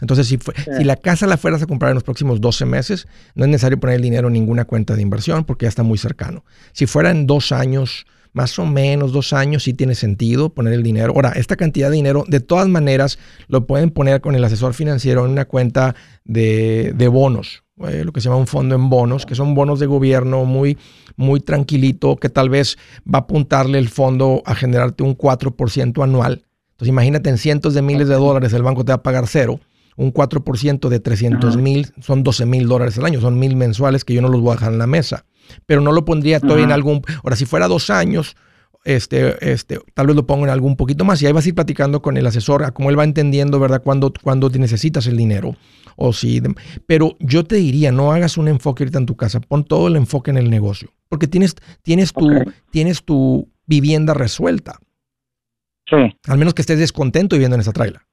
Entonces, 0.00 0.26
si, 0.26 0.38
si 0.76 0.84
la 0.84 0.96
casa 0.96 1.26
la 1.26 1.36
fueras 1.36 1.62
a 1.62 1.66
comprar 1.66 1.90
en 1.90 1.94
los 1.94 2.04
próximos 2.04 2.40
12 2.40 2.64
meses, 2.66 3.08
no 3.34 3.44
es 3.44 3.50
necesario 3.50 3.80
poner 3.80 3.96
el 3.96 4.02
dinero 4.02 4.28
en 4.28 4.34
ninguna 4.34 4.64
cuenta 4.64 4.94
de 4.94 5.02
inversión 5.02 5.44
porque 5.44 5.64
ya 5.64 5.68
está 5.68 5.82
muy 5.82 5.98
cercano. 5.98 6.44
Si 6.72 6.86
fuera 6.86 7.10
en 7.10 7.26
dos 7.26 7.52
años, 7.52 8.06
más 8.32 8.58
o 8.58 8.66
menos 8.66 9.12
dos 9.12 9.32
años, 9.32 9.64
sí 9.64 9.74
tiene 9.74 9.94
sentido 9.94 10.50
poner 10.50 10.72
el 10.72 10.82
dinero. 10.82 11.12
Ahora, 11.14 11.32
esta 11.32 11.56
cantidad 11.56 11.90
de 11.90 11.96
dinero, 11.96 12.24
de 12.28 12.40
todas 12.40 12.68
maneras, 12.68 13.18
lo 13.48 13.66
pueden 13.66 13.90
poner 13.90 14.20
con 14.20 14.34
el 14.34 14.44
asesor 14.44 14.74
financiero 14.74 15.24
en 15.24 15.32
una 15.32 15.46
cuenta 15.46 15.94
de, 16.24 17.08
bonos, 17.10 17.64
eh, 17.88 18.04
lo 18.04 18.12
que 18.12 18.20
se 18.20 18.28
llama 18.28 18.36
un 18.36 18.46
fondo 18.46 18.74
en 18.74 18.90
bonos, 18.90 19.26
que 19.26 19.34
son 19.34 19.54
bonos 19.54 19.80
de 19.80 19.86
gobierno 19.86 20.44
muy, 20.44 20.78
muy 21.16 21.40
tranquilito, 21.40 22.16
que 22.16 22.28
tal 22.28 22.48
vez 22.48 22.76
va 23.02 23.18
a 23.18 23.22
apuntarle 23.22 23.78
el 23.78 23.88
fondo 23.88 24.42
a 24.44 24.54
generarte 24.54 25.02
un 25.02 25.16
4% 25.16 26.04
anual. 26.04 26.44
Entonces, 26.72 26.88
imagínate 26.88 27.30
en 27.30 27.38
cientos 27.38 27.74
de 27.74 27.82
miles 27.82 28.06
de 28.06 28.14
dólares 28.14 28.52
el 28.52 28.62
banco 28.62 28.84
te 28.84 28.92
va 28.92 28.96
a 28.96 29.02
pagar 29.02 29.26
cero 29.26 29.58
un 29.98 30.14
4% 30.14 30.88
de 30.88 31.00
300 31.00 31.56
mil 31.56 31.88
son 32.00 32.22
12 32.22 32.46
mil 32.46 32.68
dólares 32.68 32.96
al 32.98 33.04
año, 33.04 33.20
son 33.20 33.38
mil 33.38 33.56
mensuales 33.56 34.04
que 34.04 34.14
yo 34.14 34.22
no 34.22 34.28
los 34.28 34.40
voy 34.40 34.52
a 34.52 34.54
dejar 34.54 34.72
en 34.72 34.78
la 34.78 34.86
mesa. 34.86 35.24
Pero 35.66 35.80
no 35.80 35.92
lo 35.92 36.04
pondría 36.04 36.40
todavía 36.40 36.64
en 36.64 36.72
algún. 36.72 37.02
Ahora, 37.24 37.34
si 37.34 37.46
fuera 37.46 37.66
dos 37.66 37.90
años, 37.90 38.36
este, 38.84 39.52
este, 39.52 39.80
tal 39.94 40.06
vez 40.06 40.14
lo 40.14 40.24
pongo 40.24 40.44
en 40.44 40.50
algún 40.50 40.76
poquito 40.76 41.04
más 41.04 41.20
y 41.20 41.26
ahí 41.26 41.32
vas 41.32 41.44
a 41.44 41.48
ir 41.48 41.54
platicando 41.54 42.00
con 42.00 42.16
el 42.16 42.26
asesor, 42.26 42.62
a 42.62 42.70
cómo 42.70 42.90
él 42.90 42.98
va 42.98 43.02
entendiendo, 43.02 43.58
¿verdad?, 43.58 43.82
cuándo, 43.82 44.12
cuando 44.22 44.48
necesitas 44.50 45.06
el 45.08 45.16
dinero. 45.16 45.56
O 45.96 46.12
si, 46.12 46.40
pero 46.86 47.16
yo 47.18 47.42
te 47.42 47.56
diría, 47.56 47.90
no 47.90 48.12
hagas 48.12 48.38
un 48.38 48.46
enfoque 48.46 48.84
ahorita 48.84 48.98
en 48.98 49.06
tu 49.06 49.16
casa, 49.16 49.40
pon 49.40 49.64
todo 49.64 49.88
el 49.88 49.96
enfoque 49.96 50.30
en 50.30 50.36
el 50.36 50.48
negocio, 50.48 50.94
porque 51.08 51.26
tienes, 51.26 51.56
tienes, 51.82 52.12
tu, 52.12 52.30
tienes 52.70 53.02
tu 53.02 53.50
vivienda 53.66 54.14
resuelta. 54.14 54.78
Sí. 55.90 55.96
Al 56.28 56.38
menos 56.38 56.54
que 56.54 56.62
estés 56.62 56.78
descontento 56.78 57.34
viviendo 57.34 57.56
en 57.56 57.62
esa 57.62 57.72
traila. 57.72 58.07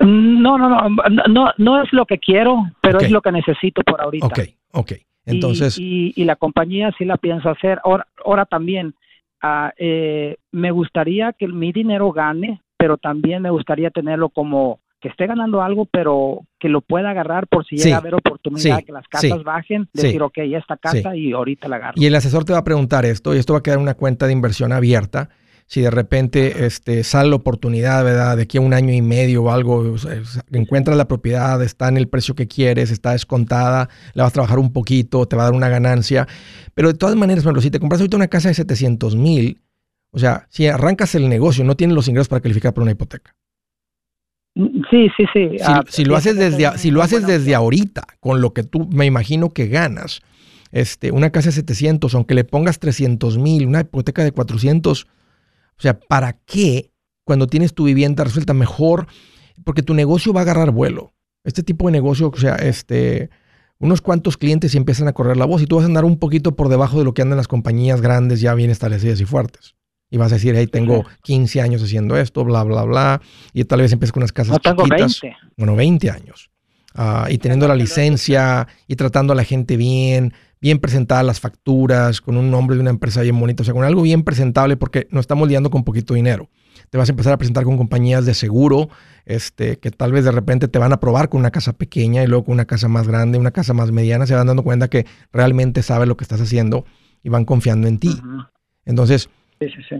No, 0.00 0.58
no, 0.58 0.68
no, 0.68 0.90
no, 1.28 1.52
no 1.56 1.82
es 1.82 1.92
lo 1.92 2.04
que 2.04 2.18
quiero, 2.18 2.70
pero 2.82 3.00
es 3.00 3.10
lo 3.10 3.22
que 3.22 3.32
necesito 3.32 3.82
por 3.82 4.00
ahorita. 4.00 4.26
Ok, 4.26 4.40
ok. 4.72 4.92
Entonces. 5.26 5.78
Y, 5.78 6.12
y, 6.16 6.24
la 6.24 6.36
compañía 6.36 6.92
sí 6.98 7.04
la 7.04 7.16
pienso 7.16 7.48
hacer. 7.50 7.80
Ahora, 7.84 8.06
ahora 8.24 8.44
también, 8.46 8.94
uh, 9.42 9.70
eh, 9.78 10.36
me 10.52 10.70
gustaría 10.70 11.32
que 11.32 11.46
mi 11.48 11.72
dinero 11.72 12.12
gane, 12.12 12.60
pero 12.76 12.96
también 12.96 13.42
me 13.42 13.50
gustaría 13.50 13.90
tenerlo 13.90 14.28
como 14.28 14.80
que 15.00 15.08
esté 15.08 15.26
ganando 15.26 15.62
algo, 15.62 15.86
pero 15.86 16.42
que 16.58 16.68
lo 16.68 16.82
pueda 16.82 17.10
agarrar 17.10 17.46
por 17.46 17.64
si 17.64 17.76
llega 17.76 17.96
a 17.96 18.00
haber 18.00 18.14
oportunidad, 18.14 18.84
que 18.84 18.92
las 18.92 19.08
casas 19.08 19.42
bajen, 19.42 19.88
decir, 19.94 20.22
ok, 20.22 20.38
esta 20.38 20.76
casa 20.76 21.16
y 21.16 21.32
ahorita 21.32 21.68
la 21.68 21.76
agarro. 21.76 21.94
Y 21.96 22.04
el 22.04 22.14
asesor 22.14 22.44
te 22.44 22.52
va 22.52 22.58
a 22.58 22.64
preguntar 22.64 23.06
esto, 23.06 23.34
y 23.34 23.38
esto 23.38 23.54
va 23.54 23.60
a 23.60 23.62
quedar 23.62 23.78
una 23.78 23.94
cuenta 23.94 24.26
de 24.26 24.34
inversión 24.34 24.72
abierta 24.72 25.30
si 25.70 25.82
de 25.82 25.90
repente 25.92 26.66
este, 26.66 27.04
sale 27.04 27.30
la 27.30 27.36
oportunidad, 27.36 28.02
¿verdad? 28.02 28.36
De 28.36 28.42
aquí 28.42 28.58
a 28.58 28.60
un 28.60 28.74
año 28.74 28.92
y 28.92 29.02
medio 29.02 29.44
o 29.44 29.50
algo, 29.52 29.94
encuentras 30.50 30.96
la 30.96 31.06
propiedad, 31.06 31.62
está 31.62 31.86
en 31.86 31.96
el 31.96 32.08
precio 32.08 32.34
que 32.34 32.48
quieres, 32.48 32.90
está 32.90 33.12
descontada, 33.12 33.88
la 34.14 34.24
vas 34.24 34.32
a 34.32 34.34
trabajar 34.34 34.58
un 34.58 34.72
poquito, 34.72 35.26
te 35.26 35.36
va 35.36 35.42
a 35.42 35.44
dar 35.44 35.54
una 35.54 35.68
ganancia. 35.68 36.26
Pero 36.74 36.88
de 36.88 36.98
todas 36.98 37.14
maneras, 37.14 37.44
bueno, 37.44 37.60
si 37.60 37.70
te 37.70 37.78
compras 37.78 38.00
ahorita 38.00 38.16
una 38.16 38.26
casa 38.26 38.48
de 38.48 38.54
700 38.54 39.14
mil, 39.14 39.60
o 40.10 40.18
sea, 40.18 40.48
si 40.50 40.66
arrancas 40.66 41.14
el 41.14 41.28
negocio, 41.28 41.62
no 41.62 41.76
tienes 41.76 41.94
los 41.94 42.08
ingresos 42.08 42.26
para 42.26 42.40
calificar 42.40 42.74
por 42.74 42.82
una 42.82 42.90
hipoteca. 42.90 43.36
Sí, 44.90 45.08
sí, 45.16 45.24
sí. 45.32 45.56
Si, 45.86 46.04
lo 46.04 46.16
haces 46.16 46.34
desde, 46.34 46.78
si 46.78 46.90
lo 46.90 47.00
haces 47.00 47.28
desde 47.28 47.54
ahorita, 47.54 48.02
con 48.18 48.40
lo 48.40 48.54
que 48.54 48.64
tú 48.64 48.88
me 48.88 49.06
imagino 49.06 49.50
que 49.50 49.68
ganas, 49.68 50.20
este, 50.72 51.12
una 51.12 51.30
casa 51.30 51.50
de 51.50 51.52
700, 51.52 52.12
aunque 52.16 52.34
le 52.34 52.42
pongas 52.42 52.80
300 52.80 53.38
mil, 53.38 53.68
una 53.68 53.82
hipoteca 53.82 54.24
de 54.24 54.32
400, 54.32 55.06
o 55.80 55.82
sea, 55.82 55.98
¿para 55.98 56.34
qué 56.34 56.92
cuando 57.24 57.46
tienes 57.46 57.72
tu 57.72 57.84
vivienda 57.84 58.22
resuelta 58.22 58.52
mejor? 58.52 59.06
Porque 59.64 59.82
tu 59.82 59.94
negocio 59.94 60.34
va 60.34 60.40
a 60.40 60.42
agarrar 60.42 60.72
vuelo. 60.72 61.14
Este 61.42 61.62
tipo 61.62 61.86
de 61.86 61.92
negocio, 61.92 62.28
o 62.28 62.36
sea, 62.36 62.56
este, 62.56 63.30
unos 63.78 64.02
cuantos 64.02 64.36
clientes 64.36 64.74
y 64.74 64.76
empiezan 64.76 65.08
a 65.08 65.14
correr 65.14 65.38
la 65.38 65.46
voz 65.46 65.62
y 65.62 65.66
tú 65.66 65.76
vas 65.76 65.84
a 65.84 65.86
andar 65.86 66.04
un 66.04 66.18
poquito 66.18 66.54
por 66.54 66.68
debajo 66.68 66.98
de 66.98 67.04
lo 67.04 67.14
que 67.14 67.22
andan 67.22 67.38
las 67.38 67.48
compañías 67.48 68.02
grandes 68.02 68.42
ya 68.42 68.52
bien 68.52 68.68
establecidas 68.68 69.22
y 69.22 69.24
fuertes. 69.24 69.74
Y 70.10 70.18
vas 70.18 70.32
a 70.32 70.34
decir, 70.34 70.54
hey, 70.54 70.66
tengo 70.66 71.06
15 71.22 71.62
años 71.62 71.82
haciendo 71.82 72.18
esto, 72.18 72.44
bla, 72.44 72.62
bla, 72.62 72.82
bla. 72.82 73.22
Y 73.54 73.64
tal 73.64 73.80
vez 73.80 73.90
empiezas 73.90 74.12
con 74.12 74.22
unas 74.22 74.32
casas 74.32 74.52
no, 74.52 74.58
tengo 74.58 74.84
chiquitas. 74.84 75.22
20. 75.22 75.38
Bueno, 75.56 75.76
20 75.76 76.10
años. 76.10 76.50
Ah, 76.94 77.28
y 77.30 77.38
teniendo 77.38 77.66
la 77.66 77.74
licencia 77.74 78.68
y 78.86 78.96
tratando 78.96 79.32
a 79.32 79.36
la 79.36 79.44
gente 79.44 79.78
bien, 79.78 80.34
bien 80.60 80.78
presentadas 80.78 81.24
las 81.24 81.40
facturas, 81.40 82.20
con 82.20 82.36
un 82.36 82.50
nombre 82.50 82.76
de 82.76 82.82
una 82.82 82.90
empresa 82.90 83.22
bien 83.22 83.38
bonito, 83.38 83.62
o 83.62 83.64
sea, 83.64 83.74
con 83.74 83.84
algo 83.84 84.02
bien 84.02 84.22
presentable 84.22 84.76
porque 84.76 85.08
no 85.10 85.20
estamos 85.20 85.48
liando 85.48 85.70
con 85.70 85.84
poquito 85.84 86.14
dinero. 86.14 86.48
Te 86.90 86.98
vas 86.98 87.08
a 87.08 87.12
empezar 87.12 87.32
a 87.32 87.38
presentar 87.38 87.64
con 87.64 87.76
compañías 87.76 88.26
de 88.26 88.34
seguro, 88.34 88.88
este, 89.24 89.78
que 89.78 89.90
tal 89.90 90.12
vez 90.12 90.24
de 90.24 90.32
repente 90.32 90.68
te 90.68 90.78
van 90.78 90.92
a 90.92 91.00
probar 91.00 91.28
con 91.28 91.40
una 91.40 91.50
casa 91.50 91.72
pequeña 91.72 92.22
y 92.22 92.26
luego 92.26 92.44
con 92.44 92.54
una 92.54 92.64
casa 92.64 92.88
más 92.88 93.06
grande, 93.06 93.38
una 93.38 93.52
casa 93.52 93.74
más 93.74 93.92
mediana, 93.92 94.26
se 94.26 94.34
van 94.34 94.46
dando 94.46 94.62
cuenta 94.62 94.88
que 94.88 95.06
realmente 95.32 95.82
sabes 95.82 96.08
lo 96.08 96.16
que 96.16 96.24
estás 96.24 96.40
haciendo 96.40 96.84
y 97.22 97.28
van 97.28 97.44
confiando 97.44 97.86
en 97.86 97.98
ti. 97.98 98.20
Entonces, 98.84 99.28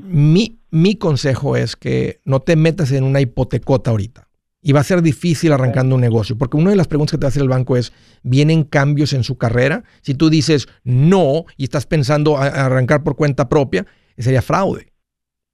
Mi, 0.03 0.59
mi 0.71 0.97
consejo 0.97 1.55
es 1.57 1.77
que 1.77 2.21
no 2.25 2.41
te 2.41 2.57
metas 2.57 2.93
en 2.93 3.05
una 3.05 3.21
hipotecota 3.21 3.91
ahorita. 3.91 4.27
Y 4.63 4.73
va 4.73 4.81
a 4.81 4.85
ser 4.85 5.01
difícil 5.01 5.53
arrancando 5.53 5.95
un 5.95 6.01
negocio, 6.03 6.37
porque 6.37 6.59
una 6.59 6.71
de 6.71 6.77
las 6.77 6.87
preguntas 6.87 7.13
que 7.13 7.19
te 7.19 7.25
va 7.25 7.29
a 7.29 7.31
hacer 7.31 7.43
el 7.43 7.49
banco 7.49 7.77
es, 7.77 7.93
¿vienen 8.23 8.65
cambios 8.65 9.15
en 9.15 9.25
su 9.25 9.39
carrera? 9.39 9.85
Si 10.03 10.15
tú 10.15 10.29
dices 10.29 10.69
no 10.85 11.47
y 11.57 11.65
estás 11.65 11.87
pensando 11.87 12.37
arrancar 12.37 13.03
por 13.03 13.17
cuenta 13.17 13.49
propia, 13.49 13.87
sería 14.19 14.43
fraude. 14.43 14.93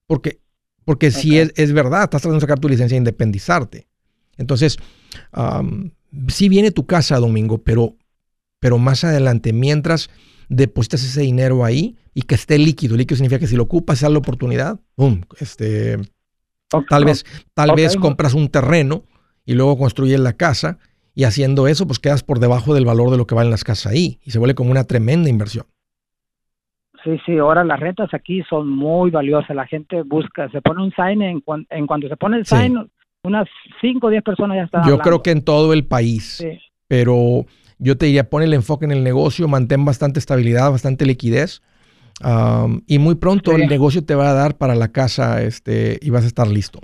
Porque, 0.09 0.41
porque 0.85 1.11
si 1.11 1.39
es, 1.39 1.53
es, 1.57 1.73
verdad, 1.73 2.05
estás 2.05 2.23
tratando 2.23 2.37
de 2.37 2.41
sacar 2.41 2.59
tu 2.59 2.69
licencia 2.69 2.97
e 2.97 2.99
independizarte. 2.99 3.87
Entonces, 4.37 4.77
sí 6.29 6.49
viene 6.49 6.71
tu 6.71 6.87
casa, 6.87 7.19
Domingo, 7.19 7.63
pero, 7.63 7.97
pero 8.61 8.79
más 8.79 9.05
adelante, 9.05 9.53
mientras 9.53 10.11
depositas 10.49 11.03
ese 11.05 11.23
dinero 11.23 11.65
ahí 11.65 11.97
y 12.15 12.23
que 12.23 12.35
esté 12.35 12.59
líquido, 12.59 12.97
líquido 12.97 13.17
significa 13.17 13.41
que 13.41 13.47
si 13.47 13.57
lo 13.57 13.65
ocupas, 13.65 14.03
es 14.03 14.11
la 14.11 14.19
oportunidad, 14.19 14.81
boom, 14.97 15.27
este 15.39 15.99
Tal 16.89 17.05
vez, 17.05 17.25
tal 17.55 17.75
vez 17.75 17.97
compras 17.97 18.35
un 18.35 18.49
terreno 18.49 19.05
y 19.45 19.55
luego 19.55 19.79
construyes 19.79 20.21
la 20.21 20.33
casa 20.33 20.79
y 21.15 21.25
haciendo 21.25 21.69
eso 21.69 21.87
pues 21.87 21.99
quedas 21.99 22.23
por 22.23 22.41
debajo 22.41 22.75
del 22.75 22.85
valor 22.85 23.11
de 23.11 23.17
lo 23.17 23.27
que 23.27 23.35
valen 23.35 23.51
las 23.51 23.65
casas 23.65 23.93
ahí 23.93 24.19
y 24.25 24.31
se 24.31 24.39
vuelve 24.39 24.55
como 24.55 24.71
una 24.71 24.85
tremenda 24.85 25.31
inversión. 25.31 25.67
Sí, 27.05 27.19
sí, 27.25 27.39
ahora 27.39 27.63
las 27.63 27.79
rentas 27.79 28.13
aquí 28.13 28.43
son 28.49 28.69
muy 28.69 29.11
valiosas. 29.11 29.55
La 29.55 29.67
gente 29.67 30.03
busca, 30.03 30.51
se 30.51 30.61
pone 30.61 30.83
un 30.83 30.93
sign, 30.93 31.23
en, 31.23 31.43
en 31.71 31.87
cuanto 31.87 32.09
se 32.09 32.17
pone 32.17 32.39
el 32.39 32.47
sign, 32.47 32.91
unas 33.23 33.49
5 33.81 34.05
o 34.05 34.11
10 34.11 34.25
personas 34.25 34.57
ya 34.57 34.65
están. 34.65 34.89
Yo 34.89 34.99
creo 34.99 35.23
que 35.23 35.31
en 35.31 35.45
todo 35.45 35.73
el 35.73 35.87
país, 35.87 36.45
pero 36.89 37.47
yo 37.79 37.97
te 37.97 38.07
diría, 38.07 38.29
pon 38.29 38.43
el 38.43 38.55
enfoque 38.55 38.87
en 38.87 38.93
el 38.93 39.05
negocio, 39.05 39.47
mantén 39.47 39.85
bastante 39.85 40.19
estabilidad, 40.19 40.71
bastante 40.73 41.07
liquidez 41.07 41.63
y 42.87 42.99
muy 42.99 43.15
pronto 43.17 43.53
el 43.53 43.67
negocio 43.67 44.05
te 44.05 44.15
va 44.15 44.31
a 44.31 44.35
dar 44.35 44.57
para 44.57 44.75
la 44.75 44.89
casa 44.89 45.43
este, 45.43 45.99
y 46.01 46.11
vas 46.11 46.25
a 46.25 46.29
estar 46.29 46.47
listo. 46.49 46.81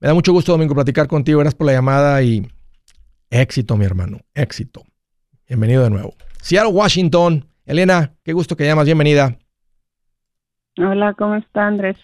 Me 0.00 0.08
da 0.08 0.14
mucho 0.14 0.32
gusto, 0.32 0.52
Domingo, 0.52 0.74
platicar 0.74 1.06
contigo. 1.06 1.40
Gracias 1.40 1.54
por 1.54 1.66
la 1.66 1.72
llamada 1.72 2.22
y 2.22 2.46
éxito, 3.30 3.76
mi 3.76 3.84
hermano. 3.84 4.20
Éxito. 4.34 4.82
Bienvenido 5.48 5.84
de 5.84 5.90
nuevo. 5.90 6.14
Seattle, 6.40 6.72
Washington. 6.72 7.46
Elena, 7.64 8.12
qué 8.22 8.32
gusto 8.32 8.56
que 8.56 8.64
llamas. 8.64 8.84
Bienvenida. 8.84 9.38
Hola, 10.76 11.14
¿cómo 11.16 11.36
está 11.36 11.66
Andrés? 11.66 11.96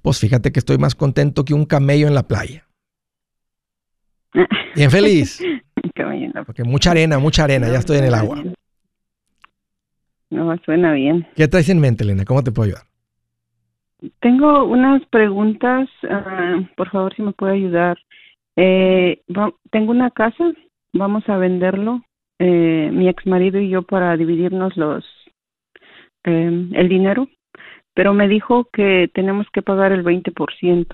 Pues 0.00 0.18
fíjate 0.18 0.52
que 0.52 0.60
estoy 0.60 0.78
más 0.78 0.94
contento 0.94 1.44
que 1.44 1.54
un 1.54 1.66
camello 1.66 2.06
en 2.06 2.14
la 2.14 2.26
playa. 2.26 2.66
Bien 4.76 4.90
feliz. 4.90 5.42
Porque 6.46 6.64
mucha 6.64 6.92
arena, 6.92 7.18
mucha 7.18 7.44
arena, 7.44 7.68
ya 7.68 7.78
estoy 7.78 7.98
en 7.98 8.04
el 8.04 8.14
agua. 8.14 8.42
No, 10.32 10.56
suena 10.64 10.92
bien. 10.92 11.26
¿Qué 11.36 11.48
traes 11.48 11.68
en 11.68 11.80
mente, 11.80 12.04
Elena? 12.04 12.24
¿Cómo 12.24 12.42
te 12.42 12.52
puedo 12.52 12.66
ayudar? 12.66 12.84
Tengo 14.20 14.64
unas 14.64 15.04
preguntas, 15.06 15.88
ah, 16.10 16.60
por 16.76 16.90
favor, 16.90 17.14
si 17.14 17.22
me 17.22 17.32
puede 17.32 17.54
ayudar. 17.54 17.98
Eh, 18.56 19.22
tengo 19.70 19.90
una 19.92 20.10
casa, 20.10 20.52
vamos 20.92 21.28
a 21.28 21.36
venderlo, 21.36 22.02
eh, 22.38 22.90
mi 22.92 23.08
ex 23.08 23.26
marido 23.26 23.60
y 23.60 23.68
yo 23.68 23.82
para 23.82 24.16
dividirnos 24.16 24.76
los 24.76 25.04
eh, 26.24 26.68
el 26.72 26.88
dinero 26.88 27.28
pero 27.94 28.14
me 28.14 28.28
dijo 28.28 28.68
que 28.72 29.10
tenemos 29.12 29.46
que 29.52 29.62
pagar 29.62 29.92
el 29.92 30.04
20%. 30.04 30.86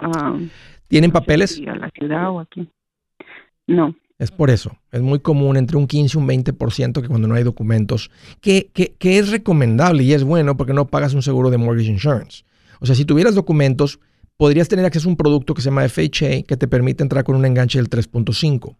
Uh, 0.00 0.48
¿Tienen 0.88 1.10
papeles? 1.10 1.60
a 1.66 1.74
la 1.74 1.90
ciudad 1.90 2.30
o 2.30 2.40
aquí. 2.40 2.68
No. 3.66 3.94
Es 4.18 4.32
por 4.32 4.50
eso. 4.50 4.76
Es 4.90 5.00
muy 5.00 5.20
común 5.20 5.56
entre 5.56 5.76
un 5.76 5.86
15 5.86 6.16
y 6.16 6.20
un 6.20 6.28
20% 6.28 7.00
que 7.00 7.08
cuando 7.08 7.28
no 7.28 7.34
hay 7.34 7.44
documentos, 7.44 8.10
que, 8.40 8.70
que, 8.72 9.18
es 9.18 9.28
recomendable 9.30 10.02
y 10.02 10.12
es 10.12 10.24
bueno 10.24 10.56
porque 10.56 10.72
no 10.72 10.88
pagas 10.88 11.14
un 11.14 11.22
seguro 11.22 11.50
de 11.50 11.58
mortgage 11.58 11.90
insurance. 11.90 12.44
O 12.80 12.86
sea, 12.86 12.96
si 12.96 13.04
tuvieras 13.04 13.36
documentos, 13.36 14.00
podrías 14.36 14.68
tener 14.68 14.84
acceso 14.84 15.08
a 15.08 15.10
un 15.10 15.16
producto 15.16 15.54
que 15.54 15.62
se 15.62 15.66
llama 15.66 15.88
FHA 15.88 16.42
que 16.42 16.56
te 16.56 16.66
permite 16.66 17.02
entrar 17.02 17.22
con 17.22 17.36
un 17.36 17.44
enganche 17.44 17.78
del 17.78 17.88
3.5. 17.88 18.76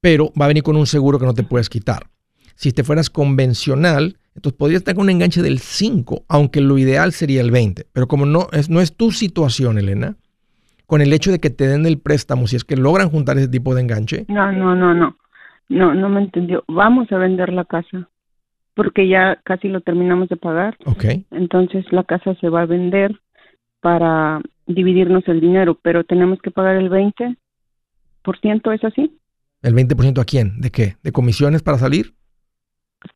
Pero 0.00 0.32
va 0.38 0.44
a 0.44 0.48
venir 0.48 0.62
con 0.62 0.76
un 0.76 0.86
seguro 0.86 1.18
que 1.18 1.26
no 1.26 1.34
te 1.34 1.42
puedes 1.42 1.70
quitar. 1.70 2.10
Si 2.54 2.72
te 2.72 2.84
fueras 2.84 3.08
convencional, 3.08 4.18
entonces 4.34 4.58
podrías 4.58 4.80
estar 4.80 4.94
con 4.94 5.04
un 5.04 5.10
enganche 5.10 5.40
del 5.40 5.58
5, 5.58 6.24
aunque 6.28 6.60
lo 6.60 6.76
ideal 6.76 7.12
sería 7.12 7.40
el 7.40 7.50
20. 7.50 7.86
Pero 7.92 8.08
como 8.08 8.26
no 8.26 8.48
es, 8.52 8.68
no 8.68 8.82
es 8.82 8.94
tu 8.94 9.10
situación, 9.10 9.78
Elena, 9.78 10.18
con 10.90 11.00
el 11.02 11.12
hecho 11.12 11.30
de 11.30 11.38
que 11.38 11.50
te 11.50 11.68
den 11.68 11.86
el 11.86 12.00
préstamo, 12.00 12.48
si 12.48 12.56
es 12.56 12.64
que 12.64 12.74
logran 12.76 13.10
juntar 13.10 13.38
ese 13.38 13.46
tipo 13.46 13.76
de 13.76 13.82
enganche. 13.82 14.24
No, 14.26 14.50
no, 14.50 14.74
no, 14.74 14.92
no. 14.92 15.16
No, 15.68 15.94
no 15.94 16.08
me 16.08 16.20
entendió. 16.20 16.64
Vamos 16.66 17.12
a 17.12 17.16
vender 17.16 17.52
la 17.52 17.64
casa 17.64 18.08
porque 18.74 19.06
ya 19.06 19.40
casi 19.44 19.68
lo 19.68 19.82
terminamos 19.82 20.28
de 20.28 20.36
pagar. 20.36 20.76
Ok. 20.86 21.04
Entonces 21.30 21.84
la 21.92 22.02
casa 22.02 22.34
se 22.40 22.48
va 22.48 22.62
a 22.62 22.66
vender 22.66 23.20
para 23.80 24.40
dividirnos 24.66 25.22
el 25.28 25.40
dinero, 25.40 25.78
pero 25.80 26.02
tenemos 26.02 26.42
que 26.42 26.50
pagar 26.50 26.74
el 26.74 26.90
20%, 26.90 27.36
¿es 28.74 28.82
así? 28.82 29.16
¿El 29.62 29.76
20% 29.76 30.20
a 30.20 30.24
quién? 30.24 30.60
¿De 30.60 30.72
qué? 30.72 30.96
¿De 31.04 31.12
comisiones 31.12 31.62
para 31.62 31.78
salir? 31.78 32.14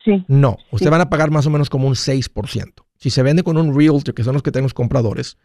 Sí. 0.05 0.23
No, 0.29 0.55
usted 0.71 0.89
van 0.89 1.01
a 1.01 1.09
pagar 1.09 1.29
más 1.29 1.45
o 1.45 1.49
menos 1.49 1.69
como 1.69 1.89
un 1.89 1.95
6%. 1.95 2.85
Si 2.95 3.09
se 3.09 3.21
vende 3.21 3.43
con 3.43 3.57
un 3.57 3.77
realtor, 3.77 4.13
que 4.13 4.23
son 4.23 4.31
los 4.31 4.43
que 4.43 4.51
tenemos 4.51 4.73
compradores, 4.73 5.37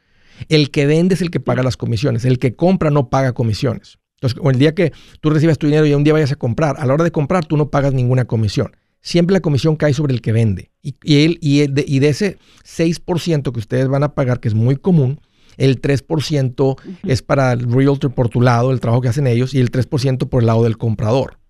el 0.49 0.71
que 0.71 0.87
vende 0.87 1.15
es 1.15 1.23
el 1.23 1.31
que 1.31 1.41
paga 1.41 1.63
las 1.63 1.77
comisiones. 1.77 2.25
El 2.25 2.39
que 2.39 2.55
compra 2.55 2.91
no 2.91 3.09
paga 3.09 3.33
comisiones. 3.33 3.99
Entonces, 4.21 4.41
el 4.45 4.59
día 4.59 4.75
que 4.75 4.93
tú 5.21 5.31
recibas 5.31 5.59
tu 5.59 5.67
dinero 5.67 5.87
y 5.87 5.95
un 5.95 6.05
día 6.05 6.13
vayas 6.13 6.33
a 6.33 6.37
comprar, 6.37 6.77
a 6.79 6.87
la 6.87 6.95
hora 6.95 7.05
de 7.05 7.11
comprar 7.11 7.47
tú 7.47 7.57
no 7.57 7.71
pagas 7.71 7.95
ninguna 7.95 8.27
comisión. 8.27 8.73
Siempre 9.01 9.33
la 9.33 9.41
comisión 9.41 9.77
cae 9.77 9.95
sobre 9.95 10.13
el 10.13 10.21
que 10.21 10.33
vende. 10.33 10.71
Y, 10.83 10.95
él, 11.25 11.39
y, 11.41 11.67
de, 11.67 11.85
y 11.87 12.01
de 12.01 12.09
ese 12.09 12.37
6% 12.65 13.53
que 13.53 13.59
ustedes 13.59 13.89
van 13.89 14.03
a 14.03 14.15
pagar, 14.15 14.41
que 14.41 14.49
es 14.49 14.55
muy 14.55 14.77
común, 14.77 15.21
el 15.57 15.81
3% 15.81 16.77
es 17.05 17.23
para 17.23 17.53
el 17.53 17.71
realtor 17.73 18.13
por 18.13 18.29
tu 18.29 18.43
lado, 18.43 18.73
el 18.73 18.81
trabajo 18.81 19.01
que 19.01 19.09
hacen 19.09 19.27
ellos, 19.27 19.55
y 19.55 19.61
el 19.61 19.71
3% 19.71 20.29
por 20.29 20.43
el 20.43 20.47
lado 20.47 20.65
del 20.65 20.77
comprador 20.77 21.41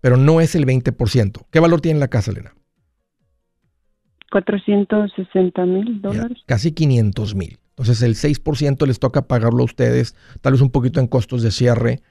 pero 0.00 0.16
no 0.16 0.40
es 0.40 0.54
el 0.54 0.66
20%. 0.66 1.46
¿Qué 1.50 1.60
valor 1.60 1.80
tiene 1.80 2.00
la 2.00 2.08
casa, 2.08 2.30
Elena? 2.30 2.54
460 4.30 5.66
mil 5.66 6.00
dólares. 6.00 6.38
casi 6.46 6.72
500 6.72 7.34
mil. 7.34 7.58
Entonces 7.80 8.02
el 8.02 8.14
6% 8.14 8.86
les 8.86 8.98
toca 8.98 9.22
pagarlo 9.22 9.62
a 9.62 9.64
ustedes, 9.64 10.14
tal 10.40 10.52
vez 10.52 10.62
un 10.62 10.70
poquito 10.70 11.00
en 11.00 11.06
costos 11.06 11.42
de 11.42 11.50
cierre, 11.50 12.02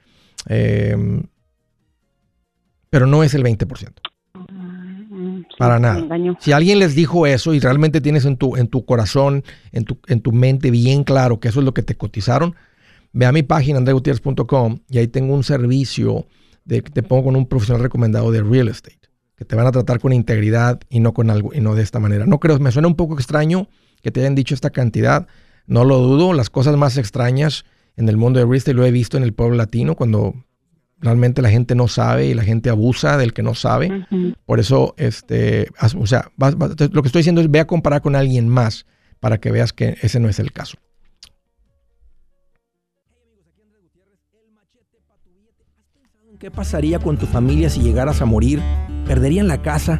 em, 0.48 1.24
pero 2.90 3.06
no 3.06 3.24
es 3.24 3.34
el 3.34 3.44
20%. 3.44 4.02
Mm, 4.34 5.42
Para 5.58 5.80
nada. 5.80 6.06
Si 6.40 6.52
alguien 6.52 6.80
les 6.80 6.96
dijo 6.96 7.28
eso 7.28 7.54
y 7.54 7.60
realmente 7.60 8.02
tienes 8.02 8.26
en 8.26 8.38
tu, 8.38 8.56
en 8.56 8.68
tu 8.68 8.86
corazón, 8.86 9.44
en 9.72 9.86
tu, 9.86 10.00
en 10.08 10.22
tu 10.22 10.32
mente 10.32 10.72
bien 10.72 11.04
claro 11.04 11.40
que 11.40 11.50
eso 11.50 11.60
es 11.60 11.66
lo 11.66 11.74
que 11.74 11.84
te 11.84 11.96
cotizaron, 11.96 12.56
ve 13.14 13.26
a 13.26 13.32
mi 13.32 13.44
página 13.44 13.78
andregutierrez.com 13.78 14.80
y 14.90 14.98
ahí 14.98 15.08
tengo 15.08 15.34
un 15.34 15.44
servicio 15.44 16.28
te 16.70 17.04
pongo 17.04 17.26
con 17.26 17.36
un 17.36 17.48
profesional 17.48 17.82
recomendado 17.82 18.32
de 18.32 18.44
real 18.44 18.68
estate, 18.68 19.00
que 19.36 19.46
te 19.46 19.56
van 19.56 19.66
a 19.66 19.72
tratar 19.72 20.00
con 20.00 20.14
integridad 20.14 20.80
y 20.90 21.00
no 21.00 21.14
con 21.14 21.30
algo 21.30 21.52
y 21.54 21.62
no 21.62 21.76
de 21.76 21.82
esta 21.82 22.00
manera. 22.00 22.26
No 22.26 22.40
creo, 22.40 22.60
me 22.60 22.72
suena 22.72 22.88
un 22.88 22.96
poco 22.96 23.16
extraño 23.16 23.68
que 24.02 24.12
te 24.12 24.20
hayan 24.22 24.36
dicho 24.36 24.54
esta 24.54 24.70
cantidad, 24.70 25.28
no 25.70 25.86
lo 25.86 26.00
dudo, 26.00 26.34
las 26.34 26.50
cosas 26.50 26.76
más 26.76 26.98
extrañas 26.98 27.64
en 27.96 28.10
el 28.10 28.18
mundo 28.18 28.40
de 28.40 28.46
real 28.46 28.76
lo 28.76 28.86
he 28.86 28.92
visto 28.92 29.18
en 29.18 29.24
el 29.24 29.34
pueblo 29.34 29.56
latino 29.56 29.96
cuando 29.96 30.34
realmente 30.98 31.44
la 31.44 31.50
gente 31.50 31.76
no 31.76 31.88
sabe 31.88 32.26
y 32.26 32.34
la 32.34 32.44
gente 32.44 32.72
abusa 32.72 33.18
del 33.18 33.34
que 33.34 33.44
no 33.44 33.54
sabe. 33.54 34.06
Por 34.46 34.60
eso, 34.60 34.96
este, 34.98 35.70
o 35.96 36.08
sea, 36.08 36.32
lo 36.38 37.02
que 37.02 37.08
estoy 37.08 37.20
diciendo 37.20 37.40
es 37.40 37.52
ve 37.52 37.60
a 37.60 37.68
comparar 37.68 38.02
con 38.02 38.16
alguien 38.16 38.50
más 38.50 38.88
para 39.20 39.38
que 39.38 39.52
veas 39.52 39.72
que 39.72 39.96
ese 40.02 40.20
no 40.20 40.28
es 40.28 40.40
el 40.40 40.52
caso. 40.52 40.78
¿Qué 46.40 46.50
pasaría 46.50 47.00
con 47.00 47.18
tu 47.18 47.28
familia 47.28 47.70
si 47.70 47.82
llegaras 47.82 48.22
a 48.22 48.26
morir? 48.26 48.60
¿Perderían 49.06 49.48
la 49.48 49.62
casa? 49.62 50.00